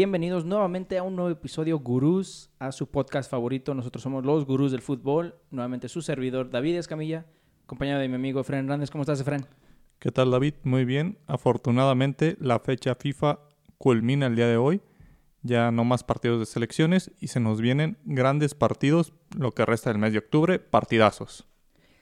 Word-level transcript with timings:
Bienvenidos 0.00 0.46
nuevamente 0.46 0.96
a 0.96 1.02
un 1.02 1.14
nuevo 1.14 1.30
episodio 1.30 1.78
Gurús, 1.78 2.48
a 2.58 2.72
su 2.72 2.90
podcast 2.90 3.30
favorito. 3.30 3.74
Nosotros 3.74 4.02
somos 4.02 4.24
los 4.24 4.46
Gurús 4.46 4.72
del 4.72 4.80
Fútbol. 4.80 5.34
Nuevamente 5.50 5.90
su 5.90 6.00
servidor 6.00 6.48
David 6.48 6.76
Escamilla, 6.76 7.26
acompañado 7.64 8.00
de 8.00 8.08
mi 8.08 8.14
amigo 8.14 8.40
Efren 8.40 8.60
Hernández. 8.60 8.90
¿Cómo 8.90 9.02
estás, 9.02 9.20
Efren? 9.20 9.44
¿Qué 9.98 10.10
tal, 10.10 10.30
David? 10.30 10.54
Muy 10.62 10.86
bien. 10.86 11.18
Afortunadamente, 11.26 12.38
la 12.40 12.60
fecha 12.60 12.94
FIFA 12.94 13.40
culmina 13.76 14.28
el 14.28 14.36
día 14.36 14.46
de 14.46 14.56
hoy. 14.56 14.80
Ya 15.42 15.70
no 15.70 15.84
más 15.84 16.02
partidos 16.02 16.40
de 16.40 16.46
selecciones 16.46 17.12
y 17.20 17.26
se 17.26 17.40
nos 17.40 17.60
vienen 17.60 17.98
grandes 18.06 18.54
partidos 18.54 19.12
lo 19.36 19.52
que 19.52 19.66
resta 19.66 19.90
del 19.90 19.98
mes 19.98 20.14
de 20.14 20.20
octubre, 20.20 20.58
partidazos. 20.60 21.46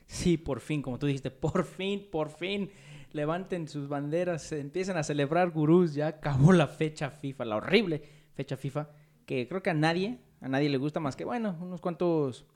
Sí, 0.07 0.37
por 0.37 0.61
fin, 0.61 0.83
como 0.83 1.01
tú 1.01 1.09
dijiste, 1.09 1.33
por 1.33 1.65
fin, 1.65 2.07
por 2.13 2.31
fin 2.31 2.71
levanten 3.13 3.69
sus 3.69 3.89
banderas, 3.89 4.53
empiecen 4.53 4.97
a 4.97 5.03
celebrar 5.03 5.51
gurús, 5.51 5.95
ya 5.95 6.09
acabó 6.09 6.53
la 6.53 6.67
fecha 6.67 7.11
FIFA, 7.11 7.45
la 7.45 7.57
horrible 7.57 8.03
fecha 8.35 8.57
FIFA, 8.57 8.91
que 9.27 9.49
creo 9.49 9.63
que 9.63 9.71
a 9.71 9.75
nadie, 9.75 10.19
a 10.41 10.49
nadie 10.49 10.69
le 10.69 10.79
gusta 10.79 11.01
más 11.01 11.17
que, 11.17 11.25
bueno, 11.25 11.57
unos 11.61 11.81
cuantos 11.81 12.47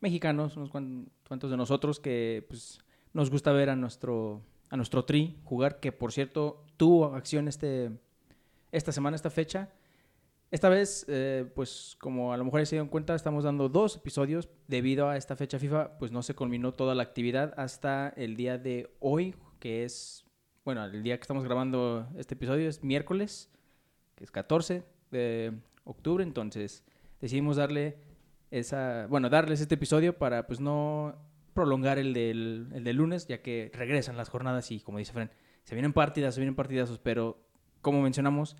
mexicanos, 0.00 0.56
unos 0.56 0.70
cuantos 0.70 1.50
de 1.50 1.56
nosotros 1.56 2.00
que 2.00 2.44
pues, 2.48 2.80
nos 3.12 3.30
gusta 3.30 3.52
ver 3.52 3.70
a 3.70 3.76
nuestro, 3.76 4.42
a 4.68 4.76
nuestro 4.76 5.04
tri 5.04 5.38
jugar, 5.44 5.80
que 5.80 5.92
por 5.92 6.12
cierto 6.12 6.64
tuvo 6.76 7.14
acción 7.14 7.48
este, 7.48 7.90
esta 8.72 8.92
semana, 8.92 9.16
esta 9.16 9.30
fecha. 9.30 9.70
Esta 10.50 10.70
vez, 10.70 11.04
eh, 11.08 11.44
pues 11.54 11.96
como 12.00 12.32
a 12.32 12.38
lo 12.38 12.44
mejor 12.44 12.64
se 12.64 12.76
dieron 12.76 12.88
cuenta, 12.88 13.14
estamos 13.14 13.44
dando 13.44 13.68
dos 13.68 13.96
episodios. 13.96 14.48
Debido 14.66 15.08
a 15.08 15.18
esta 15.18 15.36
fecha 15.36 15.58
FIFA, 15.58 15.98
pues 15.98 16.10
no 16.10 16.22
se 16.22 16.34
culminó 16.34 16.72
toda 16.72 16.94
la 16.94 17.02
actividad 17.02 17.52
hasta 17.58 18.08
el 18.16 18.34
día 18.34 18.56
de 18.56 18.90
hoy, 18.98 19.34
que 19.58 19.84
es, 19.84 20.24
bueno, 20.64 20.84
el 20.84 21.02
día 21.02 21.16
que 21.16 21.22
estamos 21.22 21.44
grabando 21.44 22.08
este 22.16 22.34
episodio 22.34 22.68
es 22.68 22.82
miércoles, 22.82 23.50
que 24.14 24.24
es 24.24 24.30
14 24.30 24.84
de 25.10 25.52
octubre, 25.84 26.22
entonces 26.22 26.84
decidimos 27.20 27.56
darle 27.56 27.98
esa, 28.50 29.06
bueno, 29.08 29.28
darles 29.30 29.60
este 29.60 29.74
episodio 29.74 30.16
para 30.18 30.46
pues 30.46 30.60
no 30.60 31.16
prolongar 31.54 31.98
el 31.98 32.14
del, 32.14 32.68
el 32.72 32.84
del 32.84 32.96
lunes, 32.96 33.26
ya 33.26 33.42
que 33.42 33.70
regresan 33.74 34.16
las 34.16 34.28
jornadas 34.28 34.70
y 34.70 34.80
como 34.80 34.98
dice 34.98 35.12
Fren, 35.12 35.30
se 35.64 35.74
vienen 35.74 35.92
partidas, 35.92 36.34
se 36.34 36.40
vienen 36.40 36.54
partidazos, 36.54 36.98
pero 36.98 37.42
como 37.80 38.00
mencionamos, 38.02 38.56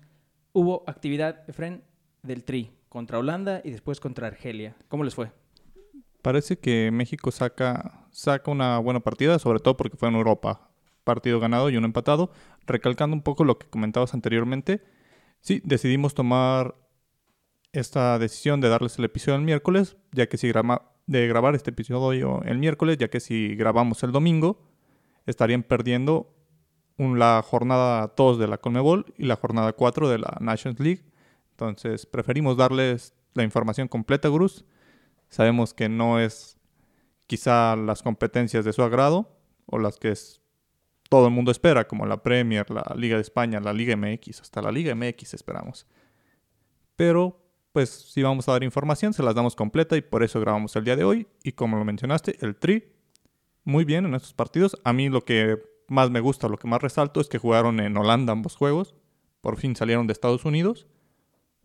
hubo 0.53 0.83
actividad, 0.87 1.45
Fren, 1.53 1.83
del 2.23 2.43
Tri 2.43 2.71
contra 2.89 3.19
Holanda 3.19 3.61
y 3.63 3.71
después 3.71 3.99
contra 3.99 4.27
Argelia. 4.27 4.75
¿Cómo 4.87 5.03
les 5.03 5.15
fue? 5.15 5.31
Parece 6.21 6.57
que 6.57 6.91
México 6.91 7.31
saca, 7.31 8.07
saca 8.11 8.51
una 8.51 8.77
buena 8.79 8.99
partida, 8.99 9.39
sobre 9.39 9.59
todo 9.59 9.77
porque 9.77 9.95
fue 9.95 10.09
en 10.09 10.15
Europa 10.15 10.68
partido 11.03 11.39
ganado 11.39 11.69
y 11.69 11.77
uno 11.77 11.85
empatado. 11.85 12.31
Recalcando 12.65 13.15
un 13.15 13.23
poco 13.23 13.43
lo 13.43 13.57
que 13.57 13.67
comentabas 13.67 14.13
anteriormente, 14.13 14.83
sí, 15.41 15.61
decidimos 15.63 16.13
tomar 16.13 16.75
esta 17.71 18.17
decisión 18.19 18.61
de 18.61 18.69
darles 18.69 18.97
el 18.99 19.05
episodio 19.05 19.37
el 19.37 19.43
miércoles, 19.43 19.97
ya 20.11 20.27
que 20.27 20.37
si 20.37 20.47
graba, 20.47 20.91
de 21.07 21.27
grabar 21.27 21.55
este 21.55 21.71
episodio 21.71 22.41
el 22.43 22.57
miércoles, 22.57 22.97
ya 22.97 23.09
que 23.09 23.19
si 23.19 23.55
grabamos 23.55 24.03
el 24.03 24.11
domingo, 24.11 24.61
estarían 25.25 25.63
perdiendo 25.63 26.35
la 26.97 27.41
jornada 27.45 28.13
2 28.15 28.39
de 28.39 28.47
la 28.47 28.57
Conmebol 28.57 29.05
y 29.17 29.25
la 29.25 29.35
jornada 29.35 29.73
4 29.73 30.09
de 30.09 30.19
la 30.19 30.37
Nations 30.41 30.79
League. 30.79 31.05
Entonces 31.51 32.05
preferimos 32.05 32.57
darles 32.57 33.13
la 33.33 33.43
información 33.43 33.87
completa, 33.87 34.29
Gruz. 34.29 34.65
Sabemos 35.29 35.73
que 35.73 35.87
no 35.89 36.19
es 36.19 36.57
quizá 37.27 37.75
las 37.75 38.01
competencias 38.01 38.65
de 38.65 38.73
su 38.73 38.81
agrado 38.81 39.37
o 39.65 39.77
las 39.77 39.97
que 39.97 40.09
es 40.09 40.41
todo 41.09 41.25
el 41.25 41.33
mundo 41.33 41.51
espera, 41.51 41.87
como 41.87 42.05
la 42.05 42.21
Premier, 42.21 42.69
la 42.69 42.95
Liga 42.95 43.15
de 43.15 43.21
España, 43.21 43.59
la 43.59 43.73
Liga 43.73 43.95
MX, 43.97 44.41
hasta 44.41 44.61
la 44.61 44.71
Liga 44.71 44.93
MX 44.93 45.33
esperamos. 45.33 45.87
Pero, 46.95 47.41
pues, 47.71 47.89
si 47.89 48.21
vamos 48.21 48.47
a 48.47 48.51
dar 48.51 48.63
información, 48.63 49.13
se 49.13 49.23
las 49.23 49.33
damos 49.33 49.55
completa 49.55 49.97
y 49.97 50.01
por 50.01 50.21
eso 50.23 50.39
grabamos 50.39 50.75
el 50.75 50.85
día 50.85 50.95
de 50.95 51.03
hoy. 51.03 51.27
Y 51.43 51.53
como 51.53 51.77
lo 51.77 51.83
mencionaste, 51.83 52.37
el 52.41 52.55
Tri, 52.55 52.93
muy 53.63 53.85
bien 53.85 54.05
en 54.05 54.13
estos 54.13 54.33
partidos. 54.33 54.79
A 54.83 54.93
mí 54.93 55.09
lo 55.09 55.25
que 55.25 55.57
más 55.87 56.11
me 56.11 56.19
gusta, 56.19 56.47
lo 56.47 56.57
que 56.57 56.67
más 56.67 56.81
resalto 56.81 57.19
es 57.19 57.27
que 57.27 57.39
jugaron 57.39 57.79
en 57.79 57.97
Holanda 57.97 58.31
ambos 58.31 58.55
juegos. 58.55 58.93
Por 59.41 59.57
fin 59.57 59.75
salieron 59.75 60.05
de 60.05 60.13
Estados 60.13 60.45
Unidos. 60.45 60.87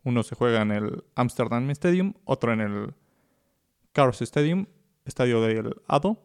Uno 0.05 0.23
se 0.23 0.35
juega 0.35 0.63
en 0.63 0.71
el 0.71 1.05
Amsterdam 1.15 1.69
Stadium, 1.71 2.15
otro 2.25 2.53
en 2.53 2.61
el 2.61 2.95
Cars 3.93 4.23
Stadium, 4.23 4.67
estadio 5.05 5.43
del 5.43 5.83
ADO 5.87 6.19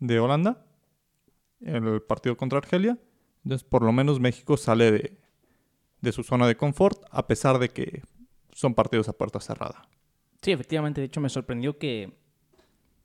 de 0.00 0.20
Holanda 0.20 0.66
el 1.64 2.02
partido 2.02 2.36
contra 2.36 2.58
Argelia. 2.58 2.98
Entonces, 3.44 3.66
por 3.66 3.82
lo 3.82 3.92
menos 3.92 4.20
México 4.20 4.56
sale 4.56 4.90
de, 4.90 5.18
de 6.00 6.12
su 6.12 6.22
zona 6.22 6.46
de 6.46 6.56
confort, 6.56 7.02
a 7.10 7.26
pesar 7.26 7.58
de 7.58 7.70
que 7.70 8.02
son 8.52 8.74
partidos 8.74 9.08
a 9.08 9.12
puerta 9.12 9.40
cerrada. 9.40 9.88
Sí, 10.42 10.52
efectivamente. 10.52 11.00
De 11.00 11.06
hecho, 11.06 11.20
me 11.20 11.28
sorprendió 11.28 11.78
que, 11.78 12.16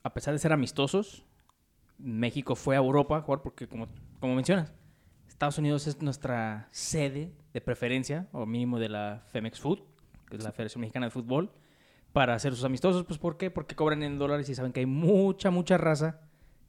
a 0.03 0.13
pesar 0.13 0.33
de 0.33 0.39
ser 0.39 0.53
amistosos, 0.53 1.25
México 1.97 2.55
fue 2.55 2.75
a 2.75 2.79
Europa 2.79 3.17
a 3.17 3.21
jugar 3.21 3.41
porque, 3.41 3.67
como, 3.67 3.87
como 4.19 4.35
mencionas, 4.35 4.73
Estados 5.27 5.57
Unidos 5.57 5.87
es 5.87 6.01
nuestra 6.01 6.67
sede 6.71 7.31
de 7.53 7.61
preferencia, 7.61 8.27
o 8.31 8.45
mínimo 8.45 8.79
de 8.79 8.89
la 8.89 9.23
Femex 9.31 9.59
Food, 9.59 9.79
que 10.29 10.35
es 10.35 10.43
la 10.43 10.51
Federación 10.51 10.81
Mexicana 10.81 11.07
de 11.07 11.11
Fútbol, 11.11 11.51
para 12.11 12.33
hacer 12.33 12.53
sus 12.53 12.65
amistosos. 12.65 13.05
Pues, 13.05 13.19
¿por 13.19 13.37
qué? 13.37 13.49
Porque 13.49 13.75
cobran 13.75 14.03
en 14.03 14.17
dólares 14.19 14.49
y 14.49 14.55
saben 14.55 14.73
que 14.73 14.81
hay 14.81 14.85
mucha, 14.85 15.49
mucha 15.49 15.77
raza 15.77 16.21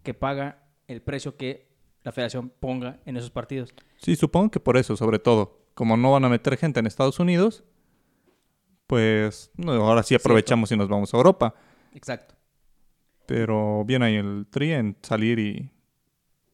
que 0.03 0.15
paga 0.15 0.63
el 0.87 1.03
precio 1.03 1.37
que 1.37 1.70
la 2.03 2.13
federación 2.13 2.51
ponga 2.51 2.99
en 3.05 3.17
esos 3.17 3.31
partidos. 3.31 3.75
Sí, 3.99 4.17
supongo 4.17 4.51
que 4.51 4.61
por 4.61 4.77
eso, 4.77 4.97
sobre 4.97 5.19
todo. 5.19 5.59
Como 5.75 5.97
no 5.97 6.13
van 6.13 6.25
a 6.25 6.29
meter 6.29 6.57
gente 6.57 6.81
en 6.81 6.87
Estados 6.87 7.21
Unidos, 7.21 7.65
pues 8.87 9.51
ahora 9.67 10.03
sí 10.03 10.15
aprovechamos 10.15 10.71
y 10.73 10.77
nos 10.77 10.89
vamos 10.89 11.15
a 11.15 11.17
Europa. 11.17 11.55
Exacto. 11.95 12.35
Pero 13.27 13.85
bien 13.85 14.03
ahí 14.03 14.17
el 14.17 14.47
Tri 14.51 14.73
en 14.73 14.97
salir 15.03 15.39
y 15.39 15.71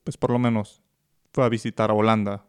pues 0.04 0.16
por 0.16 0.30
lo 0.30 0.38
menos 0.38 0.82
fue 1.32 1.44
a 1.44 1.48
visitar 1.48 1.90
a 1.90 1.94
Holanda. 1.94 2.44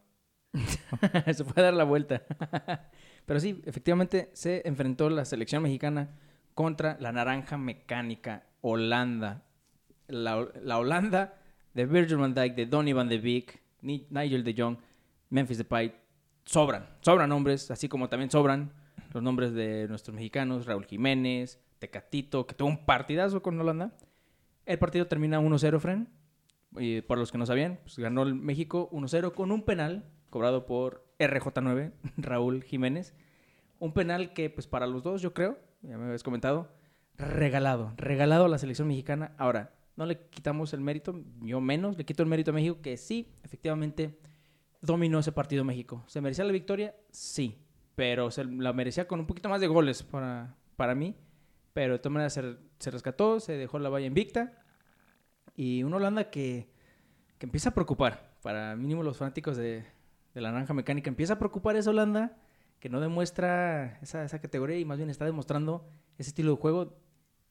se 1.33 1.43
fue 1.43 1.61
a 1.61 1.65
dar 1.65 1.73
la 1.73 1.85
vuelta. 1.85 2.23
Pero 3.25 3.39
sí, 3.39 3.61
efectivamente 3.65 4.29
se 4.33 4.61
enfrentó 4.65 5.09
la 5.09 5.25
selección 5.25 5.63
mexicana 5.63 6.09
contra 6.53 6.97
la 6.99 7.11
naranja 7.11 7.57
mecánica 7.57 8.45
Holanda. 8.61 9.43
La, 10.07 10.47
la 10.61 10.77
Holanda 10.79 11.35
de 11.77 11.85
Virgil 11.85 12.17
van 12.17 12.33
Dijk, 12.33 12.55
de 12.55 12.65
Donny 12.65 12.91
van 12.91 13.07
de 13.07 13.19
Beek, 13.19 13.61
Nigel 13.81 14.43
de 14.43 14.55
Jong, 14.57 14.77
Memphis 15.29 15.59
Depay, 15.59 15.93
sobran, 16.43 16.87
sobran 17.01 17.29
nombres, 17.29 17.69
así 17.69 17.87
como 17.87 18.09
también 18.09 18.31
sobran 18.31 18.73
los 19.13 19.21
nombres 19.21 19.53
de 19.53 19.87
nuestros 19.87 20.15
mexicanos, 20.15 20.65
Raúl 20.65 20.85
Jiménez, 20.85 21.59
Tecatito, 21.77 22.47
que 22.47 22.55
tuvo 22.55 22.69
un 22.69 22.83
partidazo 22.83 23.43
con 23.43 23.59
Holanda. 23.59 23.93
El 24.65 24.79
partido 24.79 25.05
termina 25.05 25.39
1-0, 25.39 25.79
Fren. 25.79 26.09
Y 26.79 27.01
por 27.01 27.19
los 27.19 27.31
que 27.31 27.37
no 27.37 27.45
sabían, 27.45 27.79
pues 27.83 27.99
ganó 27.99 28.23
el 28.23 28.33
México 28.33 28.89
1-0 28.91 29.33
con 29.33 29.51
un 29.51 29.61
penal 29.61 30.03
cobrado 30.31 30.65
por 30.65 31.05
RJ9, 31.19 31.91
Raúl 32.17 32.63
Jiménez. 32.63 33.13
Un 33.77 33.93
penal 33.93 34.33
que, 34.33 34.49
pues 34.49 34.65
para 34.65 34.87
los 34.87 35.03
dos, 35.03 35.21
yo 35.21 35.35
creo, 35.35 35.59
ya 35.83 35.95
me 35.99 36.05
habías 36.05 36.23
comentado, 36.23 36.71
regalado, 37.17 37.93
regalado 37.97 38.45
a 38.45 38.49
la 38.49 38.57
selección 38.57 38.87
mexicana. 38.87 39.35
Ahora, 39.37 39.76
no 39.97 40.05
le 40.05 40.19
quitamos 40.29 40.73
el 40.73 40.79
mérito, 40.79 41.19
yo 41.41 41.59
menos, 41.59 41.97
le 41.97 42.05
quito 42.05 42.21
el 42.23 42.29
mérito 42.29 42.51
a 42.51 42.53
México, 42.53 42.79
que 42.81 42.95
sí, 42.97 43.33
efectivamente, 43.43 44.17
dominó 44.79 45.19
ese 45.19 45.31
partido 45.31 45.63
México. 45.63 46.03
¿Se 46.07 46.21
merecía 46.21 46.45
la 46.45 46.53
victoria? 46.53 46.95
Sí, 47.11 47.57
pero 47.95 48.29
se 48.29 48.45
la 48.45 48.73
merecía 48.73 49.07
con 49.07 49.19
un 49.19 49.25
poquito 49.25 49.49
más 49.49 49.59
de 49.59 49.65
goles 49.65 50.03
para, 50.03 50.55
para 50.75 50.93
mí. 50.93 51.15
Pero 51.73 51.93
de 51.93 51.99
todas 51.99 52.13
maneras 52.13 52.33
se, 52.79 52.91
rescató, 52.91 53.39
se 53.39 53.53
dejó 53.53 53.79
la 53.79 53.89
valla 53.89 54.05
invicta. 54.05 54.53
Y 55.55 55.81
una 55.81 55.97
Holanda 55.97 56.29
que, 56.29 56.69
que 57.39 57.47
empieza 57.47 57.69
a 57.69 57.73
preocupar, 57.73 58.37
para 58.43 58.75
mínimo 58.75 59.01
los 59.01 59.17
fanáticos 59.17 59.57
de, 59.57 59.83
de 60.35 60.41
la 60.41 60.51
naranja 60.51 60.75
mecánica, 60.75 61.09
empieza 61.09 61.33
a 61.33 61.39
preocupar 61.39 61.75
esa 61.75 61.89
Holanda 61.89 62.37
que 62.79 62.89
no 62.89 62.99
demuestra 62.99 63.97
esa, 64.03 64.23
esa 64.23 64.39
categoría 64.39 64.77
y 64.77 64.85
más 64.85 64.97
bien 64.99 65.09
está 65.09 65.25
demostrando 65.25 65.89
ese 66.19 66.29
estilo 66.29 66.51
de 66.51 66.61
juego 66.61 66.99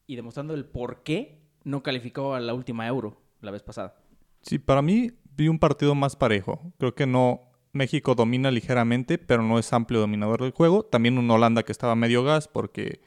y 0.07 0.15
demostrando 0.15 0.55
el 0.55 0.65
por 0.65 1.03
qué 1.03 1.46
no 1.67 1.83
calificó 1.83 2.35
a 2.35 2.41
la 2.41 2.55
última 2.55 2.87
Euro 2.87 3.21
la 3.41 3.51
vez 3.51 3.63
pasada. 3.63 3.97
Sí, 4.41 4.59
para 4.59 4.83
mí 4.83 5.13
vi 5.37 5.49
un 5.49 5.59
partido 5.59 5.95
más 5.95 6.17
parejo. 6.17 6.73
Creo 6.79 6.95
que 6.95 7.07
no. 7.07 7.43
México 7.73 8.15
domina 8.15 8.51
ligeramente, 8.51 9.19
pero 9.19 9.43
no 9.43 9.59
es 9.59 9.71
amplio 9.75 10.01
dominador 10.01 10.41
del 10.41 10.53
juego. 10.53 10.85
También 10.85 11.19
un 11.19 11.31
Holanda 11.31 11.63
que 11.63 11.73
estaba 11.73 11.95
medio 11.95 12.25
gas 12.25 12.49
porque 12.49 13.03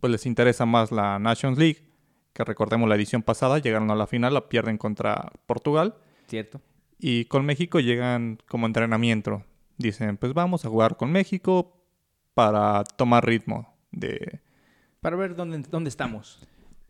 pues 0.00 0.10
les 0.10 0.24
interesa 0.24 0.64
más 0.64 0.92
la 0.92 1.18
Nations 1.18 1.58
League, 1.58 1.90
que 2.32 2.44
recordemos 2.44 2.88
la 2.88 2.94
edición 2.94 3.22
pasada, 3.22 3.58
llegaron 3.58 3.90
a 3.90 3.94
la 3.94 4.06
final, 4.06 4.32
la 4.32 4.48
pierden 4.48 4.78
contra 4.78 5.30
Portugal. 5.46 5.96
Cierto. 6.26 6.62
Y 6.98 7.26
con 7.26 7.44
México 7.44 7.80
llegan 7.80 8.38
como 8.48 8.66
entrenamiento. 8.66 9.42
Dicen, 9.76 10.16
pues 10.16 10.32
vamos 10.32 10.64
a 10.64 10.70
jugar 10.70 10.96
con 10.96 11.10
México 11.12 11.84
para 12.32 12.84
tomar 12.84 13.26
ritmo 13.26 13.76
de... 13.90 14.40
Para 15.00 15.16
ver 15.16 15.34
dónde, 15.34 15.58
dónde 15.68 15.90
estamos. 15.90 16.40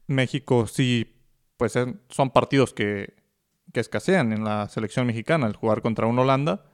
México 0.07 0.67
sí 0.67 1.15
pues 1.57 1.75
son 2.09 2.31
partidos 2.31 2.73
que, 2.75 3.15
escasean 3.73 4.33
en 4.33 4.45
la 4.45 4.69
selección 4.69 5.05
mexicana. 5.07 5.49
El 5.49 5.57
jugar 5.57 5.83
contra 5.83 6.07
un 6.07 6.17
Holanda 6.17 6.65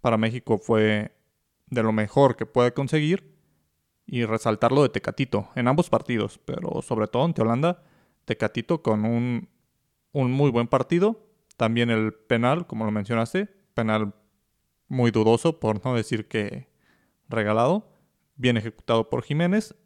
para 0.00 0.16
México 0.16 0.56
fue 0.56 1.14
de 1.66 1.82
lo 1.82 1.92
mejor 1.92 2.36
que 2.36 2.46
puede 2.46 2.72
conseguir. 2.72 3.38
y 4.06 4.24
resaltar 4.24 4.72
lo 4.72 4.82
de 4.82 4.88
Tecatito 4.88 5.50
en 5.54 5.68
ambos 5.68 5.88
partidos, 5.88 6.40
pero 6.44 6.82
sobre 6.82 7.06
todo 7.06 7.24
ante 7.24 7.42
Holanda, 7.42 7.84
Tecatito 8.24 8.82
con 8.82 9.04
un, 9.04 9.48
un 10.12 10.32
muy 10.32 10.50
buen 10.50 10.66
partido. 10.66 11.28
También 11.56 11.90
el 11.90 12.12
penal, 12.14 12.66
como 12.66 12.84
lo 12.84 12.90
mencionaste, 12.90 13.48
penal 13.74 14.14
muy 14.88 15.10
dudoso, 15.12 15.60
por 15.60 15.84
no 15.84 15.94
decir 15.94 16.26
que 16.26 16.68
regalado, 17.28 17.92
bien 18.34 18.56
ejecutado 18.56 19.08
por 19.08 19.22
Jiménez, 19.22 19.76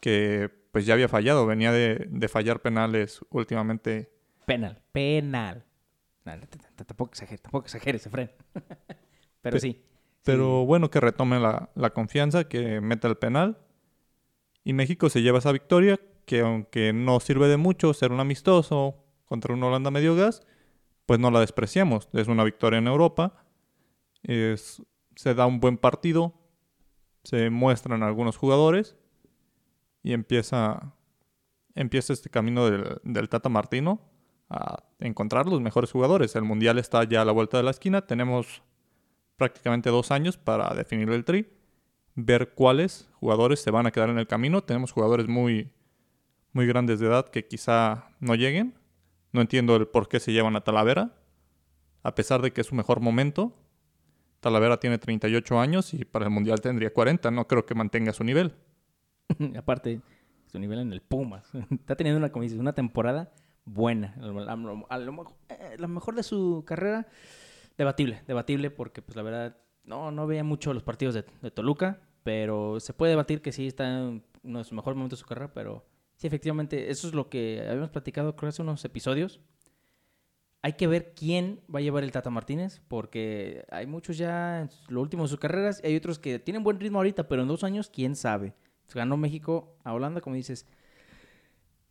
que 0.00 0.61
pues 0.72 0.84
ya 0.86 0.94
había 0.94 1.08
fallado, 1.08 1.46
venía 1.46 1.70
de, 1.70 2.06
de 2.10 2.28
fallar 2.28 2.60
penales 2.60 3.20
últimamente. 3.30 4.10
Penal, 4.46 4.82
penal. 4.90 5.64
No, 6.24 6.32
tampoco 6.86 7.10
exageres, 7.12 7.42
tampoco 7.42 7.66
exageres, 7.66 8.06
Efren. 8.06 8.30
Pero 9.42 9.54
Pe- 9.54 9.60
sí. 9.60 9.82
Pero 10.24 10.64
bueno 10.64 10.88
que 10.90 11.00
retome 11.00 11.40
la, 11.40 11.70
la 11.74 11.90
confianza, 11.90 12.44
que 12.48 12.80
meta 12.80 13.08
el 13.08 13.16
penal. 13.16 13.58
Y 14.64 14.72
México 14.72 15.10
se 15.10 15.20
lleva 15.22 15.38
esa 15.38 15.50
victoria, 15.50 15.98
que 16.26 16.40
aunque 16.40 16.92
no 16.92 17.18
sirve 17.20 17.48
de 17.48 17.56
mucho 17.56 17.92
ser 17.92 18.12
un 18.12 18.20
amistoso 18.20 19.04
contra 19.24 19.52
un 19.52 19.62
Holanda 19.64 19.90
medio 19.90 20.14
gas, 20.14 20.42
pues 21.06 21.18
no 21.18 21.32
la 21.32 21.40
despreciamos. 21.40 22.08
Es 22.12 22.28
una 22.28 22.44
victoria 22.44 22.78
en 22.78 22.86
Europa. 22.86 23.44
Es, 24.22 24.80
se 25.16 25.34
da 25.34 25.46
un 25.46 25.58
buen 25.58 25.76
partido. 25.76 26.34
Se 27.24 27.50
muestran 27.50 28.04
algunos 28.04 28.36
jugadores. 28.36 28.96
Y 30.02 30.12
empieza, 30.12 30.94
empieza 31.74 32.12
este 32.12 32.30
camino 32.30 32.68
del, 32.68 33.00
del 33.04 33.28
Tata 33.28 33.48
Martino 33.48 34.00
a 34.48 34.84
encontrar 34.98 35.46
los 35.46 35.60
mejores 35.60 35.90
jugadores. 35.90 36.36
El 36.36 36.44
Mundial 36.44 36.78
está 36.78 37.04
ya 37.04 37.22
a 37.22 37.24
la 37.24 37.32
vuelta 37.32 37.56
de 37.56 37.62
la 37.62 37.70
esquina. 37.70 38.06
Tenemos 38.06 38.62
prácticamente 39.36 39.90
dos 39.90 40.10
años 40.10 40.36
para 40.36 40.74
definir 40.74 41.08
el 41.10 41.24
tri, 41.24 41.48
ver 42.14 42.52
cuáles 42.54 43.08
jugadores 43.14 43.60
se 43.60 43.70
van 43.70 43.86
a 43.86 43.90
quedar 43.90 44.10
en 44.10 44.18
el 44.18 44.26
camino. 44.26 44.62
Tenemos 44.62 44.92
jugadores 44.92 45.26
muy, 45.26 45.70
muy 46.52 46.66
grandes 46.66 47.00
de 47.00 47.06
edad 47.06 47.28
que 47.28 47.46
quizá 47.46 48.10
no 48.20 48.34
lleguen. 48.34 48.74
No 49.32 49.40
entiendo 49.40 49.76
el 49.76 49.88
por 49.88 50.08
qué 50.08 50.20
se 50.20 50.32
llevan 50.32 50.56
a 50.56 50.60
Talavera, 50.60 51.14
a 52.02 52.14
pesar 52.14 52.42
de 52.42 52.52
que 52.52 52.60
es 52.60 52.66
su 52.66 52.74
mejor 52.74 53.00
momento. 53.00 53.56
Talavera 54.40 54.78
tiene 54.78 54.98
38 54.98 55.58
años 55.58 55.94
y 55.94 56.04
para 56.04 56.26
el 56.26 56.30
Mundial 56.30 56.60
tendría 56.60 56.92
40. 56.92 57.30
No 57.30 57.48
creo 57.48 57.64
que 57.64 57.74
mantenga 57.74 58.12
su 58.12 58.24
nivel. 58.24 58.54
Aparte, 59.56 60.00
su 60.46 60.58
nivel 60.58 60.80
en 60.80 60.92
el 60.92 61.00
Pumas. 61.00 61.50
Está 61.70 61.96
teniendo 61.96 62.18
una, 62.18 62.30
como 62.30 62.42
dices, 62.42 62.58
una 62.58 62.74
temporada 62.74 63.32
buena. 63.64 64.14
A 64.48 64.54
eh, 65.48 65.76
lo 65.78 65.88
mejor 65.88 66.14
de 66.14 66.22
su 66.22 66.64
carrera, 66.66 67.06
debatible. 67.76 68.22
Debatible 68.26 68.70
porque, 68.70 69.02
pues, 69.02 69.16
la 69.16 69.22
verdad, 69.22 69.56
no, 69.84 70.10
no 70.10 70.26
veía 70.26 70.44
mucho 70.44 70.74
los 70.74 70.82
partidos 70.82 71.14
de, 71.14 71.24
de 71.40 71.50
Toluca. 71.50 72.00
Pero 72.22 72.78
se 72.80 72.92
puede 72.92 73.10
debatir 73.10 73.42
que 73.42 73.52
sí 73.52 73.66
está 73.66 73.98
en 73.98 74.24
uno 74.44 74.58
de 74.58 74.64
sus 74.64 74.74
mejores 74.74 74.96
momentos 74.96 75.18
de 75.18 75.22
su 75.22 75.28
carrera. 75.28 75.52
Pero 75.52 75.84
sí, 76.16 76.26
efectivamente, 76.26 76.90
eso 76.90 77.08
es 77.08 77.14
lo 77.14 77.28
que 77.28 77.64
habíamos 77.66 77.90
platicado, 77.90 78.36
creo, 78.36 78.48
hace 78.48 78.62
unos 78.62 78.84
episodios. 78.84 79.40
Hay 80.64 80.74
que 80.74 80.86
ver 80.86 81.12
quién 81.14 81.60
va 81.74 81.80
a 81.80 81.82
llevar 81.82 82.04
el 82.04 82.12
Tata 82.12 82.30
Martínez, 82.30 82.80
porque 82.86 83.64
hay 83.72 83.86
muchos 83.86 84.16
ya 84.16 84.60
en 84.60 84.70
lo 84.88 85.00
último 85.00 85.24
de 85.24 85.28
sus 85.28 85.40
carreras 85.40 85.80
y 85.82 85.88
hay 85.88 85.96
otros 85.96 86.20
que 86.20 86.38
tienen 86.38 86.62
buen 86.62 86.78
ritmo 86.78 86.98
ahorita, 86.98 87.26
pero 87.26 87.42
en 87.42 87.48
dos 87.48 87.64
años, 87.64 87.90
quién 87.90 88.14
sabe. 88.14 88.54
Ganó 88.94 89.16
México 89.16 89.76
a 89.84 89.92
Holanda, 89.92 90.20
como 90.20 90.36
dices. 90.36 90.66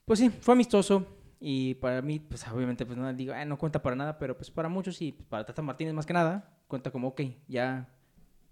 Pues 0.06 0.20
sí, 0.20 0.30
fue 0.30 0.54
amistoso. 0.54 1.06
Y 1.40 1.76
para 1.76 2.02
mí, 2.02 2.20
pues 2.20 2.48
obviamente, 2.48 2.86
pues 2.86 2.98
no 2.98 3.12
digo, 3.14 3.34
"Ah, 3.34 3.44
no 3.46 3.58
cuenta 3.58 3.82
para 3.82 3.96
nada, 3.96 4.20
pero 4.20 4.38
pues 4.38 4.52
para 4.52 4.70
muchos 4.70 4.96
sí, 4.96 5.12
pues, 5.12 5.28
para 5.28 5.46
Tata 5.46 5.64
Martínez 5.64 5.94
más 5.94 6.06
que 6.06 6.14
nada, 6.14 6.56
cuenta 6.68 6.92
como, 6.92 7.10
ok, 7.10 7.22
ya, 7.48 7.90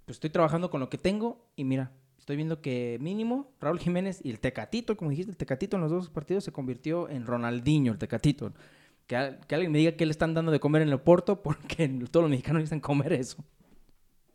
pues 0.06 0.16
estoy 0.18 0.31
trabajando 0.31 0.72
con 0.72 0.80
lo 0.80 0.90
que 0.90 0.98
tengo 0.98 1.46
y 1.56 1.66
mira, 1.66 1.92
estoy 2.18 2.36
viendo 2.36 2.62
que 2.62 2.98
mínimo 3.00 3.51
Raúl 3.60 3.80
Jiménez 3.80 4.22
y 4.24 4.31
el 4.31 4.40
Tecatito, 4.40 4.98
como 4.98 5.12
dijiste, 5.12 5.31
el 5.31 5.38
Tecatito 5.38 5.78
en 5.78 5.81
los 5.84 5.92
dos 5.92 6.10
partidos 6.10 6.44
se 6.44 6.52
convirtió 6.52 7.07
en 7.10 7.25
Ronaldinho, 7.28 7.92
el 7.92 8.00
Tecatito. 8.00 8.54
Que 9.06 9.16
alguien 9.16 9.72
me 9.72 9.80
diga 9.80 9.92
que 9.94 10.06
le 10.06 10.12
están 10.12 10.34
dando 10.34 10.52
de 10.52 10.60
comer 10.60 10.81
en 10.81 10.90
el 10.90 11.00
Porto, 11.00 11.42
porque 11.44 11.88
todos 12.12 12.24
los 12.24 12.30
mexicanos 12.30 12.62
necesitan 12.62 12.80
comer 12.80 13.13
eso. 13.13 13.44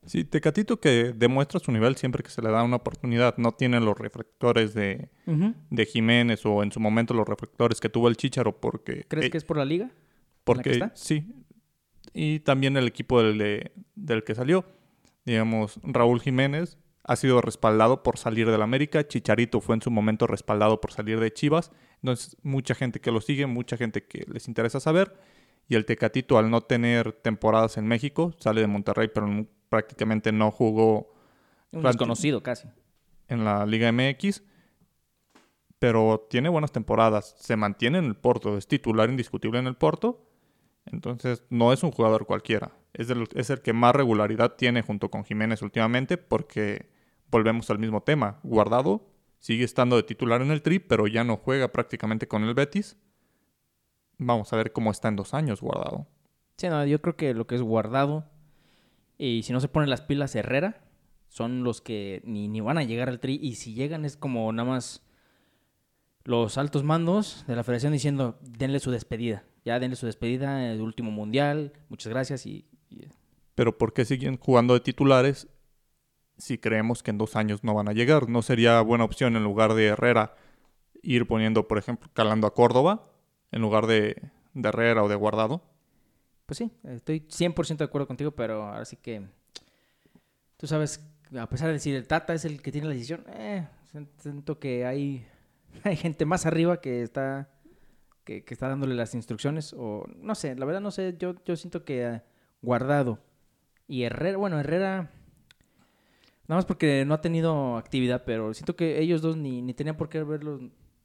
Sí, 0.07 0.25
Tecatito 0.25 0.81
que 0.81 1.13
demuestra 1.17 1.61
su 1.61 1.73
nivel 1.73 1.97
siempre 1.97 2.23
que 2.23 2.31
se 2.31 2.43
le 2.43 2.51
da 2.51 2.63
una 2.63 2.77
oportunidad. 2.77 3.37
No 3.39 3.53
tiene 3.53 3.81
los 3.81 3.97
reflectores 3.99 4.75
de, 4.75 5.09
de 5.27 5.87
Jiménez 5.87 6.45
o 6.45 6.63
en 6.63 6.73
su 6.73 6.81
momento 6.81 7.15
los 7.15 7.27
reflectores 7.27 7.81
que 7.81 7.89
tuvo 7.89 8.09
el 8.09 8.17
Chicharo 8.17 8.61
porque... 8.61 9.05
¿Crees 9.09 9.27
eh, 9.27 9.31
que 9.31 9.39
es 9.39 9.45
por 9.45 9.57
la 9.57 9.65
liga? 9.65 9.91
Porque 10.45 10.71
está? 10.73 10.93
sí. 10.95 11.33
Y 12.13 12.41
también 12.41 12.77
el 12.77 12.87
equipo 12.87 13.23
del, 13.23 13.39
de- 13.39 13.73
del 13.95 14.23
que 14.25 14.35
salió. 14.35 14.65
Digamos, 15.25 15.81
Raúl 15.83 16.21
Jiménez 16.21 16.77
ha 17.03 17.17
sido 17.17 17.41
respaldado 17.41 18.03
por 18.03 18.19
salir 18.19 18.51
del 18.51 18.63
América. 18.63 19.09
Chicharito 19.09 19.61
fue 19.61 19.75
en 19.75 19.83
su 19.83 19.91
momento 19.91 20.27
respaldado 20.27 20.81
por 20.81 20.93
salir 20.93 21.19
de 21.19 21.33
Chivas. 21.33 21.73
Entonces, 22.03 22.37
mucha 22.43 22.75
gente 22.75 23.01
que 23.01 23.11
lo 23.11 23.21
sigue, 23.21 23.47
mucha 23.47 23.77
gente 23.79 24.05
que 24.05 24.27
les 24.31 24.49
interesa 24.49 24.81
saber. 24.81 25.17
Y 25.67 25.77
el 25.77 25.87
Tecatito, 25.87 26.37
al 26.39 26.51
no 26.51 26.61
tener 26.61 27.13
temporadas 27.13 27.79
en 27.79 27.87
México, 27.87 28.35
sale 28.39 28.61
de 28.61 28.67
Monterrey, 28.67 29.09
pero 29.13 29.47
prácticamente 29.75 30.31
no 30.31 30.53
jugó 30.53 31.13
Un 31.73 31.83
desconocido 31.83 32.45
casi. 32.45 32.69
en 33.27 33.45
la 33.45 33.67
Liga 33.67 33.91
MX, 33.91 34.45
pero 35.81 36.29
tiene 36.31 36.49
buenas 36.49 36.71
temporadas, 36.71 37.35
se 37.41 37.57
mantiene 37.57 37.99
en 37.99 38.05
el 38.05 38.15
Porto, 38.15 38.57
es 38.57 38.69
titular 38.69 39.11
indiscutible 39.11 39.59
en 39.59 39.67
el 39.67 39.75
Porto, 39.75 40.31
entonces 40.87 41.43
no 41.51 41.73
es 41.73 41.83
un 41.83 41.91
jugador 41.91 42.25
cualquiera, 42.25 42.71
es 42.93 43.11
el 43.51 43.63
que 43.63 43.73
más 43.73 43.97
regularidad 43.97 44.55
tiene 44.55 44.83
junto 44.83 45.11
con 45.11 45.25
Jiménez 45.25 45.61
últimamente 45.63 46.19
porque 46.19 46.89
volvemos 47.33 47.69
al 47.71 47.81
mismo 47.81 48.01
tema, 48.05 48.39
Guardado 48.45 49.09
sigue 49.41 49.65
estando 49.65 49.97
de 49.97 50.05
titular 50.05 50.41
en 50.41 50.53
el 50.53 50.63
Tri, 50.63 50.79
pero 50.79 51.09
ya 51.09 51.25
no 51.25 51.37
juega 51.37 51.73
prácticamente 51.73 52.29
con 52.29 52.45
el 52.45 52.55
Betis. 52.55 52.97
Vamos 54.19 54.53
a 54.53 54.57
ver 54.57 54.73
cómo 54.73 54.93
está 54.93 55.09
en 55.09 55.17
dos 55.17 55.35
años 55.35 55.61
Guardado. 55.61 56.07
Sí, 56.57 56.69
no, 56.69 56.87
yo 56.87 57.03
creo 57.03 57.17
que 57.17 57.35
lo 57.35 57.49
que 57.49 57.57
es 57.57 57.63
guardado 57.63 58.31
y 59.19 59.43
si 59.43 59.53
no 59.53 59.61
se 59.61 59.69
ponen 59.69 59.91
las 59.91 60.03
pilas 60.03 60.35
Herrera 60.35 60.81
son 61.29 61.65
los 61.65 61.81
que 61.81 62.23
ni, 62.25 62.49
ni 62.49 62.61
van 62.61 62.79
a 62.79 62.85
llegar 62.85 63.09
al 63.09 63.21
tri 63.21 63.39
y 63.43 63.57
si 63.57 63.75
llegan 63.75 64.05
es 64.05 64.17
como 64.17 64.53
nada 64.53 64.69
más 64.69 65.03
los 66.25 66.57
altos 66.59 66.85
mandos 66.85 67.45
de 67.47 67.57
la 67.57 67.65
federación 67.65 67.93
diciendo 67.93 68.39
denle 68.41 68.81
su 68.81 68.91
despedida, 68.91 69.45
ya 69.65 69.79
denle 69.79 69.97
su 69.97 70.07
despedida, 70.07 70.73
el 70.73 70.81
último 70.81 71.11
mundial, 71.11 71.73
muchas 71.89 72.11
gracias 72.13 72.47
y, 72.47 72.67
Pero 73.55 73.77
¿por 73.77 73.93
qué 73.93 74.05
siguen 74.05 74.39
jugando 74.39 74.75
de 74.75 74.81
titulares 74.81 75.49
si 76.39 76.59
creemos 76.59 77.03
que 77.03 77.11
en 77.11 77.19
dos 77.19 77.37
años 77.37 77.63
no 77.63 77.75
van 77.75 77.89
a 77.89 77.93
llegar? 77.93 78.29
¿No 78.29 78.43
sería 78.43 78.81
buena 78.81 79.05
opción 79.05 79.37
en 79.37 79.45
lugar 79.45 79.75
de 79.75 79.87
Herrera 79.87 80.35
ir 81.03 81.27
poniendo, 81.27 81.69
por 81.69 81.79
ejemplo, 81.79 82.09
calando 82.15 82.47
a 82.47 82.55
Córdoba 82.55 83.11
en 83.53 83.61
lugar 83.61 83.87
de 83.87 84.31
Herrera 84.55 85.03
o 85.03 85.09
de 85.09 85.15
Guardado? 85.15 85.74
Pues 86.47 86.59
sí, 86.59 86.71
estoy 86.85 87.21
100% 87.21 87.79
de 87.79 87.85
acuerdo 87.85 88.07
contigo, 88.07 88.31
pero 88.33 88.65
ahora 88.65 88.85
sí 88.85 88.97
que 88.97 89.23
tú 90.57 90.67
sabes, 90.67 91.05
a 91.37 91.49
pesar 91.49 91.69
de 91.69 91.75
decir 91.75 91.95
el 91.95 92.07
Tata 92.07 92.35
es 92.35 92.45
el 92.45 92.63
que 92.63 92.73
tiene 92.73 92.87
la 92.87 92.95
decisión, 92.95 93.25
eh, 93.29 93.67
siento 94.19 94.59
que 94.59 94.87
hay, 94.87 95.27
hay 95.85 95.97
gente 95.97 96.25
más 96.25 96.47
arriba 96.47 96.81
que 96.81 97.03
está 97.03 97.51
que, 98.25 98.45
está 98.49 98.69
dándole 98.69 98.95
las 98.95 99.15
instrucciones 99.15 99.75
o 99.77 100.05
no 100.17 100.35
sé, 100.35 100.55
la 100.57 100.65
verdad 100.65 100.81
no 100.81 100.91
sé, 100.91 101.17
yo, 101.19 101.35
yo 101.45 101.57
siento 101.57 101.85
que 101.85 102.05
eh, 102.05 102.23
Guardado 102.63 103.19
y 103.87 104.05
Herrera, 104.05 104.39
bueno, 104.39 104.59
Herrera 104.59 105.11
nada 106.47 106.59
más 106.59 106.65
porque 106.65 107.05
no 107.05 107.15
ha 107.15 107.21
tenido 107.21 107.77
actividad, 107.77 108.25
pero 108.25 108.55
siento 108.55 108.77
que 108.77 109.01
ellos 109.01 109.23
dos 109.23 109.37
ni, 109.37 109.63
ni 109.63 109.75
tenían 109.75 109.97
por 109.97 110.09
qué 110.09 110.19
haberlos 110.19 110.63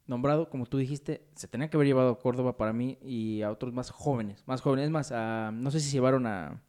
nombrado, 0.09 0.49
como 0.49 0.65
tú 0.65 0.77
dijiste, 0.77 1.25
se 1.35 1.47
tenía 1.47 1.69
que 1.69 1.77
haber 1.77 1.87
llevado 1.87 2.09
a 2.09 2.19
Córdoba 2.19 2.57
para 2.57 2.73
mí 2.73 2.97
y 3.01 3.41
a 3.43 3.51
otros 3.51 3.73
más 3.73 3.91
jóvenes, 3.91 4.43
más 4.47 4.59
jóvenes, 4.61 4.85
es 4.85 4.91
más, 4.91 5.11
a- 5.11 5.51
no 5.53 5.71
sé 5.71 5.79
si 5.79 5.91
llevaron 5.91 6.25
a 6.27 6.61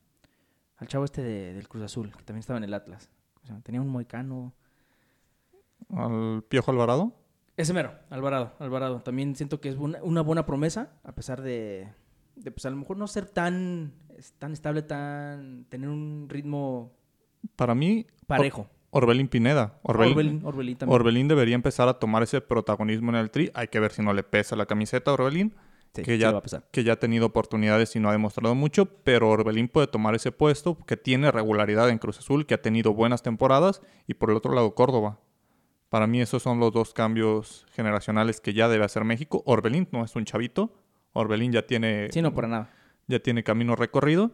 al 0.77 0.89
chavo 0.89 1.05
este 1.05 1.23
de- 1.23 1.53
del 1.55 1.69
Cruz 1.69 1.83
Azul, 1.85 2.11
que 2.17 2.23
también 2.25 2.41
estaba 2.41 2.57
en 2.59 2.65
el 2.65 2.73
Atlas. 2.75 3.11
O 3.43 3.47
sea, 3.47 3.61
tenía 3.61 3.81
un 3.83 3.89
moicano. 3.89 4.55
¿Al 5.91 6.43
Piojo 6.49 6.71
Alvarado? 6.71 7.13
Ese 7.57 7.73
mero, 7.75 7.93
Alvarado, 8.11 8.53
Alvarado. 8.59 9.01
También 9.03 9.35
siento 9.37 9.61
que 9.61 9.69
es 9.69 9.77
una, 9.77 10.03
una 10.03 10.23
buena 10.23 10.47
promesa, 10.47 10.93
a 11.03 11.13
pesar 11.13 11.43
de, 11.43 11.89
de, 12.37 12.51
pues 12.51 12.65
a 12.65 12.71
lo 12.71 12.77
mejor 12.77 12.97
no 12.97 13.07
ser 13.07 13.27
tan, 13.27 13.93
tan 14.39 14.53
estable, 14.53 14.83
tan 14.83 15.67
tener 15.69 15.89
un 15.91 16.27
ritmo 16.31 16.93
Para 17.57 17.75
mí, 17.75 18.07
parejo. 18.27 18.67
Orbelín 18.91 19.29
Pineda. 19.29 19.79
Orbelín, 19.83 20.13
Orbelín, 20.13 20.41
Orbelín 20.45 20.77
también. 20.77 20.95
Orbelín 20.95 21.29
debería 21.29 21.55
empezar 21.55 21.89
a 21.89 21.95
tomar 21.99 22.23
ese 22.23 22.41
protagonismo 22.41 23.11
en 23.11 23.17
el 23.17 23.31
Tri. 23.31 23.51
Hay 23.55 23.69
que 23.69 23.79
ver 23.81 23.93
si 23.93 24.03
no 24.03 24.13
le 24.13 24.23
pesa 24.23 24.57
la 24.57 24.67
camiseta 24.67 25.11
a 25.11 25.15
Orbelín. 25.15 25.55
Sí, 25.95 26.03
que 26.03 26.19
ya- 26.19 26.41
que 26.71 26.85
ya 26.85 26.93
ha 26.93 26.97
tenido 27.01 27.27
oportunidades 27.27 27.97
y 27.97 28.01
no 28.01 28.09
ha 28.09 28.13
demostrado 28.13 28.55
mucho, 28.55 28.87
pero 29.03 29.29
Orbelín 29.29 29.67
puede 29.69 29.89
tomar 29.89 30.15
ese 30.15 30.31
puesto, 30.31 30.79
que 30.87 30.97
tiene 30.97 31.33
regularidad 31.33 31.89
en 31.91 31.99
Cruz 31.99 32.19
Azul, 32.21 32.47
que 32.47 32.55
ha 32.55 32.63
tenido 32.63 32.95
buenas 32.95 33.23
temporadas, 33.25 33.83
y 34.07 34.15
por 34.15 34.31
el 34.31 34.37
otro 34.37 34.55
lado 34.55 34.75
Córdoba. 34.77 35.19
Para 35.89 36.07
mí 36.07 36.21
esos 36.21 36.45
son 36.45 36.61
los 36.61 36.73
dos 36.73 36.95
cambios 36.95 37.67
generacionales 37.73 38.41
que 38.41 38.53
ya 38.55 38.69
debe 38.69 38.85
hacer 38.85 39.03
México. 39.05 39.43
Orbelín 39.47 39.89
no 39.91 40.05
es 40.05 40.15
un 40.15 40.25
chavito, 40.25 40.73
Orbelín 41.13 41.51
ya 41.51 41.67
tiene, 41.67 42.09
Sí, 42.13 42.23
no, 42.23 42.33
para 42.35 42.47
nada. 42.47 42.71
ya 43.09 43.19
tiene 43.19 43.43
camino 43.43 43.75
recorrido, 43.75 44.31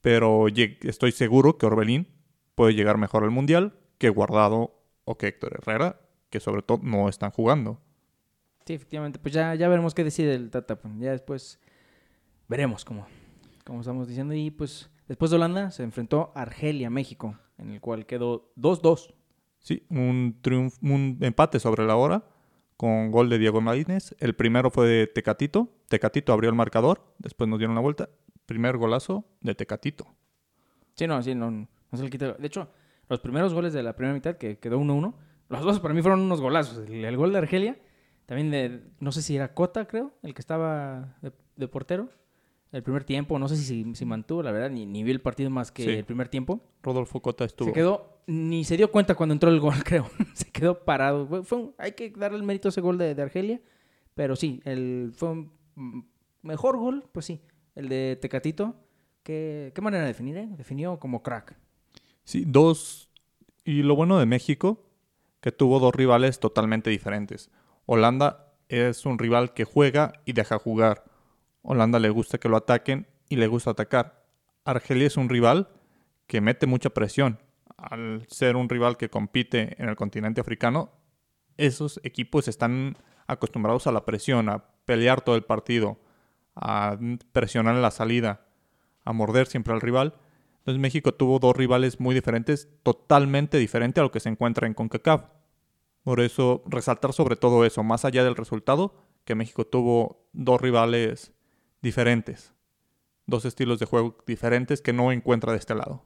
pero 0.00 0.46
estoy 0.48 1.12
seguro 1.12 1.56
que 1.56 1.66
Orbelín 1.66 2.08
puede 2.56 2.74
llegar 2.74 2.98
mejor 2.98 3.22
al 3.22 3.30
Mundial 3.30 3.74
que 4.00 4.08
Guardado 4.08 4.74
o 5.04 5.18
que 5.18 5.28
Héctor 5.28 5.58
Herrera, 5.58 6.00
que 6.30 6.40
sobre 6.40 6.62
todo 6.62 6.80
no 6.82 7.08
están 7.08 7.30
jugando. 7.30 7.78
Sí, 8.64 8.72
efectivamente. 8.72 9.18
Pues 9.18 9.34
ya, 9.34 9.54
ya 9.54 9.68
veremos 9.68 9.94
qué 9.94 10.02
decide 10.02 10.34
el 10.34 10.50
Tata. 10.50 10.76
Pues 10.76 10.94
ya 10.98 11.10
después 11.10 11.60
veremos 12.48 12.84
cómo, 12.84 13.06
como 13.64 13.80
estamos 13.80 14.08
diciendo. 14.08 14.32
Y 14.32 14.50
pues 14.50 14.90
después 15.06 15.30
de 15.30 15.36
Holanda 15.36 15.70
se 15.70 15.82
enfrentó 15.82 16.32
a 16.34 16.42
Argelia, 16.42 16.88
México, 16.88 17.38
en 17.58 17.70
el 17.70 17.80
cual 17.82 18.06
quedó 18.06 18.50
2-2. 18.56 19.12
Sí, 19.58 19.84
un, 19.90 20.38
triunfo, 20.40 20.78
un 20.80 21.18
empate 21.20 21.60
sobre 21.60 21.84
la 21.84 21.96
hora 21.96 22.24
con 22.78 23.10
gol 23.10 23.28
de 23.28 23.38
Diego 23.38 23.60
Martínez. 23.60 24.16
El 24.18 24.34
primero 24.34 24.70
fue 24.70 24.88
de 24.88 25.06
Tecatito. 25.08 25.68
Tecatito 25.88 26.32
abrió 26.32 26.48
el 26.48 26.56
marcador, 26.56 27.12
después 27.18 27.50
nos 27.50 27.58
dieron 27.58 27.74
la 27.74 27.82
vuelta. 27.82 28.08
Primer 28.46 28.78
golazo 28.78 29.26
de 29.42 29.54
Tecatito. 29.54 30.06
Sí, 30.94 31.06
no, 31.06 31.22
sí, 31.22 31.34
no, 31.34 31.50
no 31.50 31.68
se 31.92 32.02
le 32.02 32.08
quita. 32.08 32.32
De 32.32 32.46
hecho, 32.46 32.70
los 33.10 33.20
primeros 33.20 33.52
goles 33.52 33.74
de 33.74 33.82
la 33.82 33.94
primera 33.94 34.14
mitad, 34.14 34.36
que 34.36 34.58
quedó 34.58 34.80
1-1, 34.80 35.12
los 35.50 35.62
dos 35.62 35.80
para 35.80 35.92
mí 35.92 36.00
fueron 36.00 36.20
unos 36.20 36.40
golazos. 36.40 36.88
El, 36.88 37.16
gol 37.16 37.32
de 37.32 37.38
Argelia, 37.38 37.76
también 38.24 38.50
de, 38.50 38.80
no 39.00 39.12
sé 39.12 39.20
si 39.20 39.36
era 39.36 39.52
Cota, 39.52 39.86
creo, 39.86 40.14
el 40.22 40.32
que 40.32 40.40
estaba 40.40 41.18
de 41.56 41.68
portero 41.68 42.08
el 42.72 42.82
primer 42.82 43.04
tiempo. 43.04 43.38
No 43.38 43.48
sé 43.48 43.56
si 43.56 43.94
se 43.94 44.04
mantuvo, 44.06 44.42
la 44.42 44.52
verdad, 44.52 44.70
ni, 44.70 44.86
ni 44.86 45.02
vi 45.02 45.10
el 45.10 45.20
partido 45.20 45.50
más 45.50 45.72
que 45.72 45.98
el 45.98 46.04
primer 46.04 46.28
tiempo. 46.28 46.60
Rodolfo 46.82 47.20
Cota 47.20 47.44
estuvo. 47.44 47.68
Se 47.68 47.72
quedó, 47.72 48.22
ni 48.26 48.64
se 48.64 48.76
dio 48.76 48.90
cuenta 48.90 49.14
cuando 49.14 49.32
entró 49.32 49.50
el 49.50 49.60
gol, 49.60 49.74
creo. 49.84 50.08
se 50.34 50.50
quedó 50.50 50.84
parado. 50.84 51.42
Fue 51.44 51.70
hay 51.78 51.92
que 51.92 52.10
darle 52.10 52.38
el 52.38 52.44
mérito 52.44 52.68
a 52.68 52.70
ese 52.70 52.80
gol 52.80 52.98
de, 52.98 53.20
Argelia. 53.20 53.60
Pero 54.14 54.36
sí, 54.36 54.60
el, 54.64 55.12
fue 55.14 55.30
un 55.30 56.08
mejor 56.42 56.76
gol, 56.76 57.04
pues 57.12 57.26
sí, 57.26 57.40
el 57.74 57.88
de 57.88 58.18
Tecatito. 58.20 58.74
¿Qué, 59.22 59.72
qué 59.74 59.80
manera 59.82 60.02
de 60.02 60.08
definir? 60.08 60.36
Eh? 60.36 60.48
Definió 60.56 60.98
como 60.98 61.22
crack. 61.22 61.56
Sí, 62.30 62.44
dos. 62.46 63.08
Y 63.64 63.82
lo 63.82 63.96
bueno 63.96 64.16
de 64.20 64.24
México, 64.24 64.88
que 65.40 65.50
tuvo 65.50 65.80
dos 65.80 65.92
rivales 65.92 66.38
totalmente 66.38 66.88
diferentes. 66.88 67.50
Holanda 67.86 68.54
es 68.68 69.04
un 69.04 69.18
rival 69.18 69.52
que 69.52 69.64
juega 69.64 70.12
y 70.24 70.32
deja 70.32 70.60
jugar. 70.60 71.02
Holanda 71.62 71.98
le 71.98 72.08
gusta 72.08 72.38
que 72.38 72.48
lo 72.48 72.56
ataquen 72.56 73.08
y 73.28 73.34
le 73.34 73.48
gusta 73.48 73.72
atacar. 73.72 74.26
Argelia 74.64 75.08
es 75.08 75.16
un 75.16 75.28
rival 75.28 75.70
que 76.28 76.40
mete 76.40 76.68
mucha 76.68 76.90
presión. 76.90 77.40
Al 77.76 78.24
ser 78.28 78.54
un 78.54 78.68
rival 78.68 78.96
que 78.96 79.10
compite 79.10 79.74
en 79.82 79.88
el 79.88 79.96
continente 79.96 80.40
africano, 80.40 80.92
esos 81.56 81.98
equipos 82.04 82.46
están 82.46 82.96
acostumbrados 83.26 83.88
a 83.88 83.92
la 83.92 84.04
presión, 84.04 84.48
a 84.48 84.66
pelear 84.84 85.20
todo 85.20 85.34
el 85.34 85.42
partido, 85.42 85.98
a 86.54 86.96
presionar 87.32 87.74
en 87.74 87.82
la 87.82 87.90
salida, 87.90 88.46
a 89.04 89.12
morder 89.12 89.48
siempre 89.48 89.74
al 89.74 89.80
rival. 89.80 90.14
Entonces 90.60 90.80
México 90.80 91.12
tuvo 91.12 91.38
dos 91.38 91.56
rivales 91.56 92.00
muy 92.00 92.14
diferentes, 92.14 92.68
totalmente 92.82 93.58
diferentes 93.58 94.00
a 94.00 94.04
lo 94.04 94.10
que 94.10 94.20
se 94.20 94.28
encuentra 94.28 94.66
en 94.66 94.74
CONCACAF. 94.74 95.24
Por 96.02 96.20
eso 96.20 96.62
resaltar 96.66 97.12
sobre 97.12 97.36
todo 97.36 97.64
eso, 97.64 97.82
más 97.82 98.04
allá 98.04 98.24
del 98.24 98.36
resultado, 98.36 98.94
que 99.24 99.34
México 99.34 99.66
tuvo 99.66 100.26
dos 100.32 100.60
rivales 100.60 101.32
diferentes. 101.82 102.54
Dos 103.26 103.44
estilos 103.44 103.78
de 103.78 103.86
juego 103.86 104.16
diferentes 104.26 104.82
que 104.82 104.92
no 104.92 105.12
encuentra 105.12 105.52
de 105.52 105.58
este 105.58 105.74
lado. 105.74 106.04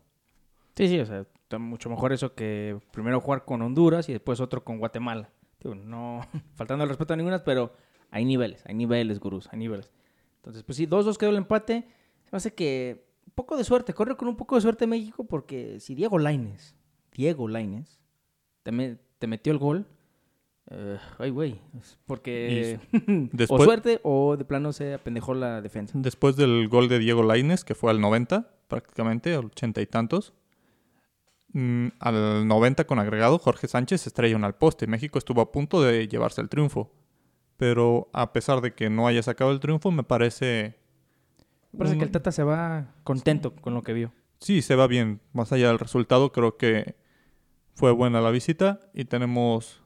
Sí, 0.77 0.89
sí, 0.89 1.01
o 1.01 1.07
sea, 1.07 1.21
está 1.21 1.59
mucho 1.59 1.89
mejor 1.91 2.13
eso 2.13 2.35
que 2.35 2.79
primero 2.93 3.21
jugar 3.21 3.45
con 3.45 3.63
Honduras 3.63 4.09
y 4.09 4.13
después 4.13 4.41
otro 4.41 4.65
con 4.65 4.79
Guatemala. 4.79 5.31
no 5.65 6.21
faltando 6.55 6.85
el 6.85 6.91
respeto 6.91 7.15
a 7.15 7.17
ninguna, 7.17 7.43
pero 7.43 7.73
hay 8.11 8.25
niveles, 8.25 8.63
hay 8.67 8.75
niveles, 8.75 9.19
gurús, 9.19 9.49
hay 9.53 9.59
niveles. 9.59 9.91
Entonces, 10.37 10.63
pues 10.63 10.77
sí, 10.77 10.87
2-2 10.87 11.17
quedó 11.17 11.31
el 11.31 11.37
empate. 11.37 11.89
Se 12.25 12.31
me 12.31 12.37
hace 12.37 12.55
que 12.55 13.04
poco 13.35 13.57
de 13.57 13.65
suerte, 13.65 13.95
corre 13.95 14.17
con 14.17 14.29
un 14.29 14.37
poco 14.37 14.55
de 14.55 14.63
suerte 14.63 14.87
México 14.87 15.25
porque 15.25 15.81
si 15.81 15.95
Diego 15.95 16.19
Laines, 16.19 16.75
Diego 17.13 17.49
Laines, 17.49 18.01
te, 18.63 18.99
te 19.19 19.27
metió 19.27 19.53
el 19.53 19.59
gol, 19.59 19.87
eh, 20.71 20.99
ay, 21.19 21.31
güey. 21.31 21.61
Porque. 22.07 22.81
o 23.49 23.63
suerte 23.63 24.01
o 24.03 24.37
de 24.37 24.45
plano 24.45 24.73
se 24.73 24.95
apendejó 24.95 25.35
la 25.35 25.61
defensa. 25.61 25.93
Después 25.97 26.37
del 26.37 26.69
gol 26.69 26.89
de 26.89 26.99
Diego 26.99 27.23
Laines, 27.23 27.65
que 27.65 27.75
fue 27.75 27.91
al 27.91 28.01
90, 28.01 28.51
prácticamente, 28.69 29.35
al 29.35 29.47
80 29.47 29.81
y 29.81 29.87
tantos. 29.87 30.33
Mm, 31.53 31.89
al 32.01 32.49
90 32.49 32.87
con 32.87 32.99
agregado, 32.99 33.39
Jorge 33.39 33.69
Sánchez 33.69 34.07
estrella 34.07 34.37
al 34.45 34.57
poste. 34.57 34.87
México 34.87 35.19
estuvo 35.19 35.41
a 35.41 35.53
punto 35.53 35.83
de 35.83 36.09
llevarse 36.09 36.41
el 36.41 36.49
triunfo. 36.49 36.91
Pero 37.57 38.09
a 38.13 38.33
pesar 38.33 38.61
de 38.61 38.75
que 38.75 38.91
no 38.91 39.07
haya 39.07 39.23
sacado 39.23 39.53
el 39.53 39.61
triunfo, 39.61 39.91
me 39.91 40.03
parece. 40.03 40.77
Parece 41.77 41.99
que 41.99 42.05
el 42.05 42.11
Tata 42.11 42.33
se 42.33 42.43
va 42.43 42.95
contento 43.05 43.55
con 43.57 43.75
lo 43.75 43.83
que 43.83 43.93
vio. 43.93 44.13
Sí, 44.39 44.63
se 44.63 44.77
va 44.77 44.87
bien. 44.87 45.21
Más 45.33 45.53
allá 45.53 45.69
del 45.69 45.79
resultado, 45.79 46.33
creo 46.33 46.57
que 46.57 46.97
fue 47.75 47.93
buena 47.93 48.21
la 48.21 48.31
visita 48.31 48.81
y 48.93 49.05
tenemos 49.05 49.83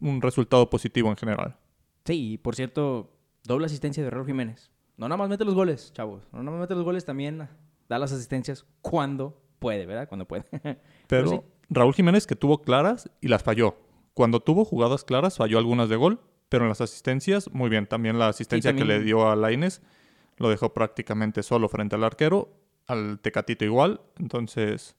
un 0.00 0.22
resultado 0.22 0.70
positivo 0.70 1.10
en 1.10 1.16
general. 1.16 1.56
Sí, 2.04 2.32
y 2.32 2.38
por 2.38 2.54
cierto, 2.54 3.16
doble 3.44 3.66
asistencia 3.66 4.02
de 4.02 4.10
Raúl 4.10 4.26
Jiménez. 4.26 4.70
No 4.96 5.08
nada 5.08 5.16
más 5.16 5.28
mete 5.28 5.44
los 5.44 5.54
goles, 5.54 5.92
chavos. 5.92 6.22
No 6.32 6.42
nada 6.42 6.52
más 6.52 6.60
mete 6.60 6.74
los 6.74 6.84
goles, 6.84 7.04
también 7.04 7.48
da 7.88 7.98
las 7.98 8.12
asistencias 8.12 8.66
cuando 8.80 9.42
puede, 9.58 9.86
¿verdad? 9.86 10.08
Cuando 10.08 10.26
puede. 10.26 10.44
Pero, 11.06 11.44
Raúl 11.68 11.94
Jiménez 11.94 12.26
que 12.26 12.36
tuvo 12.36 12.62
claras 12.62 13.10
y 13.20 13.28
las 13.28 13.42
falló. 13.42 13.76
Cuando 14.14 14.40
tuvo 14.40 14.64
jugadas 14.64 15.04
claras, 15.04 15.36
falló 15.36 15.58
algunas 15.58 15.88
de 15.88 15.96
gol, 15.96 16.20
pero 16.48 16.64
en 16.64 16.68
las 16.68 16.80
asistencias, 16.80 17.50
muy 17.52 17.70
bien. 17.70 17.86
También 17.86 18.18
la 18.18 18.28
asistencia 18.28 18.74
que 18.74 18.84
le 18.84 19.00
dio 19.00 19.30
a 19.30 19.36
Laines 19.36 19.82
lo 20.40 20.48
dejó 20.48 20.72
prácticamente 20.72 21.42
solo 21.42 21.68
frente 21.68 21.94
al 21.96 22.02
arquero, 22.02 22.48
al 22.86 23.20
Tecatito 23.20 23.64
igual. 23.66 24.00
Entonces, 24.18 24.96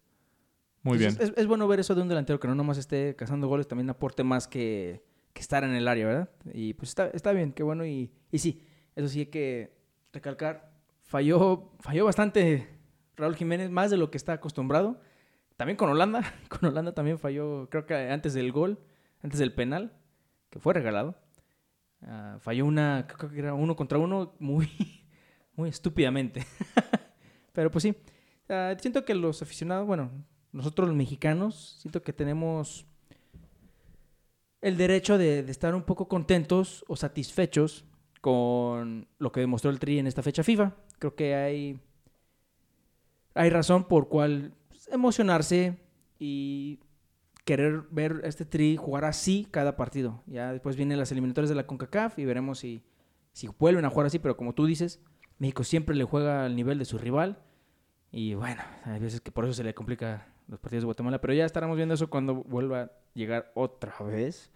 muy 0.83 0.99
bien. 0.99 1.17
Es, 1.19 1.47
bueno 1.47 1.67
ver 1.67 1.79
eso 1.79 1.95
de 1.95 2.03
un 2.03 2.07
delantero 2.07 2.39
que 2.39 2.47
no 2.47 2.53
nomás 2.53 2.77
esté 2.77 3.15
cazando 3.15 3.47
goles, 3.47 3.67
también 3.67 3.89
aporte 3.89 4.23
más 4.23 4.47
que, 4.47 5.03
estar 5.33 5.63
en 5.63 5.73
el 5.73 5.87
área, 5.87 6.05
¿verdad? 6.05 6.29
Y 6.53 6.75
pues 6.75 6.89
está, 6.89 7.07
está 7.07 7.33
bien, 7.33 7.53
qué 7.53 7.63
bueno. 7.63 7.87
Y, 7.87 8.11
y 8.31 8.37
sí, 8.37 8.63
eso 8.95 9.07
sí 9.09 9.21
hay 9.21 9.25
que 9.25 9.75
recalcar. 10.13 10.71
Falló, 11.01 11.71
falló 11.79 12.05
bastante 12.05 12.69
Raúl 13.17 13.35
Jiménez, 13.35 13.71
más 13.71 13.89
de 13.89 13.97
lo 13.97 14.11
que 14.11 14.17
está 14.17 14.33
acostumbrado. 14.33 15.01
También 15.57 15.75
con 15.75 15.89
Holanda. 15.89 16.21
Con 16.49 16.69
Holanda 16.69 16.93
también 16.93 17.17
falló, 17.17 17.67
creo 17.71 17.87
que 17.87 17.95
antes 17.95 18.35
del 18.35 18.51
gol, 18.51 18.79
antes 19.23 19.39
del 19.39 19.53
penal, 19.53 19.91
que 20.51 20.59
fue 20.59 20.75
regalado. 20.75 21.15
Ah, 22.03 22.37
falló 22.39 22.65
una, 22.67 23.07
creo 23.07 23.31
que 23.31 23.39
era 23.39 23.55
uno 23.55 23.75
contra 23.75 23.97
uno, 23.97 24.35
muy, 24.39 24.69
muy 25.61 25.69
estúpidamente. 25.69 26.45
Pero 27.53 27.69
pues 27.69 27.83
sí, 27.83 27.95
ah, 28.49 28.75
siento 28.79 29.05
que 29.05 29.13
los 29.13 29.41
aficionados, 29.41 29.85
bueno, 29.85 30.11
nosotros 30.51 30.87
los 30.87 30.97
mexicanos, 30.97 31.77
siento 31.79 32.01
que 32.01 32.13
tenemos 32.13 32.87
el 34.61 34.75
derecho 34.77 35.17
de, 35.19 35.39
estar 35.39 35.75
un 35.75 35.83
poco 35.83 36.07
contentos 36.07 36.83
o 36.87 36.95
satisfechos 36.95 37.85
con 38.21 39.07
lo 39.19 39.31
que 39.31 39.39
demostró 39.39 39.69
el 39.69 39.79
Tri 39.79 39.99
en 39.99 40.07
esta 40.07 40.23
fecha 40.23 40.43
FIFA. 40.43 40.75
Creo 40.97 41.15
que 41.15 41.35
hay, 41.35 41.79
hay 43.35 43.49
razón 43.51 43.87
por 43.87 44.09
cual 44.09 44.53
emocionarse 44.91 45.77
y 46.17 46.79
querer 47.45 47.83
ver 47.91 48.21
este 48.23 48.45
Tri 48.45 48.77
jugar 48.77 49.05
así 49.05 49.47
cada 49.51 49.75
partido. 49.75 50.23
Ya 50.25 50.51
después 50.51 50.75
vienen 50.75 50.97
las 50.97 51.11
eliminatorias 51.11 51.49
de 51.49 51.55
la 51.55 51.67
CONCACAF 51.67 52.17
y 52.17 52.25
veremos 52.25 52.59
si, 52.59 52.83
si 53.31 53.47
vuelven 53.59 53.85
a 53.85 53.89
jugar 53.91 54.07
así, 54.07 54.17
pero 54.17 54.37
como 54.37 54.53
tú 54.53 54.65
dices, 54.65 55.01
México 55.41 55.63
siempre 55.63 55.95
le 55.95 56.03
juega 56.03 56.45
al 56.45 56.55
nivel 56.55 56.77
de 56.77 56.85
su 56.85 56.99
rival. 56.99 57.39
Y 58.11 58.35
bueno, 58.35 58.61
hay 58.85 58.99
veces 58.99 59.21
que 59.21 59.31
por 59.31 59.43
eso 59.43 59.53
se 59.55 59.63
le 59.63 59.73
complica 59.73 60.27
los 60.47 60.59
partidos 60.59 60.83
de 60.83 60.85
Guatemala, 60.85 61.19
pero 61.19 61.33
ya 61.33 61.45
estaremos 61.45 61.77
viendo 61.77 61.95
eso 61.95 62.11
cuando 62.11 62.35
vuelva 62.35 62.81
a 62.81 62.91
llegar 63.15 63.51
otra 63.55 63.91
vez 64.05 64.51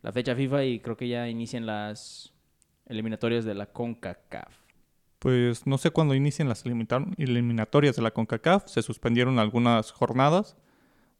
la 0.00 0.12
fecha 0.12 0.34
FIFA 0.34 0.64
y 0.64 0.80
creo 0.80 0.96
que 0.96 1.08
ya 1.08 1.28
inician 1.28 1.66
las 1.66 2.32
eliminatorias 2.86 3.44
de 3.44 3.52
la 3.52 3.66
CONCACAF. 3.66 4.56
Pues 5.18 5.66
no 5.66 5.76
sé 5.76 5.90
cuándo 5.90 6.14
inician 6.14 6.48
las 6.48 6.64
eliminatorias 6.64 7.96
de 7.96 8.00
la 8.00 8.12
CONCACAF, 8.12 8.66
se 8.66 8.80
suspendieron 8.80 9.38
algunas 9.38 9.92
jornadas 9.92 10.56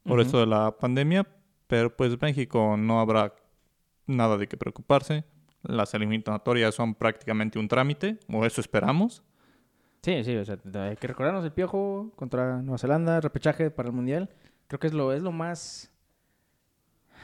por 0.03 0.19
eso 0.19 0.39
de 0.39 0.47
la 0.47 0.79
pandemia, 0.79 1.27
pero 1.67 1.95
pues 1.95 2.19
México 2.19 2.75
no 2.75 2.99
habrá 2.99 3.35
nada 4.07 4.39
de 4.39 4.47
qué 4.47 4.57
preocuparse. 4.57 5.25
Las 5.63 5.93
eliminatorias 5.93 6.73
son 6.73 6.95
prácticamente 6.95 7.59
un 7.59 7.67
trámite, 7.67 8.17
o 8.27 8.45
eso 8.45 8.61
esperamos. 8.61 9.23
Sí, 10.01 10.23
sí, 10.23 10.35
o 10.35 10.43
sea, 10.43 10.57
hay 10.73 10.95
que 10.95 11.07
recordarnos 11.07 11.45
el 11.45 11.51
piojo 11.51 12.11
contra 12.15 12.61
Nueva 12.61 12.79
Zelanda, 12.79 13.21
repechaje 13.21 13.69
para 13.69 13.89
el 13.89 13.95
Mundial. 13.95 14.29
Creo 14.67 14.79
que 14.79 14.87
es 14.87 14.93
lo, 14.93 15.13
es 15.13 15.21
lo 15.21 15.31
más 15.31 15.91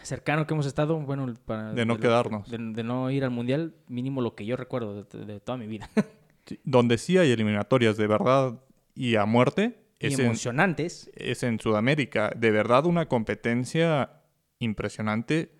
cercano 0.03 0.45
que 0.45 0.53
hemos 0.53 0.67
estado, 0.67 0.99
bueno, 0.99 1.33
para... 1.45 1.73
De 1.73 1.85
no 1.85 1.99
quedarnos. 1.99 2.49
De, 2.49 2.83
no 2.83 3.09
ir 3.09 3.23
al 3.23 3.31
Mundial, 3.31 3.73
mínimo 3.87 4.21
lo 4.21 4.35
que 4.35 4.45
yo 4.45 4.55
recuerdo 4.55 5.03
de, 5.03 5.39
toda 5.39 5.57
mi 5.57 5.65
vida. 5.65 5.89
donde 6.63 6.97
sí 6.97 7.17
hay 7.17 7.31
eliminatorias 7.31 7.97
de 7.97 8.07
verdad 8.07 8.59
y 8.93 9.15
a 9.15 9.25
muerte. 9.25 9.79
Y 9.99 10.07
es 10.07 10.19
emocionantes. 10.19 11.09
es 11.15 11.41
en 11.41 11.59
Sudamérica. 11.59 12.31
De 12.35 12.51
verdad 12.51 12.85
una 12.85 13.07
competencia 13.07 14.21
impresionante 14.59 15.56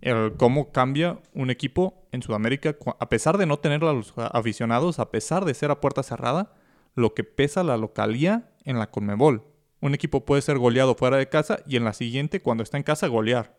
el 0.00 0.34
cómo 0.36 0.70
cambia 0.70 1.20
un 1.34 1.50
equipo 1.50 2.06
en 2.12 2.22
Sudamérica, 2.22 2.76
a 2.98 3.08
pesar 3.08 3.38
de 3.38 3.46
no 3.46 3.58
tener 3.58 3.82
a 3.84 3.92
los 3.92 4.12
aficionados, 4.16 4.98
a 4.98 5.10
pesar 5.10 5.44
de 5.44 5.54
ser 5.54 5.70
a 5.70 5.80
puerta 5.80 6.02
cerrada, 6.02 6.54
lo 6.94 7.14
que 7.14 7.24
pesa 7.24 7.62
la 7.64 7.76
localía 7.76 8.50
en 8.64 8.78
la 8.78 8.90
Conmebol. 8.90 9.44
Un 9.80 9.94
equipo 9.94 10.24
puede 10.24 10.42
ser 10.42 10.58
goleado 10.58 10.94
fuera 10.94 11.16
de 11.16 11.28
casa 11.28 11.60
y 11.66 11.76
en 11.76 11.84
la 11.84 11.92
siguiente, 11.92 12.40
cuando 12.40 12.62
está 12.62 12.76
en 12.76 12.82
casa, 12.82 13.06
golear. 13.06 13.56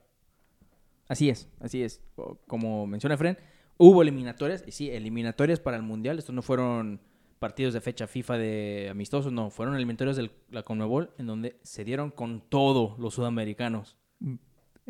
Así 1.08 1.30
es, 1.30 1.50
así 1.60 1.82
es. 1.82 2.02
Como 2.48 2.86
menciona 2.86 3.18
Fren, 3.18 3.38
hubo 3.78 4.02
eliminatorias, 4.02 4.64
y 4.68 4.72
sí, 4.72 4.92
eliminatorias 4.92 5.60
para 5.60 5.78
el 5.78 5.84
Mundial. 5.84 6.20
Estos 6.20 6.36
no 6.36 6.42
fueron 6.42 7.02
partidos 7.40 7.74
de 7.74 7.82
fecha 7.82 8.06
FIFA 8.06 8.38
de 8.38 8.88
amistosos, 8.92 9.32
no, 9.32 9.50
fueron 9.50 9.76
eliminatorias 9.76 10.18
de 10.18 10.30
la 10.52 10.64
Conmebol, 10.64 11.12
en 11.18 11.26
donde 11.26 11.58
se 11.64 11.86
dieron 11.86 12.12
con 12.12 12.42
todo 12.42 12.96
los 13.00 13.14
sudamericanos. 13.14 13.98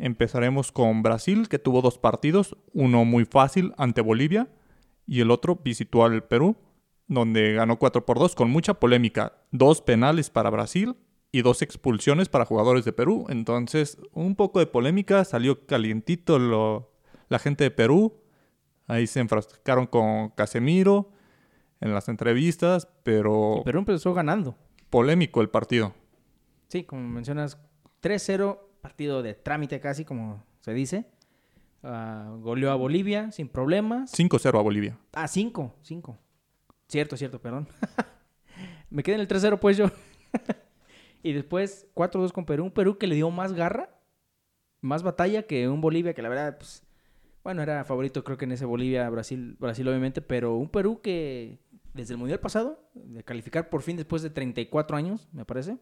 Empezaremos 0.02 0.72
con 0.72 1.02
Brasil, 1.02 1.48
que 1.48 1.58
tuvo 1.58 1.82
dos 1.82 1.98
partidos, 1.98 2.56
uno 2.72 3.04
muy 3.04 3.24
fácil 3.26 3.74
ante 3.76 4.00
Bolivia 4.00 4.48
y 5.06 5.20
el 5.20 5.30
otro 5.30 5.56
visitó 5.62 6.04
al 6.04 6.24
Perú, 6.24 6.56
donde 7.06 7.52
ganó 7.52 7.78
4 7.78 8.06
por 8.06 8.18
2 8.18 8.34
con 8.34 8.50
mucha 8.50 8.74
polémica. 8.74 9.34
Dos 9.50 9.82
penales 9.82 10.30
para 10.30 10.48
Brasil 10.50 10.96
y 11.32 11.42
dos 11.42 11.60
expulsiones 11.62 12.28
para 12.28 12.44
jugadores 12.46 12.84
de 12.84 12.92
Perú. 12.92 13.26
Entonces, 13.28 13.98
un 14.12 14.36
poco 14.36 14.58
de 14.58 14.66
polémica, 14.66 15.24
salió 15.24 15.66
calientito 15.66 16.38
lo- 16.38 16.92
la 17.28 17.38
gente 17.38 17.64
de 17.64 17.70
Perú. 17.70 18.14
Ahí 18.86 19.06
se 19.06 19.20
enfrascaron 19.20 19.86
con 19.86 20.30
Casemiro 20.30 21.10
en 21.80 21.92
las 21.94 22.08
entrevistas, 22.08 22.88
pero 23.02 23.58
Y 23.60 23.64
Perú 23.64 23.80
empezó 23.80 24.14
ganando. 24.14 24.56
polémico 24.88 25.40
el 25.40 25.50
partido. 25.50 25.94
Sí, 26.68 26.84
como 26.84 27.06
mencionas, 27.08 27.58
3-0, 28.00 28.69
partido 28.80 29.22
de 29.22 29.34
trámite 29.34 29.80
casi, 29.80 30.04
como 30.04 30.44
se 30.60 30.72
dice. 30.72 31.06
Ah, 31.82 32.36
goleó 32.40 32.70
a 32.70 32.74
Bolivia 32.74 33.30
sin 33.32 33.48
problemas. 33.48 34.12
5-0 34.12 34.58
a 34.58 34.62
Bolivia. 34.62 34.98
Ah, 35.12 35.28
5, 35.28 35.74
5. 35.82 36.18
Cierto, 36.88 37.16
cierto, 37.16 37.40
perdón. 37.40 37.68
Me 38.90 39.02
quedé 39.02 39.14
en 39.14 39.20
el 39.20 39.28
3-0 39.28 39.58
pues 39.58 39.76
yo. 39.76 39.86
y 41.22 41.32
después 41.32 41.86
4-2 41.94 42.32
con 42.32 42.44
Perú. 42.44 42.64
Un 42.64 42.70
Perú 42.72 42.98
que 42.98 43.06
le 43.06 43.14
dio 43.14 43.30
más 43.30 43.52
garra, 43.52 43.90
más 44.80 45.02
batalla 45.02 45.44
que 45.44 45.68
un 45.68 45.80
Bolivia 45.80 46.14
que 46.14 46.22
la 46.22 46.28
verdad, 46.28 46.58
pues, 46.58 46.82
bueno, 47.42 47.62
era 47.62 47.84
favorito 47.84 48.24
creo 48.24 48.36
que 48.36 48.44
en 48.44 48.52
ese 48.52 48.64
Bolivia, 48.64 49.08
Brasil, 49.08 49.56
Brasil 49.58 49.88
obviamente, 49.88 50.20
pero 50.20 50.56
un 50.56 50.68
Perú 50.68 51.00
que 51.00 51.58
desde 51.94 52.14
el 52.14 52.18
Mundial 52.18 52.40
pasado, 52.40 52.90
de 52.94 53.24
calificar 53.24 53.68
por 53.70 53.82
fin 53.82 53.96
después 53.96 54.22
de 54.22 54.30
34 54.30 54.96
años, 54.96 55.28
me 55.32 55.44
parece. 55.44 55.78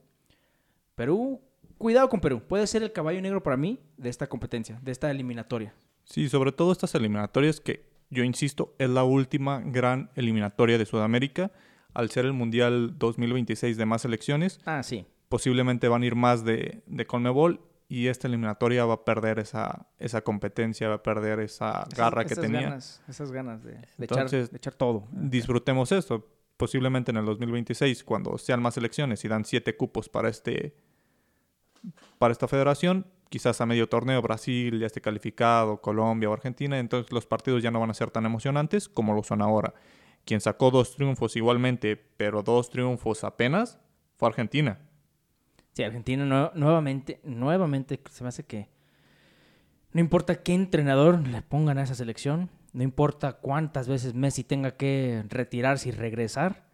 Perú, 0.95 1.41
cuidado 1.79 2.09
con 2.09 2.21
Perú. 2.21 2.43
Puede 2.47 2.67
ser 2.67 2.83
el 2.83 2.93
caballo 2.93 3.21
negro 3.21 3.43
para 3.43 3.57
mí 3.57 3.79
de 3.97 4.09
esta 4.11 4.27
competencia, 4.27 4.79
de 4.83 4.93
esta 4.93 5.11
eliminatoria. 5.11 5.75
Sí, 6.05 6.29
sobre 6.29 6.53
todo 6.53 6.73
estas 6.73 6.95
eliminatorias 6.95 7.61
que 7.61 7.85
yo 8.11 8.25
insisto 8.25 8.75
es 8.79 8.89
la 8.89 9.05
última 9.05 9.61
gran 9.61 10.11
eliminatoria 10.15 10.79
de 10.79 10.87
Sudamérica. 10.87 11.51
Al 11.95 12.11
ser 12.11 12.25
el 12.27 12.33
Mundial 12.33 12.99
2026 12.99 13.77
de 13.77 13.87
más 13.87 14.03
selecciones, 14.03 14.61
Ah, 14.65 14.83
sí. 14.83 15.07
posiblemente 15.29 15.89
van 15.89 16.03
a 16.03 16.07
ir 16.07 16.15
más 16.15 16.45
de, 16.45 16.83
de 16.87 17.07
Conmebol 17.07 17.61
y 17.89 18.07
esta 18.09 18.29
eliminatoria 18.29 18.85
va 18.85 18.95
a 18.95 19.05
perder 19.05 19.39
esa, 19.39 19.87
esa 19.99 20.21
competencia, 20.23 20.89
va 20.89 20.97
a 20.97 21.03
perder 21.03 21.41
esa 21.41 21.87
garra 21.97 22.25
que 22.25 22.35
esas 22.35 22.45
tenía. 22.45 22.61
Ganas, 22.63 23.03
esas 23.09 23.33
ganas 23.33 23.63
de, 23.65 23.73
de 23.97 24.05
echar, 24.05 24.29
de 24.31 24.49
echar 24.57 24.75
todo. 24.75 25.09
Disfrutemos 25.13 25.91
esto. 25.93 26.27
Posiblemente 26.57 27.11
en 27.13 27.17
el 27.19 27.25
2026, 27.25 28.05
cuando 28.05 28.37
sean 28.37 28.61
más 28.61 28.77
elecciones 28.77 29.25
y 29.25 29.29
dan 29.29 29.45
siete 29.45 29.77
cupos 29.77 30.09
para, 30.09 30.29
este, 30.29 30.75
para 32.19 32.33
esta 32.33 32.49
federación, 32.49 33.07
quizás 33.29 33.61
a 33.61 33.67
medio 33.67 33.89
torneo 33.89 34.23
Brasil 34.23 34.79
ya 34.79 34.87
esté 34.87 35.01
calificado, 35.01 35.81
Colombia 35.81 36.31
o 36.31 36.33
Argentina, 36.33 36.79
entonces 36.79 37.13
los 37.13 37.27
partidos 37.27 37.63
ya 37.63 37.71
no 37.71 37.81
van 37.81 37.91
a 37.91 37.95
ser 37.95 38.11
tan 38.11 38.25
emocionantes 38.27 38.89
como 38.89 39.15
lo 39.15 39.23
son 39.23 39.43
ahora. 39.43 39.75
Quien 40.25 40.41
sacó 40.41 40.71
dos 40.71 40.95
triunfos 40.95 41.37
igualmente, 41.37 41.97
pero 42.17 42.43
dos 42.43 42.71
triunfos 42.71 43.25
apenas, 43.25 43.79
fue 44.17 44.29
Argentina. 44.29 44.79
Sí, 45.73 45.83
Argentina 45.85 46.25
nue- 46.25 46.53
nuevamente, 46.55 47.21
nuevamente 47.23 48.01
se 48.11 48.25
me 48.25 48.29
hace 48.29 48.45
que 48.45 48.69
no 49.93 50.01
importa 50.01 50.43
qué 50.43 50.55
entrenador 50.55 51.27
le 51.27 51.41
pongan 51.43 51.79
a 51.79 51.83
esa 51.83 51.95
selección, 51.95 52.51
no 52.73 52.83
importa 52.83 53.35
cuántas 53.35 53.89
veces 53.89 54.15
Messi 54.15 54.45
tenga 54.45 54.77
que 54.77 55.25
retirarse 55.29 55.89
y 55.89 55.93
regresar, 55.93 56.67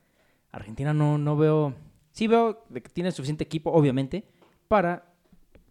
Argentina 0.51 0.93
no, 0.93 1.19
no 1.19 1.37
veo, 1.37 1.75
sí 2.13 2.27
veo 2.27 2.65
que 2.73 2.81
tiene 2.81 3.13
suficiente 3.13 3.45
equipo, 3.45 3.71
obviamente, 3.73 4.25
para 4.75 5.05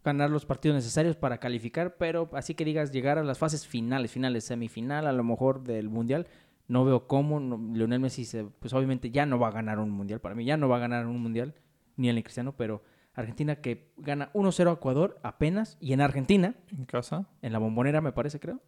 ganar 0.05 0.29
los 0.29 0.45
partidos 0.45 0.75
necesarios 0.75 1.17
para 1.17 1.37
calificar, 1.37 1.97
pero 1.97 2.29
así 2.31 2.55
que 2.55 2.63
digas 2.63 2.89
llegar 2.93 3.17
a 3.17 3.23
las 3.25 3.37
fases 3.37 3.67
finales, 3.67 4.11
finales, 4.11 4.45
semifinal, 4.45 5.07
a 5.07 5.11
lo 5.11 5.25
mejor 5.25 5.61
del 5.61 5.89
mundial, 5.89 6.25
no 6.69 6.85
veo 6.85 7.05
cómo 7.05 7.41
no- 7.41 7.59
Lionel 7.75 7.99
Messi, 7.99 8.23
se- 8.23 8.45
pues 8.45 8.71
obviamente 8.71 9.11
ya 9.11 9.25
no 9.25 9.37
va 9.39 9.49
a 9.49 9.51
ganar 9.51 9.79
un 9.79 9.89
mundial, 9.91 10.21
para 10.21 10.35
mí 10.35 10.45
ya 10.45 10.55
no 10.55 10.69
va 10.69 10.77
a 10.77 10.79
ganar 10.79 11.05
un 11.05 11.21
mundial, 11.21 11.53
ni 11.97 12.07
el 12.07 12.23
Cristiano, 12.23 12.55
pero 12.55 12.81
Argentina 13.13 13.57
que 13.57 13.91
gana 13.97 14.29
1-0 14.33 14.69
a 14.69 14.73
Ecuador 14.75 15.19
apenas, 15.21 15.77
y 15.81 15.91
en 15.91 15.99
Argentina, 15.99 16.55
En 16.71 16.85
casa. 16.85 17.27
en 17.41 17.51
la 17.51 17.59
bombonera 17.59 17.99
me 17.99 18.13
parece 18.13 18.39
creo, 18.39 18.61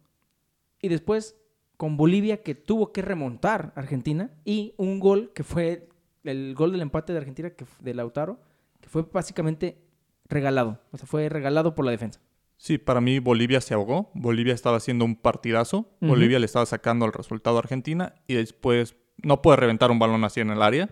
y 0.82 0.88
después 0.88 1.34
con 1.78 1.96
Bolivia 1.96 2.42
que 2.42 2.54
tuvo 2.54 2.92
que 2.92 3.00
remontar 3.00 3.72
Argentina, 3.74 4.32
y 4.44 4.74
un 4.76 5.00
gol 5.00 5.32
que 5.34 5.44
fue 5.44 5.88
el 6.24 6.54
gol 6.54 6.72
del 6.72 6.82
empate 6.82 7.14
de 7.14 7.20
Argentina, 7.20 7.48
que, 7.50 7.64
de 7.80 7.94
Lautaro, 7.94 8.38
que 8.82 8.90
fue 8.90 9.02
básicamente 9.10 9.85
regalado, 10.28 10.80
o 10.92 10.96
sea, 10.98 11.06
fue 11.06 11.28
regalado 11.28 11.74
por 11.74 11.84
la 11.84 11.90
defensa. 11.90 12.20
Sí, 12.58 12.78
para 12.78 13.00
mí 13.02 13.18
Bolivia 13.18 13.60
se 13.60 13.74
ahogó. 13.74 14.10
Bolivia 14.14 14.54
estaba 14.54 14.78
haciendo 14.78 15.04
un 15.04 15.14
partidazo. 15.16 15.90
Bolivia 16.00 16.38
le 16.38 16.46
estaba 16.46 16.64
sacando 16.64 17.04
el 17.04 17.12
resultado 17.12 17.56
a 17.56 17.58
Argentina 17.60 18.14
y 18.26 18.34
después 18.34 18.96
no 19.22 19.42
puede 19.42 19.58
reventar 19.58 19.90
un 19.90 19.98
balón 19.98 20.24
así 20.24 20.40
en 20.40 20.50
el 20.50 20.62
área. 20.62 20.88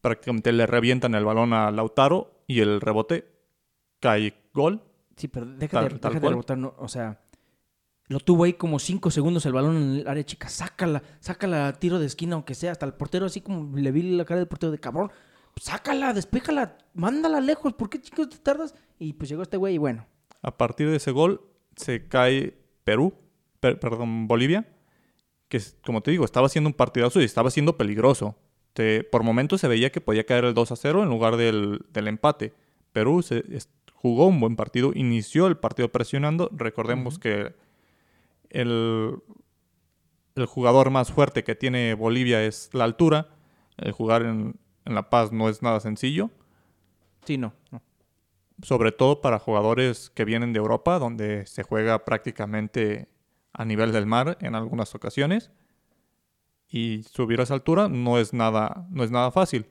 Prácticamente 0.00 0.52
le 0.52 0.66
revientan 0.66 1.14
el 1.14 1.24
balón 1.24 1.52
a 1.52 1.70
Lautaro 1.70 2.42
y 2.46 2.60
el 2.60 2.80
rebote 2.80 3.26
cae 4.00 4.34
gol. 4.54 4.82
Sí, 5.16 5.28
pero 5.28 5.46
deja 5.46 5.80
Tal- 5.80 5.92
de, 5.92 5.98
tal 5.98 6.12
deja 6.14 6.20
de 6.20 6.28
rebotar, 6.30 6.56
no, 6.56 6.74
o 6.78 6.88
sea, 6.88 7.20
lo 8.06 8.20
tuvo 8.20 8.44
ahí 8.44 8.54
como 8.54 8.78
cinco 8.78 9.10
segundos 9.10 9.44
el 9.44 9.52
balón 9.52 9.76
en 9.76 9.82
el 10.00 10.08
área 10.08 10.24
chica, 10.24 10.48
sácala, 10.48 11.02
sácala 11.20 11.72
tiro 11.74 11.98
de 11.98 12.06
esquina, 12.06 12.34
aunque 12.36 12.54
sea, 12.54 12.72
hasta 12.72 12.86
el 12.86 12.94
portero 12.94 13.26
así 13.26 13.42
como 13.42 13.76
le 13.76 13.92
vi 13.92 14.02
la 14.16 14.24
cara 14.24 14.38
del 14.38 14.48
portero 14.48 14.72
de 14.72 14.78
cabrón, 14.78 15.12
sácala, 15.60 16.12
despéjala, 16.14 16.78
mándala 16.94 17.40
lejos, 17.40 17.74
¿por 17.74 17.90
qué 17.90 18.00
chicos 18.00 18.28
te 18.30 18.38
tardas? 18.38 18.74
Y 18.98 19.12
pues 19.12 19.28
llegó 19.28 19.42
este 19.42 19.56
güey 19.58 19.74
y 19.74 19.78
bueno, 19.78 20.06
A 20.42 20.56
partir 20.56 20.88
de 20.88 20.96
ese 20.96 21.10
gol 21.10 21.42
se 21.76 22.08
cae 22.08 22.56
Perú, 22.84 23.12
per- 23.60 23.78
perdón, 23.78 24.26
Bolivia, 24.26 24.66
que 25.48 25.60
como 25.84 26.00
te 26.02 26.10
digo, 26.12 26.24
estaba 26.24 26.46
haciendo 26.46 26.68
un 26.68 26.74
partidazo 26.74 27.20
y 27.20 27.24
estaba 27.24 27.50
siendo 27.50 27.76
peligroso. 27.76 28.36
Te- 28.72 29.04
por 29.04 29.22
momentos 29.22 29.60
se 29.60 29.68
veía 29.68 29.90
que 29.92 30.00
podía 30.00 30.24
caer 30.24 30.44
el 30.46 30.54
2 30.54 30.72
a 30.72 30.76
0 30.76 31.02
en 31.02 31.10
lugar 31.10 31.36
del, 31.36 31.84
del 31.92 32.08
empate. 32.08 32.54
Perú 32.92 33.22
se, 33.22 33.44
es- 33.54 33.68
jugó 33.92 34.26
un 34.28 34.40
buen 34.40 34.56
partido, 34.56 34.92
inició 34.94 35.46
el 35.46 35.58
partido 35.58 35.90
presionando. 35.92 36.48
Recordemos 36.52 37.18
que 37.18 37.52
el, 38.48 39.16
el 40.36 40.46
jugador 40.46 40.90
más 40.90 41.12
fuerte 41.12 41.44
que 41.44 41.54
tiene 41.54 41.92
Bolivia 41.94 42.42
es 42.44 42.70
la 42.72 42.84
altura. 42.84 43.28
El 43.76 43.92
jugar 43.92 44.22
en, 44.22 44.54
en 44.84 44.94
La 44.94 45.10
Paz 45.10 45.32
no 45.32 45.48
es 45.48 45.62
nada 45.62 45.80
sencillo 45.80 46.30
sí, 47.24 47.36
no, 47.38 47.52
no. 47.70 47.82
sobre 48.62 48.92
todo 48.92 49.20
para 49.20 49.38
jugadores 49.38 50.10
que 50.10 50.24
vienen 50.24 50.52
de 50.52 50.58
Europa, 50.58 50.98
donde 50.98 51.46
se 51.46 51.62
juega 51.62 52.04
prácticamente 52.04 53.08
a 53.52 53.64
nivel 53.64 53.92
del 53.92 54.06
mar 54.06 54.38
en 54.40 54.54
algunas 54.54 54.94
ocasiones. 54.94 55.50
Y 56.68 57.02
subir 57.02 57.40
a 57.40 57.42
esa 57.42 57.54
altura 57.54 57.88
no 57.88 58.18
es 58.18 58.32
nada, 58.32 58.86
no 58.90 59.02
es 59.02 59.10
nada 59.10 59.30
fácil. 59.32 59.66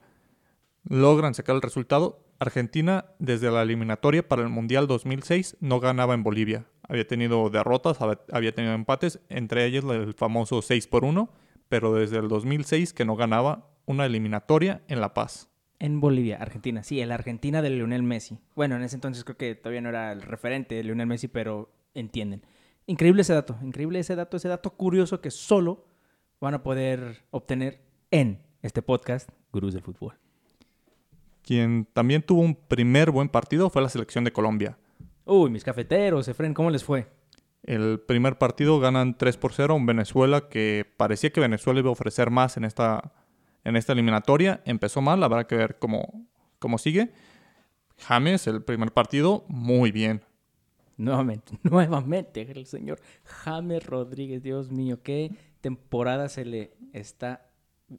Logran 0.84 1.34
sacar 1.34 1.54
el 1.56 1.62
resultado. 1.62 2.24
Argentina, 2.38 3.06
desde 3.18 3.50
la 3.50 3.62
eliminatoria 3.62 4.26
para 4.26 4.42
el 4.42 4.48
Mundial 4.48 4.86
2006, 4.86 5.56
no 5.60 5.80
ganaba 5.80 6.14
en 6.14 6.22
Bolivia. 6.22 6.66
Había 6.88 7.06
tenido 7.06 7.48
derrotas, 7.50 8.00
hab- 8.00 8.20
había 8.32 8.54
tenido 8.54 8.74
empates, 8.74 9.20
entre 9.28 9.64
ellas 9.66 9.84
el 9.84 10.14
famoso 10.14 10.62
6 10.62 10.86
por 10.88 11.04
1, 11.04 11.30
pero 11.68 11.94
desde 11.94 12.18
el 12.18 12.28
2006 12.28 12.92
que 12.92 13.04
no 13.04 13.16
ganaba 13.16 13.68
una 13.86 14.06
eliminatoria 14.06 14.82
en 14.88 15.00
La 15.00 15.14
Paz. 15.14 15.48
En 15.78 16.00
Bolivia, 16.00 16.36
Argentina, 16.36 16.82
sí, 16.82 17.00
el 17.00 17.10
Argentina 17.10 17.62
de 17.62 17.70
Lionel 17.70 18.02
Messi. 18.02 18.38
Bueno, 18.54 18.76
en 18.76 18.82
ese 18.82 18.96
entonces 18.96 19.24
creo 19.24 19.36
que 19.36 19.54
todavía 19.54 19.80
no 19.80 19.88
era 19.88 20.12
el 20.12 20.22
referente 20.22 20.74
de 20.74 20.84
Lionel 20.84 21.06
Messi, 21.06 21.28
pero 21.28 21.72
entienden. 21.94 22.42
Increíble 22.86 23.22
ese 23.22 23.32
dato, 23.32 23.56
increíble 23.62 23.98
ese 23.98 24.16
dato, 24.16 24.36
ese 24.36 24.48
dato 24.48 24.70
curioso 24.70 25.20
que 25.20 25.30
solo 25.30 25.86
van 26.40 26.54
a 26.54 26.62
poder 26.62 27.24
obtener 27.30 27.80
en 28.10 28.42
este 28.62 28.82
podcast, 28.82 29.30
Gurús 29.52 29.72
del 29.72 29.82
Fútbol. 29.82 30.18
Quien 31.42 31.86
también 31.92 32.22
tuvo 32.22 32.42
un 32.42 32.54
primer 32.54 33.10
buen 33.10 33.28
partido 33.28 33.70
fue 33.70 33.82
la 33.82 33.88
selección 33.88 34.24
de 34.24 34.32
Colombia. 34.32 34.78
Uy, 35.24 35.50
mis 35.50 35.64
cafeteros, 35.64 36.28
Efren, 36.28 36.54
¿cómo 36.54 36.70
les 36.70 36.84
fue? 36.84 37.06
El 37.62 38.00
primer 38.00 38.38
partido 38.38 38.80
ganan 38.80 39.16
3 39.16 39.36
por 39.36 39.52
0 39.52 39.74
a 39.74 39.76
un 39.76 39.86
Venezuela 39.86 40.48
que 40.48 40.86
parecía 40.96 41.30
que 41.30 41.40
Venezuela 41.40 41.80
iba 41.80 41.88
a 41.88 41.92
ofrecer 41.92 42.30
más 42.30 42.56
en 42.56 42.64
esta, 42.64 43.12
en 43.64 43.76
esta 43.76 43.92
eliminatoria. 43.92 44.62
Empezó 44.64 45.00
mal, 45.00 45.22
habrá 45.22 45.46
que 45.46 45.56
ver 45.56 45.78
cómo, 45.78 46.26
cómo 46.58 46.78
sigue. 46.78 47.12
James, 47.98 48.46
el 48.46 48.62
primer 48.62 48.92
partido, 48.92 49.44
muy 49.48 49.92
bien. 49.92 50.22
Nuevamente, 50.96 51.58
nuevamente, 51.62 52.50
el 52.50 52.66
señor 52.66 53.00
James 53.24 53.86
Rodríguez, 53.86 54.42
Dios 54.42 54.70
mío, 54.70 55.02
qué 55.02 55.32
temporada 55.60 56.28
se 56.28 56.44
le 56.44 56.72
está... 56.92 57.46